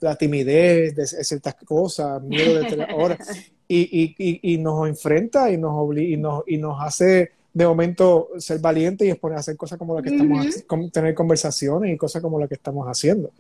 la 0.01 0.17
timidez 0.17 0.95
de 0.95 1.07
ciertas 1.07 1.55
cosas, 1.65 2.23
miedo 2.23 2.61
de 2.61 2.85
ahora, 2.85 3.19
y, 3.69 4.15
y, 4.19 4.55
y, 4.55 4.59
nos 4.59 4.89
enfrenta 4.89 5.51
y 5.51 5.57
nos, 5.57 5.73
obliga, 5.75 6.15
y, 6.15 6.17
nos, 6.17 6.43
y 6.47 6.59
nos 6.59 6.81
hace 6.81 7.33
de 7.55 7.67
momento 7.67 8.31
ser 8.39 8.59
valiente 8.59 9.07
y 9.07 9.11
exponer 9.11 9.37
a 9.37 9.41
hacer 9.41 9.57
cosas 9.57 9.79
como 9.79 9.95
la 9.95 10.03
que 10.03 10.11
estamos 10.11 10.45
haciendo, 10.45 10.91
tener 10.91 11.15
conversaciones 11.15 11.95
y 11.95 11.97
cosas 11.97 12.21
como 12.21 12.41
la 12.41 12.49
que 12.49 12.55
estamos 12.55 12.87
haciendo. 12.87 13.31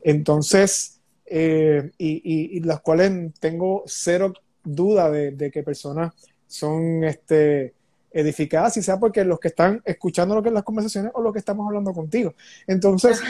Entonces, 0.00 1.00
eh, 1.26 1.90
y, 1.98 2.60
las 2.60 2.80
cuales 2.80 3.32
tengo 3.40 3.82
cero 3.86 4.32
duda 4.62 5.10
de, 5.10 5.50
que 5.50 5.62
personas 5.64 6.14
son 6.46 7.02
este, 7.02 7.74
edificadas, 8.12 8.76
y 8.76 8.82
sea 8.82 8.98
porque 8.98 9.24
los 9.24 9.40
que 9.40 9.48
están 9.48 9.82
escuchando 9.84 10.36
lo 10.36 10.42
que 10.42 10.50
es 10.50 10.54
las 10.54 10.62
conversaciones 10.62 11.10
o 11.14 11.20
los 11.20 11.32
que 11.32 11.40
estamos 11.40 11.66
hablando 11.66 11.92
contigo. 11.92 12.34
Entonces, 12.66 13.20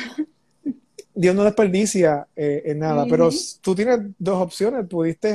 Dios 1.15 1.35
no 1.35 1.43
desperdicia 1.43 2.29
eh, 2.37 2.63
en 2.67 2.81
nada, 2.81 3.07
pero 3.09 3.31
tú 3.63 3.75
tienes 3.75 3.99
dos 4.19 4.43
opciones, 4.43 4.87
pudiste 4.87 5.35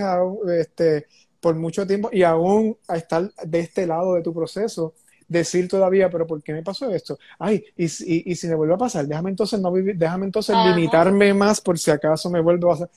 este, 0.60 1.08
por 1.44 1.56
mucho 1.56 1.86
tiempo 1.86 2.10
y 2.14 2.24
aún 2.24 2.78
a 2.88 2.96
estar 2.96 3.30
de 3.34 3.60
este 3.60 3.86
lado 3.86 4.14
de 4.14 4.22
tu 4.22 4.34
proceso, 4.34 4.94
decir 5.28 5.68
todavía, 5.68 6.10
pero 6.10 6.26
¿por 6.26 6.42
qué 6.42 6.54
me 6.54 6.64
pasó 6.64 6.90
esto? 6.90 7.20
Ay, 7.38 7.66
y, 7.76 7.84
y, 8.32 8.36
si 8.36 8.48
me 8.48 8.56
vuelve 8.56 8.76
a 8.76 8.78
pasar, 8.78 9.06
déjame 9.06 9.32
entonces 9.32 9.60
no 9.60 9.70
vivir, 9.70 9.98
déjame 9.98 10.26
entonces 10.26 10.56
limitarme 10.66 11.34
más 11.34 11.60
por 11.60 11.78
si 11.78 11.92
acaso 11.92 12.30
me 12.30 12.40
vuelvo 12.40 12.72
a 12.72 12.76
hacer. 12.76 12.90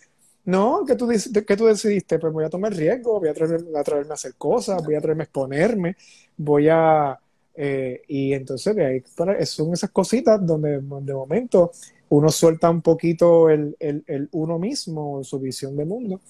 No, 0.44 0.84
que 0.86 0.94
tú, 0.94 1.08
que 1.08 1.56
tú 1.56 1.66
decidiste, 1.66 2.20
pues 2.20 2.32
voy 2.32 2.44
a 2.44 2.48
tomar 2.48 2.72
riesgo, 2.72 3.18
voy 3.18 3.28
a 3.28 3.32
a, 3.32 3.80
atreverme 3.80 4.10
a 4.10 4.14
hacer 4.14 4.34
cosas, 4.36 4.80
voy 4.84 4.94
a 4.94 4.98
atreverme 4.98 5.22
a 5.22 5.24
exponerme, 5.24 5.96
voy 6.36 6.68
a... 6.68 7.18
Eh, 7.58 8.02
y 8.06 8.32
entonces 8.32 8.76
de 8.76 8.84
ahí 8.84 9.02
son 9.44 9.72
esas 9.72 9.90
cositas 9.90 10.44
donde 10.46 10.78
de 10.78 11.14
momento 11.14 11.72
uno 12.10 12.28
suelta 12.28 12.70
un 12.70 12.82
poquito 12.82 13.48
el, 13.50 13.76
el, 13.80 14.04
el 14.06 14.28
uno 14.32 14.58
mismo, 14.58 15.24
su 15.24 15.40
visión 15.40 15.76
de 15.76 15.84
mundo, 15.84 16.20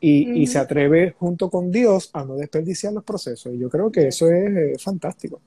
y, 0.00 0.46
se 0.46 0.58
atreve 0.58 1.14
junto 1.18 1.50
con 1.50 1.70
Dios 1.70 2.10
a 2.12 2.24
no 2.24 2.36
desperdiciar 2.36 2.92
los 2.92 3.04
procesos. 3.04 3.52
Y 3.54 3.58
yo 3.58 3.68
creo 3.68 3.92
que 3.92 4.08
eso 4.08 4.28
es 4.30 4.56
eh, 4.56 4.78
fantástico. 4.78 5.40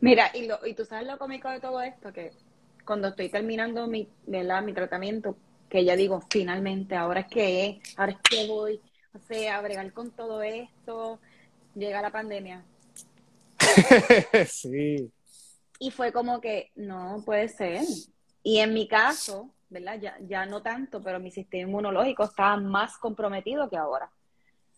Mira, 0.00 0.30
y, 0.34 0.46
lo, 0.46 0.64
y 0.66 0.74
tú 0.74 0.84
sabes 0.84 1.06
lo 1.06 1.18
cómico 1.18 1.48
de 1.48 1.60
todo 1.60 1.80
esto, 1.80 2.12
que 2.12 2.32
cuando 2.84 3.08
estoy 3.08 3.30
terminando 3.30 3.86
mi, 3.86 4.08
mi 4.26 4.72
tratamiento, 4.74 5.36
que 5.68 5.84
ya 5.84 5.96
digo, 5.96 6.22
finalmente, 6.30 6.94
ahora 6.94 7.20
es 7.20 7.26
que 7.26 7.80
ahora 7.96 8.12
es 8.12 8.18
que 8.28 8.46
voy, 8.46 8.80
o 9.14 9.18
sea, 9.26 9.58
a 9.58 9.62
bregar 9.62 9.92
con 9.92 10.10
todo 10.10 10.42
esto, 10.42 11.18
llega 11.74 12.02
la 12.02 12.12
pandemia. 12.12 12.64
sí. 14.48 15.10
Y 15.78 15.90
fue 15.90 16.12
como 16.12 16.40
que, 16.40 16.70
no 16.76 17.22
puede 17.24 17.48
ser. 17.48 17.82
Y 18.42 18.58
en 18.58 18.74
mi 18.74 18.86
caso, 18.86 19.50
¿verdad? 19.68 19.98
Ya, 20.00 20.16
ya 20.20 20.46
no 20.46 20.62
tanto, 20.62 21.02
pero 21.02 21.20
mi 21.20 21.30
sistema 21.30 21.68
inmunológico 21.68 22.24
estaba 22.24 22.56
más 22.56 22.96
comprometido 22.98 23.68
que 23.68 23.76
ahora. 23.76 24.10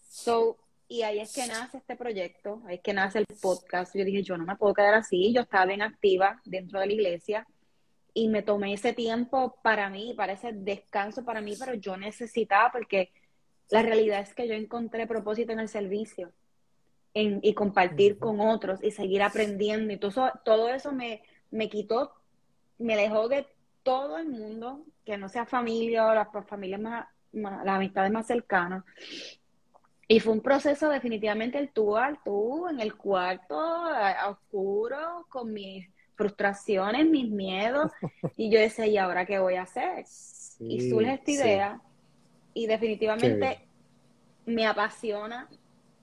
So, 0.08 0.56
y 0.88 1.02
ahí 1.02 1.18
es 1.20 1.34
que 1.34 1.46
nace 1.46 1.78
este 1.78 1.96
proyecto, 1.96 2.62
ahí 2.66 2.76
es 2.76 2.82
que 2.82 2.94
nace 2.94 3.18
el 3.18 3.26
podcast. 3.40 3.94
Yo 3.94 4.04
dije, 4.04 4.22
yo 4.22 4.38
no 4.38 4.44
me 4.44 4.56
puedo 4.56 4.74
quedar 4.74 4.94
así, 4.94 5.32
yo 5.34 5.42
estaba 5.42 5.66
bien 5.66 5.82
activa 5.82 6.40
dentro 6.44 6.80
de 6.80 6.86
la 6.86 6.92
iglesia 6.92 7.46
y 8.14 8.28
me 8.28 8.42
tomé 8.42 8.72
ese 8.72 8.94
tiempo 8.94 9.58
para 9.62 9.90
mí, 9.90 10.14
para 10.16 10.32
ese 10.32 10.52
descanso 10.52 11.24
para 11.24 11.40
mí, 11.40 11.54
pero 11.58 11.74
yo 11.74 11.96
necesitaba 11.96 12.72
porque 12.72 13.12
la 13.70 13.82
realidad 13.82 14.20
es 14.20 14.34
que 14.34 14.48
yo 14.48 14.54
encontré 14.54 15.06
propósito 15.06 15.52
en 15.52 15.60
el 15.60 15.68
servicio 15.68 16.32
en, 17.14 17.40
y 17.42 17.54
compartir 17.54 18.18
con 18.18 18.40
otros 18.40 18.82
y 18.82 18.90
seguir 18.90 19.22
aprendiendo. 19.22 19.92
Y 19.92 19.98
todo, 19.98 20.32
todo 20.44 20.70
eso 20.70 20.92
me, 20.92 21.22
me 21.50 21.68
quitó, 21.68 22.12
me 22.78 22.96
dejó 22.96 23.28
de 23.28 23.46
todo 23.88 24.18
el 24.18 24.28
mundo, 24.28 24.84
que 25.02 25.16
no 25.16 25.30
sea 25.30 25.46
familia 25.46 26.06
o 26.06 26.14
las 26.14 26.28
familias 26.46 26.78
más, 26.78 27.06
las 27.32 27.76
amistades 27.76 28.12
más 28.12 28.26
cercanas. 28.26 28.84
Y 30.06 30.20
fue 30.20 30.34
un 30.34 30.42
proceso 30.42 30.90
definitivamente 30.90 31.58
el 31.58 31.70
tú 31.70 31.96
al 31.96 32.22
tú, 32.22 32.68
en 32.68 32.80
el 32.80 32.94
cuarto, 32.96 33.58
a, 33.58 34.28
oscuro, 34.28 35.24
con 35.30 35.54
mis 35.54 35.88
frustraciones, 36.16 37.08
mis 37.08 37.30
miedos. 37.30 37.90
Y 38.36 38.50
yo 38.50 38.60
decía, 38.60 38.86
¿y 38.86 38.98
ahora 38.98 39.24
qué 39.24 39.38
voy 39.38 39.54
a 39.54 39.62
hacer? 39.62 40.04
y 40.60 40.90
surge 40.90 41.14
esta 41.14 41.30
idea. 41.30 41.80
Y 42.52 42.66
definitivamente 42.66 43.66
me 44.44 44.66
apasiona, 44.66 45.48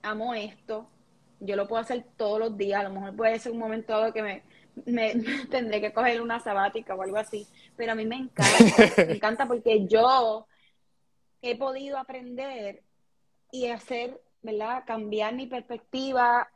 amo 0.02 0.34
esto. 0.34 0.90
Yo 1.38 1.54
lo 1.54 1.68
puedo 1.68 1.82
hacer 1.82 2.04
todos 2.16 2.40
los 2.40 2.56
días. 2.56 2.80
A 2.80 2.88
lo 2.88 2.90
mejor 2.90 3.14
puede 3.14 3.38
ser 3.38 3.52
un 3.52 3.58
momento 3.58 3.92
dado 3.92 4.12
que 4.12 4.22
me, 4.22 4.42
me, 4.84 5.14
tendré 5.50 5.80
que 5.80 5.92
coger 5.92 6.20
una 6.20 6.40
sabática 6.40 6.94
o 6.94 7.02
algo 7.02 7.16
así, 7.16 7.46
pero 7.76 7.92
a 7.92 7.94
mí 7.94 8.04
me 8.04 8.16
encanta, 8.16 9.04
me 9.06 9.12
encanta 9.14 9.46
porque 9.46 9.86
yo 9.86 10.46
he 11.42 11.56
podido 11.56 11.98
aprender 11.98 12.82
y 13.50 13.66
hacer, 13.68 14.20
¿verdad? 14.42 14.84
Cambiar 14.86 15.34
mi 15.34 15.46
perspectiva 15.46 16.48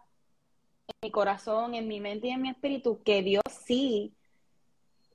en 0.89 0.95
mi 1.03 1.11
corazón, 1.11 1.75
en 1.75 1.87
mi 1.89 2.01
mente 2.01 2.29
y 2.29 2.31
en 2.31 2.43
mi 2.43 2.51
espíritu, 2.51 3.03
que 3.03 3.23
Dios 3.23 3.45
sí 3.65 4.15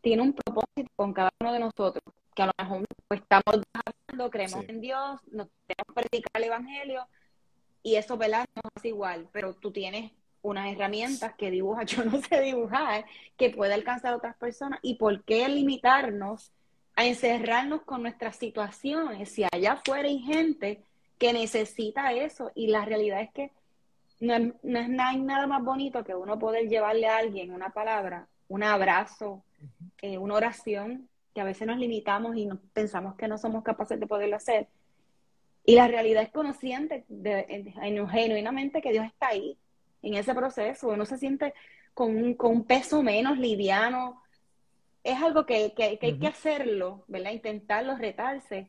tiene 0.02 0.22
un 0.22 0.34
propósito 0.34 0.90
con 0.96 1.14
cada 1.14 1.30
uno 1.42 1.54
de 1.54 1.60
nosotros, 1.60 2.04
que 2.34 2.44
a 2.44 2.48
lo 2.48 2.52
mejor 2.58 2.86
pues, 3.08 3.22
estamos 3.22 3.64
hablando, 3.74 4.30
creemos 4.30 4.66
en 4.68 4.82
Dios, 4.82 5.20
nos 5.32 5.48
tenemos 5.68 5.88
que 5.88 5.94
predicar 5.94 6.32
el 6.36 6.44
Evangelio, 6.44 7.08
y 7.86 7.98
eso, 7.98 8.18
¿verdad? 8.18 8.46
No 8.56 8.62
es 8.76 8.86
igual, 8.86 9.30
pero 9.32 9.54
tú 9.54 9.72
tienes 9.72 10.12
unas 10.46 10.72
herramientas 10.72 11.34
que 11.36 11.52
dibuja, 11.52 11.84
yo 11.86 12.06
no 12.06 12.22
sé 12.22 12.42
dibujar, 12.42 13.06
que 13.38 13.50
puede 13.50 13.74
alcanzar 13.74 14.14
a 14.14 14.18
otras 14.18 14.36
personas. 14.36 14.80
¿Y 14.82 14.96
por 14.96 15.24
qué 15.24 15.48
limitarnos 15.50 16.52
a 16.96 17.06
encerrarnos 17.06 17.82
con 17.82 18.02
nuestras 18.02 18.36
situaciones 18.38 19.30
si 19.30 19.44
allá 19.52 19.74
afuera 19.74 20.08
hay 20.08 20.20
gente 20.20 20.82
que 21.18 21.34
necesita 21.34 22.14
eso? 22.14 22.52
Y 22.56 22.68
la 22.68 22.86
realidad 22.86 23.22
es 23.22 23.32
que 23.32 23.52
no, 24.20 24.54
no 24.64 24.80
es 24.80 24.90
nada, 24.90 25.14
nada 25.18 25.48
más 25.48 25.64
bonito 25.64 26.04
que 26.04 26.16
uno 26.16 26.40
poder 26.40 26.70
llevarle 26.70 27.08
a 27.08 27.18
alguien 27.18 27.52
una 27.52 27.70
palabra, 27.70 28.28
un 28.48 28.64
abrazo, 28.64 29.44
eh, 30.02 30.18
una 30.18 30.36
oración, 30.36 31.10
que 31.34 31.42
a 31.42 31.44
veces 31.44 31.68
nos 31.68 31.78
limitamos 31.78 32.38
y 32.38 32.46
nos 32.46 32.60
pensamos 32.72 33.16
que 33.16 33.28
no 33.28 33.38
somos 33.38 33.62
capaces 33.62 34.00
de 34.00 34.08
poderlo 34.08 34.38
hacer. 34.38 34.68
Y 35.66 35.76
la 35.76 35.88
realidad 35.88 36.24
es 36.24 36.30
consciente 36.30 37.04
de, 37.10 37.74
genuinamente 38.10 38.82
que 38.82 38.92
Dios 38.92 39.06
está 39.06 39.30
ahí 39.30 39.58
en 40.06 40.14
ese 40.16 40.34
proceso. 40.34 40.90
Uno 40.90 41.06
se 41.06 41.18
siente 41.18 41.54
con 41.94 42.16
un, 42.16 42.34
con 42.36 42.52
un 42.52 42.64
peso 42.66 43.04
menos 43.04 43.38
liviano. 43.38 44.22
Es 45.04 45.22
algo 45.22 45.46
que, 45.46 45.74
que, 45.76 46.00
hay 46.02 46.18
que 46.18 46.28
hacerlo, 46.28 47.04
¿verdad? 47.08 47.32
Intentarlo, 47.32 47.96
retarse, 47.98 48.68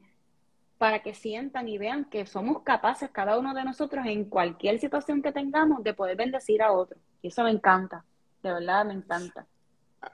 para 0.78 1.02
que 1.02 1.14
sientan 1.14 1.68
y 1.68 1.78
vean 1.78 2.04
que 2.06 2.26
somos 2.26 2.62
capaces, 2.62 3.10
cada 3.10 3.38
uno 3.38 3.54
de 3.54 3.64
nosotros, 3.64 4.04
en 4.06 4.26
cualquier 4.26 4.78
situación 4.78 5.22
que 5.22 5.32
tengamos, 5.32 5.82
de 5.82 5.94
poder 5.94 6.16
bendecir 6.16 6.62
a 6.62 6.72
otro. 6.72 6.98
Y 7.22 7.28
eso 7.28 7.42
me 7.44 7.50
encanta, 7.50 8.04
de 8.42 8.52
verdad 8.52 8.84
me 8.84 8.94
encanta. 8.94 9.46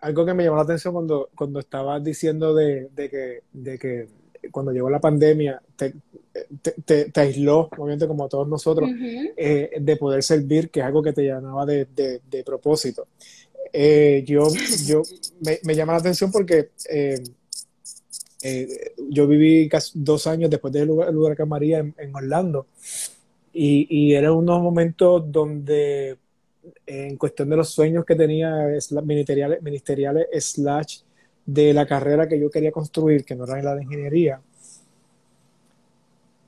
Algo 0.01 0.25
que 0.25 0.35
me 0.35 0.45
llamó 0.45 0.57
la 0.57 0.63
atención 0.63 0.95
cuando, 0.95 1.29
cuando 1.35 1.59
estabas 1.59 2.03
diciendo 2.03 2.55
de, 2.55 2.89
que, 2.95 3.43
de 3.53 3.79
que 3.79 4.09
cuando 4.51 4.73
llegó 4.73 4.91
la 4.91 5.01
pandemia 5.01 5.61
te, 5.77 5.95
te, 6.85 7.21
aisló, 7.21 7.69
obviamente 7.77 8.07
como 8.07 8.29
todos 8.29 8.49
nosotros, 8.49 8.89
eh, 9.37 9.71
de 9.81 9.97
poder 9.97 10.23
servir, 10.23 10.71
que 10.71 10.81
es 10.81 10.87
algo 10.87 11.03
que 11.03 11.13
te 11.13 11.25
llamaba 11.25 11.67
de, 11.67 11.87
de, 11.87 12.45
propósito. 12.45 13.07
Eh, 13.73 14.23
yo 14.27 14.49
yo 14.87 15.03
me, 15.41 15.59
me, 15.63 15.75
llama 15.75 15.95
la 15.95 16.01
atención 16.01 16.31
porque 16.31 16.71
eh, 16.91 17.23
yo 19.09 19.27
viví 19.27 19.69
casi 19.69 19.93
dos 19.95 20.27
años 20.27 20.51
después 20.51 20.73
del 20.73 20.91
huracán 20.91 21.49
María 21.49 21.79
en, 21.79 22.15
Orlando 22.15 22.67
y, 23.53 23.87
y 23.89 24.15
eran 24.15 24.33
unos 24.33 24.61
momentos 24.61 25.31
donde 25.31 26.19
en 26.87 27.17
cuestión 27.17 27.49
de 27.51 27.57
los 27.57 27.71
sueños 27.71 28.05
que 28.05 28.15
tenía 28.15 28.69
ministeriales, 29.05 29.63
ministeriales 29.63 30.27
slash 30.45 31.01
de 31.47 31.73
la 31.75 31.87
carrera 31.87 32.29
que 32.29 32.41
yo 32.41 32.51
quería 32.51 32.73
construir, 32.73 33.25
que 33.25 33.35
no 33.35 33.45
era 33.45 33.63
la 33.63 33.75
de 33.77 33.83
ingeniería, 33.85 34.41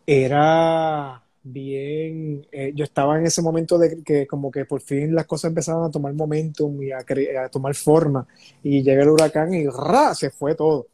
era 0.07 1.23
bien, 1.43 2.47
eh, 2.53 2.73
yo 2.75 2.85
estaba 2.85 3.19
en 3.19 3.27
ese 3.27 3.43
momento 3.43 3.79
de 3.79 4.03
que 4.03 4.27
como 4.27 4.51
que 4.51 4.65
por 4.65 4.81
fin 4.81 5.15
las 5.15 5.27
cosas 5.27 5.51
empezaban 5.51 5.85
a 5.85 5.91
tomar 5.91 6.15
momentum 6.15 6.83
y 6.83 6.91
a, 6.91 6.99
a 6.99 7.49
tomar 7.51 7.75
forma 7.75 8.27
y 8.63 8.83
llega 8.83 9.03
el 9.03 9.11
huracán 9.11 9.53
y 9.53 9.67
¡ra! 9.67 10.15
se 10.15 10.31
fue 10.31 10.55
todo. 10.55 10.89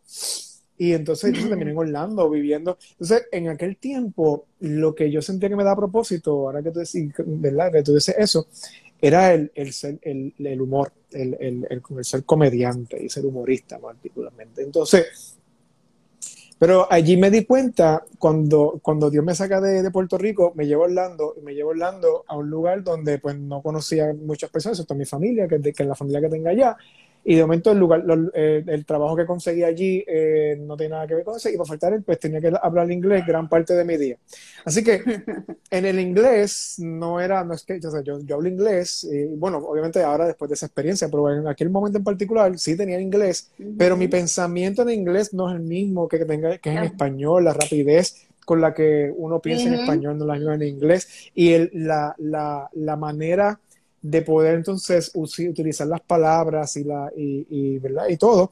Y 0.78 0.94
entonces 0.94 1.32
yo 1.34 1.48
terminé 1.48 1.72
en 1.72 1.76
Orlando 1.78 2.30
viviendo. 2.30 2.78
Entonces, 2.92 3.26
en 3.32 3.48
aquel 3.48 3.76
tiempo, 3.76 4.46
lo 4.60 4.94
que 4.94 5.10
yo 5.10 5.20
sentía 5.20 5.50
que 5.50 5.56
me 5.56 5.64
da 5.64 5.76
propósito, 5.76 6.32
ahora 6.32 6.62
que 6.62 6.70
tú 6.70 6.78
decís, 6.78 7.12
¿verdad? 7.26 7.70
Que 7.70 7.82
tú 7.82 7.94
dices 7.94 8.14
eso, 8.18 8.46
era 9.00 9.34
el, 9.34 9.52
el, 9.54 10.34
el 10.38 10.60
humor, 10.60 10.90
el, 11.12 11.36
el, 11.40 11.66
el, 11.68 12.04
ser 12.04 12.24
comediante 12.24 13.02
y 13.02 13.08
ser 13.08 13.26
humorista 13.26 13.78
particularmente. 13.78 14.62
Entonces, 14.62 15.38
pero 16.60 16.86
allí 16.92 17.16
me 17.16 17.30
di 17.30 17.46
cuenta, 17.46 18.04
cuando, 18.18 18.78
cuando 18.82 19.08
Dios 19.08 19.24
me 19.24 19.34
saca 19.34 19.62
de, 19.62 19.82
de 19.82 19.90
Puerto 19.90 20.18
Rico, 20.18 20.52
me 20.54 20.66
llevo 20.66 20.82
a 20.82 20.86
Orlando, 20.86 21.34
y 21.40 21.40
me 21.40 21.54
llevo 21.54 21.70
a 21.70 21.72
Orlando 21.72 22.24
a 22.28 22.36
un 22.36 22.50
lugar 22.50 22.84
donde 22.84 23.18
pues 23.18 23.38
no 23.38 23.62
conocía 23.62 24.12
muchas 24.12 24.50
personas, 24.50 24.78
excepto 24.78 24.94
mi 24.94 25.06
familia, 25.06 25.48
que, 25.48 25.58
que 25.60 25.82
es 25.82 25.88
la 25.88 25.94
familia 25.94 26.20
que 26.20 26.28
tengo 26.28 26.48
allá, 26.50 26.76
y 27.24 27.34
de 27.34 27.42
momento 27.42 27.72
el 27.72 27.78
lugar, 27.78 28.02
eh, 28.34 28.64
el 28.66 28.84
trabajo 28.84 29.14
que 29.14 29.26
conseguí 29.26 29.62
allí 29.62 30.02
eh, 30.06 30.58
no 30.60 30.76
tiene 30.76 30.94
nada 30.94 31.06
que 31.06 31.14
ver 31.14 31.24
con 31.24 31.36
eso 31.36 31.50
y 31.50 31.56
para 31.56 31.68
faltar 31.68 32.02
pues 32.02 32.18
tenía 32.18 32.40
que 32.40 32.52
hablar 32.62 32.90
inglés 32.90 33.26
gran 33.26 33.48
parte 33.48 33.74
de 33.74 33.84
mi 33.84 33.96
día. 33.96 34.16
Así 34.64 34.82
que 34.82 35.02
en 35.70 35.84
el 35.84 36.00
inglés 36.00 36.76
no 36.78 37.20
era, 37.20 37.44
no 37.44 37.54
es 37.54 37.62
que, 37.64 37.78
yo, 37.80 37.90
yo, 38.02 38.34
hablo 38.34 38.48
inglés, 38.48 39.04
y 39.04 39.24
bueno, 39.36 39.58
obviamente 39.58 40.02
ahora 40.02 40.26
después 40.26 40.48
de 40.48 40.54
esa 40.54 40.66
experiencia, 40.66 41.08
pero 41.08 41.30
en 41.32 41.46
aquel 41.46 41.70
momento 41.70 41.98
en 41.98 42.04
particular 42.04 42.58
sí 42.58 42.76
tenía 42.76 43.00
inglés, 43.00 43.50
pero 43.76 43.96
mi 43.96 44.08
pensamiento 44.08 44.82
en 44.82 44.90
inglés 44.90 45.34
no 45.34 45.50
es 45.50 45.56
el 45.56 45.62
mismo 45.62 46.08
que, 46.08 46.24
tenga, 46.24 46.58
que 46.58 46.70
es 46.70 46.76
en 46.76 46.84
español, 46.84 47.44
la 47.44 47.52
rapidez 47.52 48.28
con 48.44 48.60
la 48.60 48.74
que 48.74 49.12
uno 49.16 49.38
piensa 49.40 49.68
en 49.68 49.74
español 49.74 50.18
no 50.18 50.24
es 50.24 50.28
la 50.28 50.34
misma 50.34 50.54
en 50.54 50.62
inglés. 50.62 51.30
Y 51.36 51.52
el, 51.52 51.70
la, 51.72 52.16
la, 52.18 52.68
la 52.72 52.96
manera 52.96 53.60
de 54.02 54.22
poder 54.22 54.54
entonces 54.54 55.10
utilizar 55.14 55.86
las 55.86 56.00
palabras 56.00 56.76
y, 56.76 56.84
la, 56.84 57.10
y, 57.16 57.78
¿verdad? 57.78 58.08
y 58.08 58.16
todo 58.16 58.50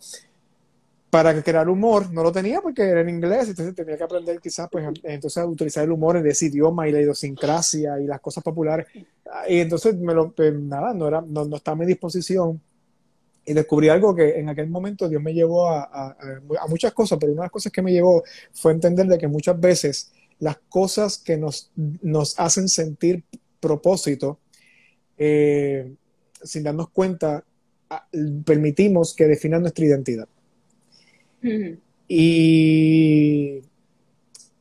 para 1.10 1.42
crear 1.42 1.68
humor. 1.68 2.12
No 2.12 2.22
lo 2.22 2.30
tenía 2.30 2.60
porque 2.60 2.82
era 2.82 3.00
en 3.00 3.08
inglés, 3.08 3.48
entonces 3.48 3.74
tenía 3.74 3.96
que 3.96 4.04
aprender 4.04 4.40
quizás 4.40 4.68
pues 4.70 4.86
entonces 5.02 5.42
a 5.42 5.46
utilizar 5.46 5.84
el 5.84 5.92
humor 5.92 6.18
en 6.18 6.26
ese 6.26 6.46
idioma 6.46 6.86
y 6.86 6.92
la 6.92 7.00
idiosincrasia 7.00 7.98
y 8.00 8.06
las 8.06 8.20
cosas 8.20 8.44
populares. 8.44 8.86
Y 9.48 9.60
entonces 9.60 9.96
me 9.96 10.14
lo, 10.14 10.32
pues, 10.32 10.52
nada, 10.54 10.92
no, 10.92 11.08
era, 11.08 11.22
no, 11.22 11.56
estaba 11.56 11.76
a 11.76 11.78
mi 11.78 11.86
disposición. 11.86 12.60
Y 13.46 13.54
descubrí 13.54 13.88
algo 13.88 14.14
que 14.14 14.38
en 14.38 14.50
aquel 14.50 14.68
momento 14.68 15.08
Dios 15.08 15.22
me 15.22 15.32
llevó 15.32 15.70
a, 15.70 15.84
a, 15.84 16.16
a 16.60 16.66
muchas 16.68 16.92
cosas, 16.92 17.18
pero 17.18 17.32
una 17.32 17.42
de 17.42 17.46
las 17.46 17.52
cosas 17.52 17.72
que 17.72 17.80
me 17.80 17.92
llevó 17.92 18.22
fue 18.52 18.72
entender 18.72 19.06
de 19.06 19.16
que 19.16 19.26
muchas 19.26 19.58
veces 19.58 20.12
las 20.38 20.58
cosas 20.68 21.16
que 21.16 21.38
nos, 21.38 21.70
nos 21.74 22.38
hacen 22.38 22.68
sentir 22.68 23.24
propósito, 23.60 24.38
eh, 25.18 25.92
sin 26.42 26.62
darnos 26.62 26.90
cuenta, 26.90 27.44
permitimos 28.44 29.14
que 29.14 29.26
definan 29.26 29.62
nuestra 29.62 29.84
identidad. 29.84 30.28
Y 32.06 33.60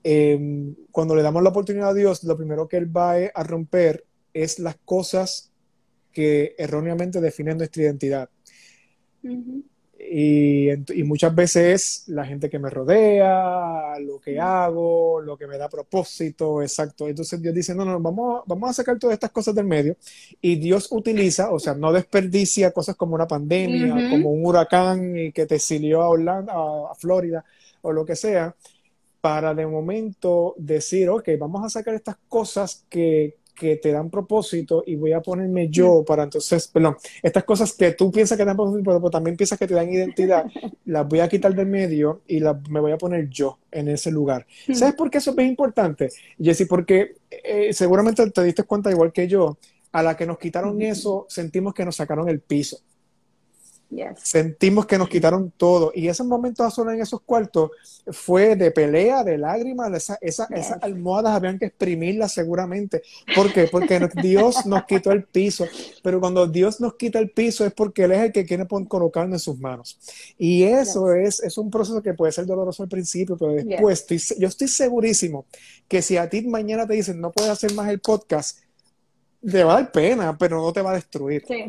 em, 0.03 0.75
cuando 0.91 1.15
le 1.15 1.21
damos 1.21 1.43
la 1.43 1.49
oportunidad 1.49 1.89
a 1.89 1.93
Dios, 1.93 2.23
lo 2.23 2.35
primero 2.35 2.67
que 2.67 2.77
Él 2.77 2.95
va 2.95 3.13
a 3.13 3.43
romper 3.43 4.05
es 4.33 4.59
las 4.59 4.75
cosas 4.77 5.51
que 6.11 6.55
erróneamente 6.57 7.21
definen 7.21 7.57
nuestra 7.57 7.83
identidad. 7.83 8.29
Y, 10.09 10.69
muchas 11.03 11.33
veces 11.35 12.03
la 12.07 12.25
gente 12.25 12.49
que 12.49 12.59
me 12.59 12.69
rodea, 12.69 13.99
lo 13.99 14.19
que 14.19 14.39
hago, 14.39 15.21
lo 15.21 15.37
que 15.37 15.47
me 15.47 15.57
da 15.57 15.67
propósito, 15.69 16.61
exacto. 16.61 17.07
Entonces 17.07 17.41
Dios 17.41 17.53
dice, 17.53 17.75
no, 17.75 17.83
no, 17.83 17.99
vamos, 17.99 18.43
vamos 18.45 18.69
a 18.69 18.73
sacar 18.73 18.97
todas 18.97 19.13
estas 19.15 19.31
cosas 19.31 19.53
del 19.55 19.65
medio. 19.65 19.97
Y 20.41 20.55
Dios 20.55 20.87
utiliza, 20.91 21.51
o 21.51 21.59
sea, 21.59 21.73
no 21.73 21.91
desperdicia 21.91 22.71
cosas 22.71 22.95
como 22.95 23.15
una 23.15 23.27
pandemia, 23.27 24.09
como 24.09 24.31
un 24.31 24.45
huracán 24.45 25.17
y 25.17 25.31
que 25.31 25.45
te 25.45 25.55
exilió 25.55 26.01
a 26.01 26.09
Orlando, 26.09 26.89
a 26.89 26.95
Florida 26.95 27.43
o 27.81 27.91
lo 27.91 28.05
que 28.05 28.15
sea, 28.15 28.55
para 29.21 29.53
de 29.53 29.65
momento 29.67 30.55
decir, 30.57 31.09
ok, 31.09 31.29
vamos 31.39 31.65
a 31.65 31.69
sacar 31.69 31.93
estas 31.95 32.17
cosas 32.27 32.85
que, 32.89 33.37
que 33.57 33.77
te 33.77 33.91
dan 33.91 34.09
propósito 34.09 34.83
y 34.85 34.95
voy 34.95 35.13
a 35.13 35.21
ponerme 35.21 35.69
yo 35.69 36.03
para 36.05 36.23
entonces, 36.23 36.67
perdón, 36.67 36.95
estas 37.23 37.43
cosas 37.43 37.73
que 37.73 37.91
tú 37.91 38.11
piensas 38.11 38.37
que 38.37 38.43
te 38.43 38.47
dan 38.47 38.55
propósito, 38.55 38.83
pero 38.83 39.09
también 39.09 39.35
piensas 39.35 39.57
que 39.57 39.67
te 39.67 39.73
dan 39.73 39.91
identidad, 39.91 40.45
las 40.85 41.07
voy 41.07 41.19
a 41.19 41.27
quitar 41.27 41.53
del 41.53 41.67
medio 41.67 42.21
y 42.27 42.39
me 42.69 42.79
voy 42.79 42.91
a 42.91 42.97
poner 42.97 43.29
yo 43.29 43.57
en 43.71 43.89
ese 43.89 44.11
lugar. 44.11 44.45
¿Sabes 44.73 44.95
por 44.95 45.09
qué 45.09 45.17
eso 45.17 45.33
es 45.35 45.45
importante, 45.45 46.09
Jessy? 46.39 46.65
Porque 46.65 47.15
eh, 47.29 47.73
seguramente 47.73 48.29
te 48.29 48.43
diste 48.43 48.63
cuenta, 48.63 48.91
igual 48.91 49.11
que 49.11 49.27
yo, 49.27 49.57
a 49.91 50.03
la 50.03 50.15
que 50.15 50.25
nos 50.25 50.37
quitaron 50.37 50.81
eso, 50.81 51.25
sentimos 51.27 51.73
que 51.73 51.83
nos 51.83 51.95
sacaron 51.95 52.29
el 52.29 52.39
piso. 52.39 52.79
Sentimos 54.21 54.85
que 54.85 54.97
nos 54.97 55.07
quitaron 55.07 55.51
todo. 55.55 55.91
Y 55.95 56.07
ese 56.07 56.23
momento 56.23 56.63
a 56.63 56.71
sonar 56.71 56.95
en 56.95 57.01
esos 57.01 57.21
cuartos 57.21 57.71
fue 58.11 58.55
de 58.55 58.71
pelea, 58.71 59.23
de 59.23 59.37
lágrimas. 59.37 59.91
Esa, 59.93 60.17
esas 60.21 60.77
almohadas 60.81 61.33
habían 61.33 61.57
que 61.57 61.65
exprimirlas 61.65 62.33
seguramente. 62.33 63.01
¿Por 63.35 63.53
qué? 63.53 63.67
Porque 63.71 63.99
Dios 64.21 64.65
nos 64.65 64.85
quitó 64.85 65.11
el 65.11 65.23
piso. 65.23 65.65
Pero 66.03 66.19
cuando 66.19 66.47
Dios 66.47 66.81
nos 66.81 66.95
quita 66.95 67.19
el 67.19 67.31
piso 67.31 67.65
es 67.65 67.73
porque 67.73 68.03
Él 68.03 68.11
es 68.11 68.19
el 68.19 68.31
que 68.31 68.45
quiere 68.45 68.67
colocarnos 68.67 69.35
en 69.35 69.39
sus 69.39 69.57
manos. 69.59 69.97
Y 70.37 70.63
eso 70.63 71.13
es, 71.13 71.39
es 71.41 71.57
un 71.57 71.69
proceso 71.69 72.01
que 72.01 72.13
puede 72.13 72.31
ser 72.31 72.45
doloroso 72.45 72.83
al 72.83 72.89
principio, 72.89 73.37
pero 73.37 73.53
después 73.53 74.05
yo 74.37 74.47
estoy 74.47 74.67
segurísimo 74.67 75.45
que 75.87 76.01
si 76.01 76.17
a 76.17 76.29
ti 76.29 76.41
mañana 76.41 76.85
te 76.85 76.93
dicen 76.93 77.21
no 77.21 77.31
puedes 77.31 77.51
hacer 77.51 77.73
más 77.73 77.89
el 77.89 77.99
podcast, 77.99 78.59
te 79.41 79.63
va 79.63 79.73
a 79.73 79.81
dar 79.81 79.91
pena, 79.91 80.37
pero 80.37 80.61
no 80.61 80.73
te 80.73 80.81
va 80.81 80.91
a 80.91 80.95
destruir. 80.95 81.43
Sí. 81.47 81.65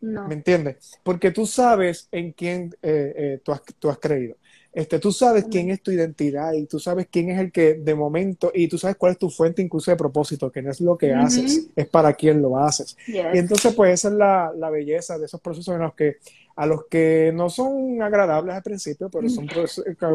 ¿Me 0.00 0.34
entiendes? 0.34 0.98
Porque 1.02 1.30
tú 1.30 1.46
sabes 1.46 2.08
en 2.12 2.32
quién 2.32 2.74
eh, 2.82 3.14
eh, 3.16 3.40
tú, 3.42 3.52
has, 3.52 3.62
tú, 3.78 3.90
has, 3.90 3.98
creído. 3.98 4.36
Este, 4.72 4.98
tú 4.98 5.10
sabes 5.10 5.46
quién 5.50 5.70
es 5.70 5.82
tu 5.82 5.90
identidad 5.90 6.52
y 6.52 6.66
tú 6.66 6.78
sabes 6.78 7.08
quién 7.10 7.30
es 7.30 7.40
el 7.40 7.50
que 7.50 7.74
de 7.74 7.94
momento, 7.94 8.52
y 8.54 8.68
tú 8.68 8.78
sabes 8.78 8.96
cuál 8.96 9.12
es 9.12 9.18
tu 9.18 9.28
fuente 9.28 9.60
incluso 9.60 9.90
de 9.90 9.96
propósito, 9.96 10.52
que 10.52 10.62
no 10.62 10.70
es 10.70 10.80
lo 10.80 10.96
que 10.96 11.12
haces, 11.12 11.68
es 11.74 11.86
para 11.88 12.12
quién 12.12 12.40
lo 12.40 12.58
haces. 12.58 12.96
Y 13.06 13.38
entonces, 13.38 13.74
pues 13.74 13.94
esa 13.94 14.08
es 14.08 14.14
la, 14.14 14.52
la, 14.56 14.70
belleza 14.70 15.18
de 15.18 15.26
esos 15.26 15.40
procesos 15.40 15.74
en 15.74 15.80
los 15.80 15.94
que 15.94 16.18
a 16.54 16.66
los 16.66 16.86
que 16.86 17.32
no 17.34 17.48
son 17.50 18.02
agradables 18.02 18.54
al 18.54 18.62
principio, 18.62 19.08
pero 19.08 19.28
son 19.28 19.48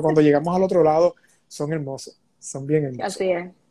cuando 0.01 0.21
llegamos 0.21 0.55
al 0.55 0.63
otro 0.63 0.83
lado, 0.83 1.15
son 1.47 1.71
hermosos, 1.73 2.19
son 2.37 2.67
bien 2.67 2.85
hermosos. 2.85 3.15
Así 3.15 3.31
es. 3.31 3.62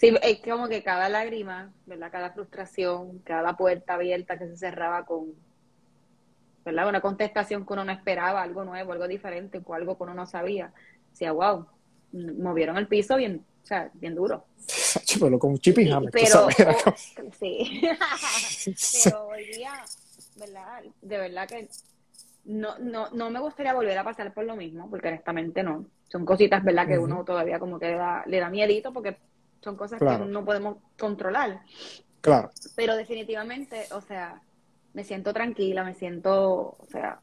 Sí, 0.00 0.16
es 0.22 0.40
como 0.40 0.66
que 0.66 0.82
cada 0.82 1.10
lágrima, 1.10 1.74
¿verdad? 1.84 2.10
Cada 2.10 2.30
frustración, 2.30 3.18
cada 3.18 3.54
puerta 3.54 3.94
abierta 3.94 4.38
que 4.38 4.46
se 4.46 4.56
cerraba 4.56 5.04
con, 5.04 5.34
¿verdad? 6.64 6.88
Una 6.88 7.02
contestación 7.02 7.66
que 7.66 7.72
uno 7.74 7.84
no 7.84 7.92
esperaba, 7.92 8.40
algo 8.40 8.64
nuevo, 8.64 8.92
algo 8.92 9.06
diferente, 9.06 9.60
algo 9.70 9.98
que 9.98 10.02
uno 10.02 10.14
no 10.14 10.24
sabía. 10.24 10.72
Decía, 11.10 11.32
wow, 11.32 11.66
movieron 12.12 12.78
el 12.78 12.88
piso 12.88 13.18
bien, 13.18 13.44
o 13.62 13.66
sea, 13.66 13.90
bien 13.92 14.14
duro. 14.14 14.46
Pero 15.20 15.38
con 15.38 15.50
un 15.50 15.58
chip 15.58 15.76
pero, 15.76 16.48
sí. 17.38 17.82
pero 19.04 19.26
hoy 19.26 19.44
día, 19.52 19.84
¿verdad? 20.36 20.82
De 21.02 21.18
verdad 21.18 21.46
que 21.46 21.68
no, 22.46 22.78
no, 22.78 23.10
no 23.10 23.28
me 23.28 23.40
gustaría 23.40 23.74
volver 23.74 23.98
a 23.98 24.04
pasar 24.04 24.32
por 24.32 24.44
lo 24.44 24.56
mismo, 24.56 24.88
porque 24.88 25.08
honestamente 25.08 25.62
no. 25.62 25.84
Son 26.08 26.24
cositas, 26.24 26.64
¿verdad? 26.64 26.88
Que 26.88 26.98
uno 26.98 27.22
todavía 27.22 27.58
como 27.58 27.78
que 27.78 27.88
le 27.88 27.96
da, 27.96 28.24
le 28.26 28.40
da 28.40 28.48
miedito 28.48 28.94
porque 28.94 29.18
son 29.60 29.76
cosas 29.76 29.98
que 29.98 30.24
no 30.26 30.44
podemos 30.44 30.78
controlar. 30.98 31.62
Claro. 32.20 32.50
Pero 32.76 32.96
definitivamente, 32.96 33.86
o 33.92 34.00
sea, 34.00 34.40
me 34.92 35.04
siento 35.04 35.32
tranquila, 35.32 35.84
me 35.84 35.94
siento, 35.94 36.76
o 36.78 36.86
sea, 36.90 37.20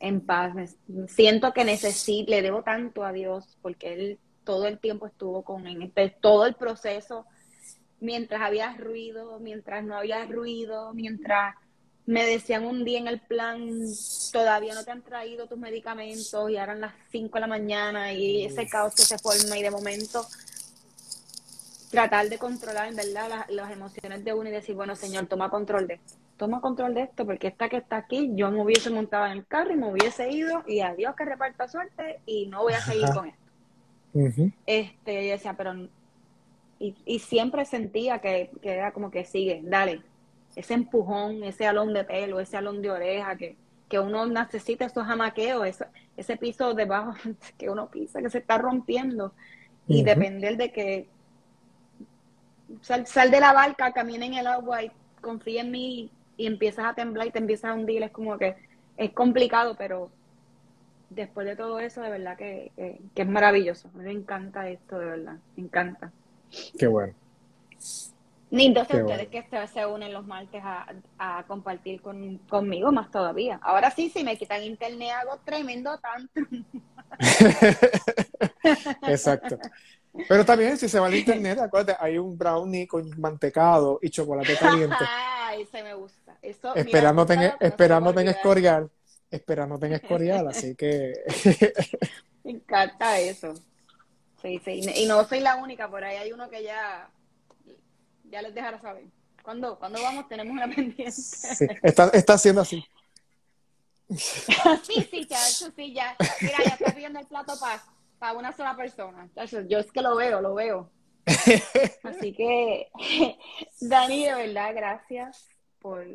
en 0.00 0.20
paz, 0.20 0.54
me, 0.54 0.68
siento 1.08 1.52
que 1.52 1.64
necesito, 1.64 2.30
le 2.30 2.42
debo 2.42 2.62
tanto 2.62 3.04
a 3.04 3.12
Dios 3.12 3.58
porque 3.62 3.92
Él 3.92 4.18
todo 4.44 4.66
el 4.66 4.78
tiempo 4.78 5.06
estuvo 5.06 5.42
con 5.42 5.66
en 5.66 5.82
este, 5.82 6.08
todo 6.08 6.46
el 6.46 6.54
proceso, 6.54 7.26
mientras 8.00 8.40
había 8.40 8.74
ruido, 8.76 9.38
mientras 9.40 9.84
no 9.84 9.96
había 9.96 10.24
ruido, 10.24 10.94
mientras 10.94 11.54
me 12.06 12.24
decían 12.24 12.64
un 12.64 12.84
día 12.84 12.98
en 12.98 13.08
el 13.08 13.20
plan, 13.20 13.68
todavía 14.32 14.74
no 14.74 14.84
te 14.84 14.90
han 14.90 15.02
traído 15.02 15.46
tus 15.46 15.58
medicamentos 15.58 16.50
y 16.50 16.56
ahora 16.56 16.74
las 16.74 16.94
5 17.10 17.34
de 17.34 17.40
la 17.40 17.46
mañana 17.46 18.14
y 18.14 18.46
ese 18.46 18.66
caos 18.66 18.94
que 18.94 19.02
se 19.02 19.18
forma 19.18 19.58
y 19.58 19.62
de 19.62 19.70
momento 19.70 20.26
tratar 21.90 22.28
de 22.28 22.38
controlar 22.38 22.88
en 22.88 22.96
verdad 22.96 23.46
las, 23.48 23.70
emociones 23.70 24.24
de 24.24 24.34
uno 24.34 24.48
y 24.48 24.52
decir, 24.52 24.74
bueno, 24.74 24.94
señor, 24.94 25.26
toma 25.26 25.50
control 25.50 25.86
de 25.86 25.94
esto, 25.94 26.14
toma 26.36 26.60
control 26.60 26.94
de 26.94 27.02
esto, 27.02 27.24
porque 27.24 27.48
esta 27.48 27.68
que 27.68 27.78
está 27.78 27.96
aquí, 27.96 28.32
yo 28.34 28.50
me 28.50 28.62
hubiese 28.62 28.90
montado 28.90 29.26
en 29.26 29.32
el 29.32 29.46
carro 29.46 29.72
y 29.72 29.76
me 29.76 29.90
hubiese 29.90 30.30
ido 30.30 30.62
y 30.66 30.80
adiós 30.80 31.14
que 31.16 31.24
reparta 31.24 31.68
suerte 31.68 32.20
y 32.26 32.46
no 32.46 32.62
voy 32.62 32.74
a 32.74 32.80
seguir 32.80 33.06
con 33.14 33.26
esto. 33.26 34.52
Este, 34.66 35.26
yo 35.26 35.32
decía, 35.32 35.54
pero 35.54 35.74
y, 36.78 36.94
y 37.04 37.18
siempre 37.18 37.64
sentía 37.64 38.20
que, 38.20 38.50
que, 38.62 38.74
era 38.74 38.92
como 38.92 39.10
que 39.10 39.24
sigue, 39.24 39.60
dale, 39.64 40.02
ese 40.56 40.74
empujón, 40.74 41.44
ese 41.44 41.66
alón 41.66 41.92
de 41.92 42.04
pelo, 42.04 42.40
ese 42.40 42.56
alón 42.56 42.82
de 42.82 42.90
oreja, 42.90 43.36
que, 43.36 43.56
que 43.88 43.98
uno 43.98 44.26
necesita 44.26 44.84
esos 44.84 45.06
jamaqueos, 45.06 45.82
ese 46.16 46.36
piso 46.36 46.74
debajo 46.74 47.14
que 47.58 47.70
uno 47.70 47.88
pisa, 47.90 48.20
que 48.20 48.30
se 48.30 48.38
está 48.38 48.58
rompiendo, 48.58 49.32
y 49.86 50.02
depender 50.02 50.58
de 50.58 50.70
que 50.70 51.08
sal, 52.82 53.06
sal, 53.06 53.30
de 53.30 53.40
la 53.40 53.52
barca, 53.52 53.92
camina 53.92 54.26
en 54.26 54.34
el 54.34 54.46
agua 54.46 54.82
y 54.82 54.90
confía 55.20 55.62
en 55.62 55.70
mí 55.70 56.10
y 56.36 56.46
empiezas 56.46 56.86
a 56.86 56.94
temblar 56.94 57.26
y 57.26 57.30
te 57.30 57.38
empiezas 57.38 57.70
a 57.70 57.74
hundir, 57.74 58.02
es 58.02 58.10
como 58.10 58.38
que 58.38 58.56
es 58.96 59.12
complicado, 59.12 59.76
pero 59.76 60.10
después 61.10 61.46
de 61.46 61.56
todo 61.56 61.80
eso, 61.80 62.00
de 62.00 62.10
verdad 62.10 62.36
que, 62.36 62.72
que, 63.14 63.22
es 63.22 63.28
maravilloso. 63.28 63.88
A 63.94 63.98
mí 63.98 64.04
me 64.04 64.12
encanta 64.12 64.68
esto, 64.68 64.98
de 64.98 65.06
verdad, 65.06 65.36
me 65.56 65.64
encanta. 65.64 66.12
Qué 66.78 66.86
bueno. 66.86 67.14
Ni 68.50 68.66
entonces 68.66 69.02
ustedes 69.02 69.28
que 69.28 69.44
se 69.66 69.86
unen 69.86 70.12
los 70.12 70.26
martes 70.26 70.62
a, 70.64 71.44
compartir 71.46 72.00
con, 72.00 72.38
conmigo 72.48 72.90
más 72.92 73.10
todavía. 73.10 73.60
Ahora 73.62 73.90
sí, 73.90 74.08
si 74.08 74.24
me 74.24 74.38
quitan 74.38 74.62
internet 74.62 75.10
hago 75.20 75.38
tremendo 75.44 75.98
tanto. 75.98 76.40
Exacto. 79.02 79.58
Pero 80.26 80.44
también, 80.44 80.76
si 80.76 80.88
se 80.88 80.98
va 80.98 81.06
al 81.06 81.14
internet, 81.14 81.58
acuérdate, 81.58 81.96
hay 82.00 82.18
un 82.18 82.36
brownie 82.36 82.86
con 82.86 83.08
mantecado 83.20 83.98
y 84.02 84.10
chocolate 84.10 84.56
caliente. 84.56 84.96
Ay, 85.08 85.62
ese 85.62 85.82
me 85.82 85.94
gusta. 85.94 86.36
Eso, 86.42 86.74
esperándote, 86.74 87.34
en, 87.34 87.52
esperándote 87.60 88.20
en 88.22 88.28
escorial. 88.28 88.90
Esperándote 89.30 89.86
en 89.86 89.92
escorial, 89.94 90.48
así 90.48 90.74
que. 90.74 91.12
me 92.44 92.52
encanta 92.52 93.18
eso. 93.18 93.54
Sí, 94.42 94.60
sí. 94.64 94.80
Y 94.94 95.06
no 95.06 95.24
soy 95.26 95.40
la 95.40 95.56
única, 95.56 95.88
por 95.88 96.04
ahí 96.04 96.16
hay 96.16 96.32
uno 96.32 96.48
que 96.48 96.62
ya 96.62 97.10
ya 98.30 98.42
les 98.42 98.54
dejará 98.54 98.80
saber. 98.80 99.04
¿Cuándo, 99.42 99.78
¿Cuándo 99.78 100.02
vamos? 100.02 100.28
Tenemos 100.28 100.52
una 100.52 100.68
pendiente. 100.68 101.10
Sí, 101.10 101.66
está, 101.82 102.08
está 102.08 102.34
haciendo 102.34 102.60
así. 102.60 102.84
sí, 104.14 105.08
sí, 105.10 105.26
ya, 105.28 105.38
sí, 105.38 105.92
ya. 105.92 106.16
Mira, 106.40 106.58
ya 106.64 106.74
está 106.74 106.94
pidiendo 106.94 107.18
el 107.18 107.26
plato 107.26 107.58
para 108.18 108.38
una 108.38 108.52
sola 108.52 108.76
persona. 108.76 109.28
Yo 109.68 109.78
es 109.78 109.92
que 109.92 110.02
lo 110.02 110.16
veo, 110.16 110.40
lo 110.40 110.54
veo. 110.54 110.90
Así 112.02 112.32
que, 112.32 112.90
Dani, 113.80 114.24
de 114.24 114.34
verdad, 114.34 114.74
gracias 114.74 115.48
por, 115.78 116.06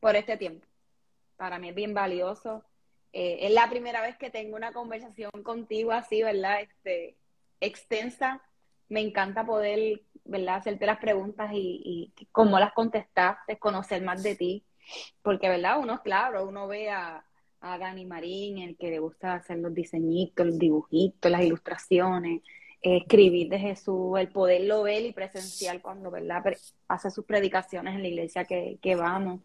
por 0.00 0.16
este 0.16 0.36
tiempo. 0.36 0.66
Para 1.36 1.58
mí 1.58 1.68
es 1.68 1.74
bien 1.74 1.94
valioso. 1.94 2.64
Eh, 3.12 3.38
es 3.42 3.52
la 3.52 3.68
primera 3.68 4.00
vez 4.00 4.16
que 4.16 4.30
tengo 4.30 4.56
una 4.56 4.72
conversación 4.72 5.30
contigo 5.42 5.92
así, 5.92 6.22
¿verdad? 6.22 6.62
Este, 6.62 7.16
extensa. 7.60 8.42
Me 8.88 9.00
encanta 9.00 9.44
poder 9.44 10.02
¿verdad? 10.24 10.56
Hacerte 10.56 10.86
las 10.86 10.98
preguntas 10.98 11.50
y, 11.52 12.12
y 12.16 12.26
cómo 12.26 12.58
las 12.58 12.72
contestaste, 12.72 13.58
conocer 13.58 14.02
más 14.02 14.22
de 14.22 14.36
ti. 14.36 14.64
Porque, 15.22 15.48
¿verdad? 15.48 15.78
Uno, 15.78 16.02
claro, 16.02 16.46
uno 16.46 16.66
ve 16.68 16.90
a, 16.90 17.24
a 17.62 17.78
Dani 17.78 18.04
Marín, 18.04 18.58
el 18.58 18.76
que 18.76 18.90
le 18.90 18.98
gusta 18.98 19.34
hacer 19.34 19.58
los 19.58 19.72
diseñitos, 19.72 20.44
los 20.44 20.58
dibujitos, 20.58 21.30
las 21.30 21.42
ilustraciones, 21.42 22.42
escribir 22.82 23.48
de 23.48 23.58
Jesús, 23.60 24.18
el 24.18 24.28
poderlo 24.28 24.82
ver 24.82 25.04
y 25.04 25.12
presencial 25.12 25.80
cuando, 25.80 26.10
¿verdad? 26.10 26.42
Hace 26.88 27.10
sus 27.10 27.24
predicaciones 27.24 27.94
en 27.94 28.02
la 28.02 28.08
iglesia 28.08 28.44
que, 28.44 28.78
que 28.82 28.96
vamos, 28.96 29.40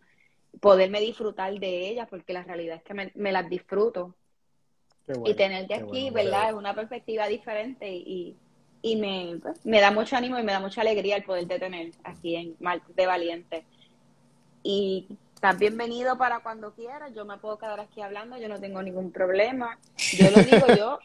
poderme 0.60 1.00
disfrutar 1.00 1.54
de 1.60 1.90
ellas, 1.90 2.08
porque 2.10 2.34
la 2.34 2.44
realidad 2.44 2.78
es 2.78 2.84
que 2.84 3.12
me, 3.14 3.32
las 3.32 3.48
disfruto. 3.48 4.16
y 5.24 5.36
tenerte 5.36 5.76
aquí, 5.76 6.10
¿verdad? 6.10 6.50
Es 6.50 6.56
una 6.56 6.74
perspectiva 6.74 7.28
diferente 7.28 7.88
y, 7.94 8.36
y 8.82 8.96
me, 8.96 9.38
pues, 9.40 9.64
me 9.64 9.80
da 9.80 9.92
mucho 9.92 10.16
ánimo 10.16 10.40
y 10.40 10.44
me 10.44 10.52
da 10.52 10.60
mucha 10.60 10.82
alegría 10.82 11.18
el 11.18 11.24
poder 11.24 11.48
tener 11.48 11.92
aquí 12.04 12.36
en 12.36 12.56
Martes 12.60 12.96
de 12.96 13.06
Valiente. 13.06 13.66
Y 14.64 15.08
estás 15.38 15.60
bienvenido 15.60 16.18
para 16.18 16.40
cuando 16.40 16.74
quieras, 16.74 17.14
yo 17.14 17.24
me 17.24 17.38
puedo 17.38 17.60
quedar 17.60 17.80
aquí 17.80 18.02
hablando, 18.02 18.40
yo 18.40 18.50
no 18.50 18.60
tengo 18.60 18.82
ningún 18.82 19.12
problema. 19.12 19.78
Yo 20.18 20.32
lo 20.32 20.42
digo 20.42 20.66
yo, 20.76 20.98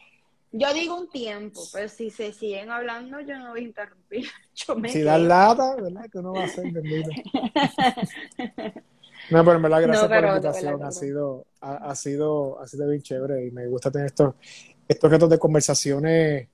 yo 0.51 0.73
digo 0.73 0.99
un 0.99 1.07
tiempo, 1.07 1.61
pero 1.71 1.87
si 1.87 2.09
se 2.09 2.33
siguen 2.33 2.71
hablando, 2.71 3.19
yo 3.19 3.37
no 3.37 3.51
voy 3.51 3.59
a 3.59 3.63
interrumpir. 3.63 4.25
si 4.89 5.03
da 5.03 5.19
lata, 5.19 5.75
¿verdad? 5.75 6.05
Que 6.11 6.17
uno 6.17 6.33
va 6.33 6.41
a 6.41 6.45
hacer 6.45 6.65
No, 9.29 9.45
pero 9.45 9.53
en 9.53 9.61
verdad, 9.61 9.81
gracias 9.83 10.07
por 10.07 10.21
la 10.23 10.29
invitación. 10.29 10.83
ha, 10.83 10.91
sido, 10.91 11.45
ha, 11.61 11.95
sido, 11.95 12.59
ha 12.59 12.65
sido 12.65 12.89
bien 12.89 13.03
chévere 13.03 13.45
y 13.45 13.51
me 13.51 13.67
gusta 13.67 13.91
tener 13.91 14.07
estos, 14.07 14.33
estos 14.87 15.11
retos 15.11 15.29
de 15.29 15.37
conversaciones 15.37 16.47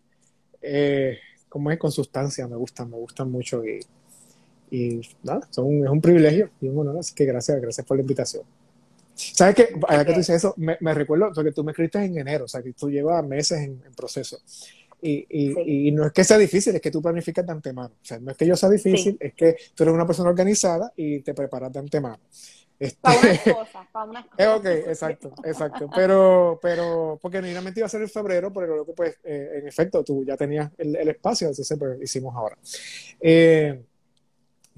eh, 0.61 1.17
como 1.47 1.71
es 1.71 1.79
con 1.79 1.93
sustancia, 1.93 2.45
me 2.45 2.57
gustan, 2.57 2.89
me 2.89 2.97
gustan 2.97 3.31
mucho 3.31 3.63
y, 3.63 3.79
y 4.71 5.01
nada, 5.23 5.47
son, 5.49 5.83
es 5.83 5.89
un 5.89 6.01
privilegio 6.01 6.49
y 6.61 6.67
un 6.67 6.79
honor, 6.79 6.99
así 6.99 7.13
que 7.13 7.25
gracias, 7.25 7.61
gracias 7.61 7.85
por 7.85 7.97
la 7.97 8.01
invitación. 8.01 8.43
¿Sabes 9.15 9.55
qué? 9.55 9.69
Ahora 9.87 10.05
que 10.05 10.13
tú 10.13 10.19
dices 10.19 10.37
eso, 10.37 10.53
me, 10.57 10.93
recuerdo, 10.93 11.31
porque 11.33 11.51
tú 11.51 11.63
me 11.63 11.71
escribiste 11.71 12.03
en 12.03 12.17
enero, 12.17 12.45
o 12.45 12.47
sea, 12.47 12.61
que 12.61 12.73
tú 12.73 12.89
llevas 12.89 13.25
meses 13.25 13.59
en, 13.59 13.81
proceso. 13.95 14.39
Y, 15.01 15.25
y, 15.29 15.87
y, 15.87 15.91
no 15.91 16.05
es 16.05 16.11
que 16.11 16.23
sea 16.23 16.37
difícil, 16.37 16.75
es 16.75 16.81
que 16.81 16.91
tú 16.91 17.01
planificas 17.01 17.45
de 17.45 17.51
antemano. 17.51 17.93
O 18.01 18.05
sea, 18.05 18.19
no 18.19 18.31
es 18.31 18.37
que 18.37 18.45
yo 18.45 18.55
sea 18.55 18.69
difícil, 18.69 19.17
es 19.19 19.33
que 19.33 19.55
tú 19.73 19.83
eres 19.83 19.95
una 19.95 20.05
persona 20.05 20.29
organizada 20.29 20.91
y 20.95 21.19
te 21.19 21.33
preparas 21.33 21.71
de 21.71 21.79
antemano. 21.79 22.19
Este, 22.79 22.97
para 23.01 23.19
unas 23.19 23.39
cosas, 23.43 23.87
para 23.91 24.09
unas 24.09 24.25
cosas. 24.25 24.57
ok, 24.57 24.65
exacto, 24.65 25.33
exacto. 25.43 25.89
Pero, 25.93 26.59
pero, 26.61 27.19
porque 27.21 27.39
inicialmente 27.39 27.81
iba 27.81 27.87
a 27.87 27.89
ser 27.89 28.01
en 28.01 28.09
febrero, 28.09 28.53
pero 28.53 28.67
luego, 28.67 28.93
pues, 28.95 29.17
eh, 29.23 29.59
en 29.61 29.67
efecto, 29.67 30.03
tú 30.03 30.23
ya 30.25 30.37
tenías 30.37 30.71
el, 30.77 30.95
el 30.95 31.09
espacio, 31.09 31.47
entonces, 31.47 31.77
pues, 31.77 32.01
hicimos 32.01 32.33
ahora. 32.35 32.57
Eh, 33.19 33.83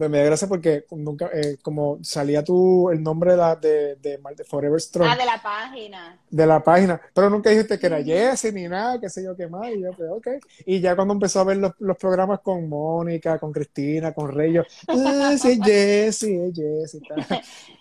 pues 0.01 0.09
me 0.09 0.17
da 0.17 0.23
gracia 0.23 0.47
porque 0.47 0.85
nunca, 0.89 1.29
eh, 1.31 1.57
como 1.61 1.99
salía 2.01 2.43
tú 2.43 2.89
el 2.89 3.03
nombre 3.03 3.33
de, 3.33 3.37
la, 3.37 3.55
de, 3.55 3.97
de, 3.97 4.19
Forever 4.49 4.81
Strong. 4.81 5.07
Ah, 5.07 5.15
de 5.15 5.25
la 5.25 5.39
página. 5.39 6.19
De 6.27 6.47
la 6.47 6.63
página. 6.63 6.99
Pero 7.13 7.29
nunca 7.29 7.51
dijiste 7.51 7.77
que 7.77 7.85
era 7.85 8.01
Jesse 8.01 8.51
ni 8.51 8.67
nada, 8.67 8.99
qué 8.99 9.09
sé 9.09 9.23
yo 9.23 9.37
qué 9.37 9.45
más. 9.45 9.69
Y 9.69 9.79
yo, 9.79 9.91
pues, 9.93 10.09
ok. 10.09 10.27
Y 10.65 10.79
ya 10.79 10.95
cuando 10.95 11.13
empezó 11.13 11.41
a 11.41 11.43
ver 11.43 11.57
los, 11.57 11.73
los 11.77 11.95
programas 11.97 12.39
con 12.39 12.67
Mónica, 12.67 13.37
con 13.37 13.51
Cristina, 13.51 14.11
con 14.11 14.31
Rey, 14.31 14.53
yo, 14.53 14.63
ah, 14.87 15.35
sí, 15.37 15.59
Jessie, 15.63 16.47
es 16.47 16.55
Jessie. 16.55 17.01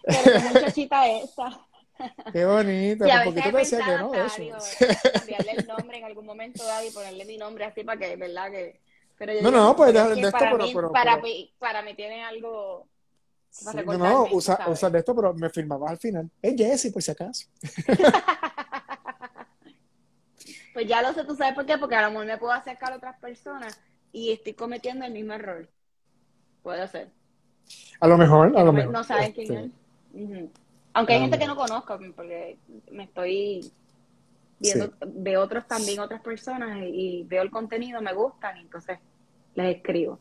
Pero 0.05 0.41
muchachita 0.53 1.09
esa. 1.09 1.59
Qué 2.35 2.45
bonito, 2.45 3.07
y 3.07 3.11
a 3.11 3.25
veces 3.25 3.51
tú 3.51 3.57
decías 3.57 3.83
que 3.83 3.97
no, 3.97 4.13
eso. 4.13 5.11
cambiarle 5.15 5.53
el 5.53 5.67
nombre 5.67 5.97
en 5.97 6.05
algún 6.05 6.27
momento 6.27 6.63
y 6.87 6.91
ponerle 6.91 7.25
mi 7.25 7.39
nombre 7.39 7.65
así 7.65 7.83
para 7.83 7.99
que, 7.99 8.17
¿verdad? 8.17 8.51
Que 8.51 8.79
no, 9.43 9.51
no, 9.51 9.77
pues 9.77 9.93
de, 9.93 10.01
esto, 10.01 10.31
para 10.31 10.53
pero, 10.53 10.65
mí, 10.65 10.73
para, 10.93 11.17
Mí, 11.19 11.53
para 11.59 11.83
mí 11.83 11.95
tiene 11.95 12.25
algo. 12.25 12.89
no, 13.85 13.99
no, 13.99 14.29
usa, 14.33 14.59
usa, 14.69 14.89
de 14.89 15.01
esto, 15.01 15.15
pero 15.15 15.35
me 15.35 15.51
firmabas 15.51 15.91
al 15.91 15.99
final. 15.99 16.31
Es 16.41 16.55
Jesse, 16.57 16.91
por 16.93 17.03
si 17.03 17.11
acaso. 17.11 17.47
pues 20.73 20.87
ya 20.87 21.03
lo 21.03 21.13
sé, 21.13 21.25
tú 21.25 21.37
sabes 21.37 21.55
por 21.55 21.67
qué, 21.67 21.77
porque 21.77 21.97
a 21.97 22.03
lo 22.03 22.11
mejor 22.11 22.27
me 22.27 22.39
puedo 22.39 22.53
acercar 22.53 22.93
a 22.93 22.97
otras 22.97 23.19
personas 23.19 23.79
y 24.13 24.33
estoy 24.33 24.55
cometiendo 24.55 25.05
el 25.05 25.13
mismo 25.13 25.35
error. 25.35 25.69
Puede 26.63 26.89
ser. 26.89 27.11
A 28.01 28.09
lo 28.09 28.17
mejor, 28.17 28.57
a 28.57 28.61
lo 28.61 28.67
no, 28.67 28.73
mejor. 28.73 28.93
No 28.93 29.05
sabes 29.05 29.35
quién 29.35 29.53
Este, 29.53 30.45
es. 30.45 30.51
Aunque 30.93 31.13
hay 31.13 31.21
gente 31.21 31.39
que 31.39 31.47
no 31.47 31.57
conozco, 31.57 31.99
porque 32.17 32.59
me 32.91 33.05
estoy 33.05 33.71
viendo, 34.61 34.93
veo 35.07 35.43
otros 35.43 35.67
también, 35.67 35.99
otras 35.99 36.21
personas, 36.21 36.79
y, 36.83 37.25
veo 37.25 37.43
el 37.43 37.51
contenido, 37.51 38.01
me 38.01 38.13
gustan, 38.13 38.57
y 38.59 38.61
entonces 38.61 38.99
les 39.55 39.77
escribo. 39.77 40.21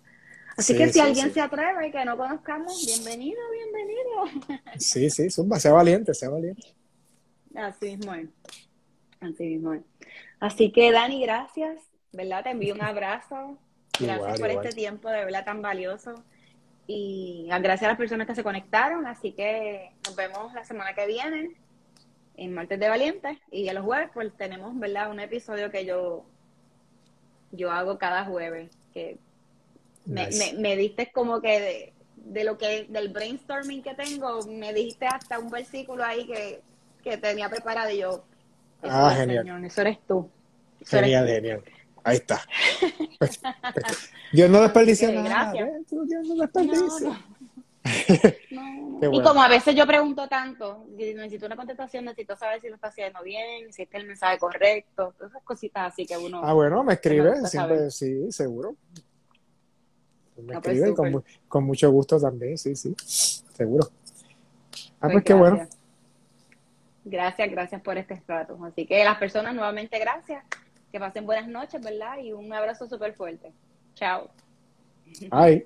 Así 0.58 0.74
Sí, 0.74 0.80
que 0.80 0.88
si 0.88 0.94
sí, 0.94 1.00
alguien 1.00 1.28
sí. 1.28 1.34
se 1.34 1.42
atreve 1.42 1.88
y 1.88 1.92
que 1.92 2.04
no 2.06 2.18
conozcamos, 2.18 2.86
bienvenido, 2.86 3.40
bienvenido. 3.52 4.62
Sí, 4.78 5.10
sí, 5.10 5.30
Zumba, 5.30 5.60
sea 5.60 5.74
valiente, 5.74 6.14
sea 6.14 6.30
valiente. 6.30 6.74
Así 7.56 7.98
mismo 7.98 8.14
es. 8.14 8.30
Así 9.20 9.44
mismo 9.44 9.74
es. 9.74 9.82
Así 10.40 10.72
que, 10.72 10.92
Dani, 10.92 11.22
gracias. 11.22 11.78
¿Verdad? 12.12 12.44
Te 12.44 12.50
envío 12.52 12.74
un 12.74 12.82
abrazo. 12.82 13.58
Gracias 14.00 14.18
Igual, 14.18 14.40
por 14.40 14.50
igual. 14.50 14.66
este 14.66 14.76
tiempo 14.76 15.10
de 15.10 15.26
verdad 15.26 15.46
tan 15.46 15.62
valioso. 15.62 16.16
Y 16.88 17.48
gracias 17.48 17.84
a 17.84 17.90
las 17.90 17.98
personas 17.98 18.26
que 18.26 18.34
se 18.34 18.44
conectaron. 18.44 19.06
Así 19.06 19.34
que 19.34 19.92
nos 20.06 20.16
vemos 20.16 20.54
la 20.54 20.64
semana 20.64 20.94
que 20.96 21.06
viene 21.06 21.52
en 22.44 22.54
Martes 22.54 22.80
de 22.80 22.90
Valientes. 22.90 23.38
Y 23.52 23.68
a 23.70 23.74
los 23.74 23.84
jueves, 23.86 24.10
pues 24.14 24.32
tenemos, 24.38 24.78
¿verdad? 24.80 25.12
Un 25.12 25.20
episodio 25.20 25.70
que 25.72 25.86
yo, 25.86 26.26
yo 27.52 27.72
hago 27.72 27.98
cada 27.98 28.26
jueves. 28.26 28.70
Que 28.94 29.18
me, 30.06 30.28
Nice. 30.28 30.54
me, 30.56 30.60
me 30.60 30.76
diste 30.76 31.12
como 31.12 31.42
que 31.42 31.60
de, 31.60 31.94
de 32.16 32.44
lo 32.44 32.58
que, 32.58 32.86
del 32.90 33.10
brainstorming 33.10 33.82
que 33.84 33.94
tengo, 33.94 34.46
me 34.48 34.74
dijiste 34.74 35.06
hasta 35.08 35.40
un 35.40 35.50
versículo 35.50 36.04
ahí 36.04 36.26
que, 36.26 36.62
que 37.04 37.18
tenía 37.18 37.50
preparado 37.50 37.90
y 37.92 38.00
yo. 38.00 38.24
eso 38.82 38.92
Ah, 38.94 39.14
genial. 39.16 39.44
Señor, 39.44 39.66
eso 39.66 39.82
eres 39.82 39.98
tú. 40.08 40.30
Eso 40.82 40.98
eres 40.98 41.10
Genial, 41.10 41.26
tú. 41.28 41.32
genial. 41.34 41.64
Ahí 42.04 42.16
está. 42.16 42.42
Dios 44.32 44.50
no 44.50 44.62
desperdicia 44.62 45.10
Ok, 45.10 45.16
nada. 45.16 45.30
gracias. 45.52 45.68
¿ves? 45.74 45.88
Tú, 45.88 46.06
Dios 46.06 46.26
no 46.28 46.36
No, 46.36 46.42
desperdicia. 46.42 47.10
no. 47.10 47.10
No. 47.14 47.29
Y 49.02 49.22
como 49.22 49.42
a 49.42 49.48
veces 49.48 49.76
yo 49.76 49.88
pregunto 49.88 50.28
tanto, 50.28 50.86
necesito 50.98 51.46
una 51.46 51.56
contestación, 51.56 52.06
necesito 52.06 52.36
saber 52.36 52.60
si 52.60 52.68
lo 52.68 52.76
está 52.76 52.90
haciendo 52.90 53.24
bien, 53.24 53.72
si 53.72 53.84
este 53.84 53.98
es 53.98 54.02
el 54.04 54.08
mensaje 54.08 54.38
correcto, 54.38 55.14
todas 55.18 55.32
esas 55.32 55.44
cositas 55.44 55.94
así 55.94 56.06
que 56.06 56.18
uno... 56.18 56.42
Ah, 56.44 56.54
bueno, 56.54 56.84
me 56.84 56.94
escribe, 56.94 57.46
siempre, 57.46 57.90
sí, 57.92 58.32
seguro. 58.32 58.76
Me 60.36 60.56
Ah, 60.56 60.62
pues, 60.62 60.78
escribe 60.78 61.24
con, 61.48 61.64
mucho 61.64 61.90
gusto 61.92 62.20
también, 62.20 62.58
sí, 62.58 62.76
sí, 62.76 62.94
seguro. 63.54 63.88
Ah, 65.00 65.08
Pues 65.08 65.14
pues 65.14 65.24
qué 65.24 65.34
bueno. 65.34 65.56
gracias. 67.06 67.50
Gracias, 67.52 67.82
por 67.82 67.98
este 67.98 68.22
rato. 68.28 68.60
Así 68.66 68.86
que 68.86 69.04
las 69.04 69.18
personas 69.18 69.56
nuevamente 69.56 69.98
gracias, 69.98 70.44
que 70.92 71.00
pasen 71.00 71.26
buenas 71.26 71.48
noches, 71.48 71.82
¿verdad? 71.82 72.18
Y 72.22 72.34
un 72.34 72.52
abrazo 72.54 72.88
súper 72.88 73.14
fuerte. 73.14 73.52
Chao. 73.96 74.30
Ay. 75.32 75.66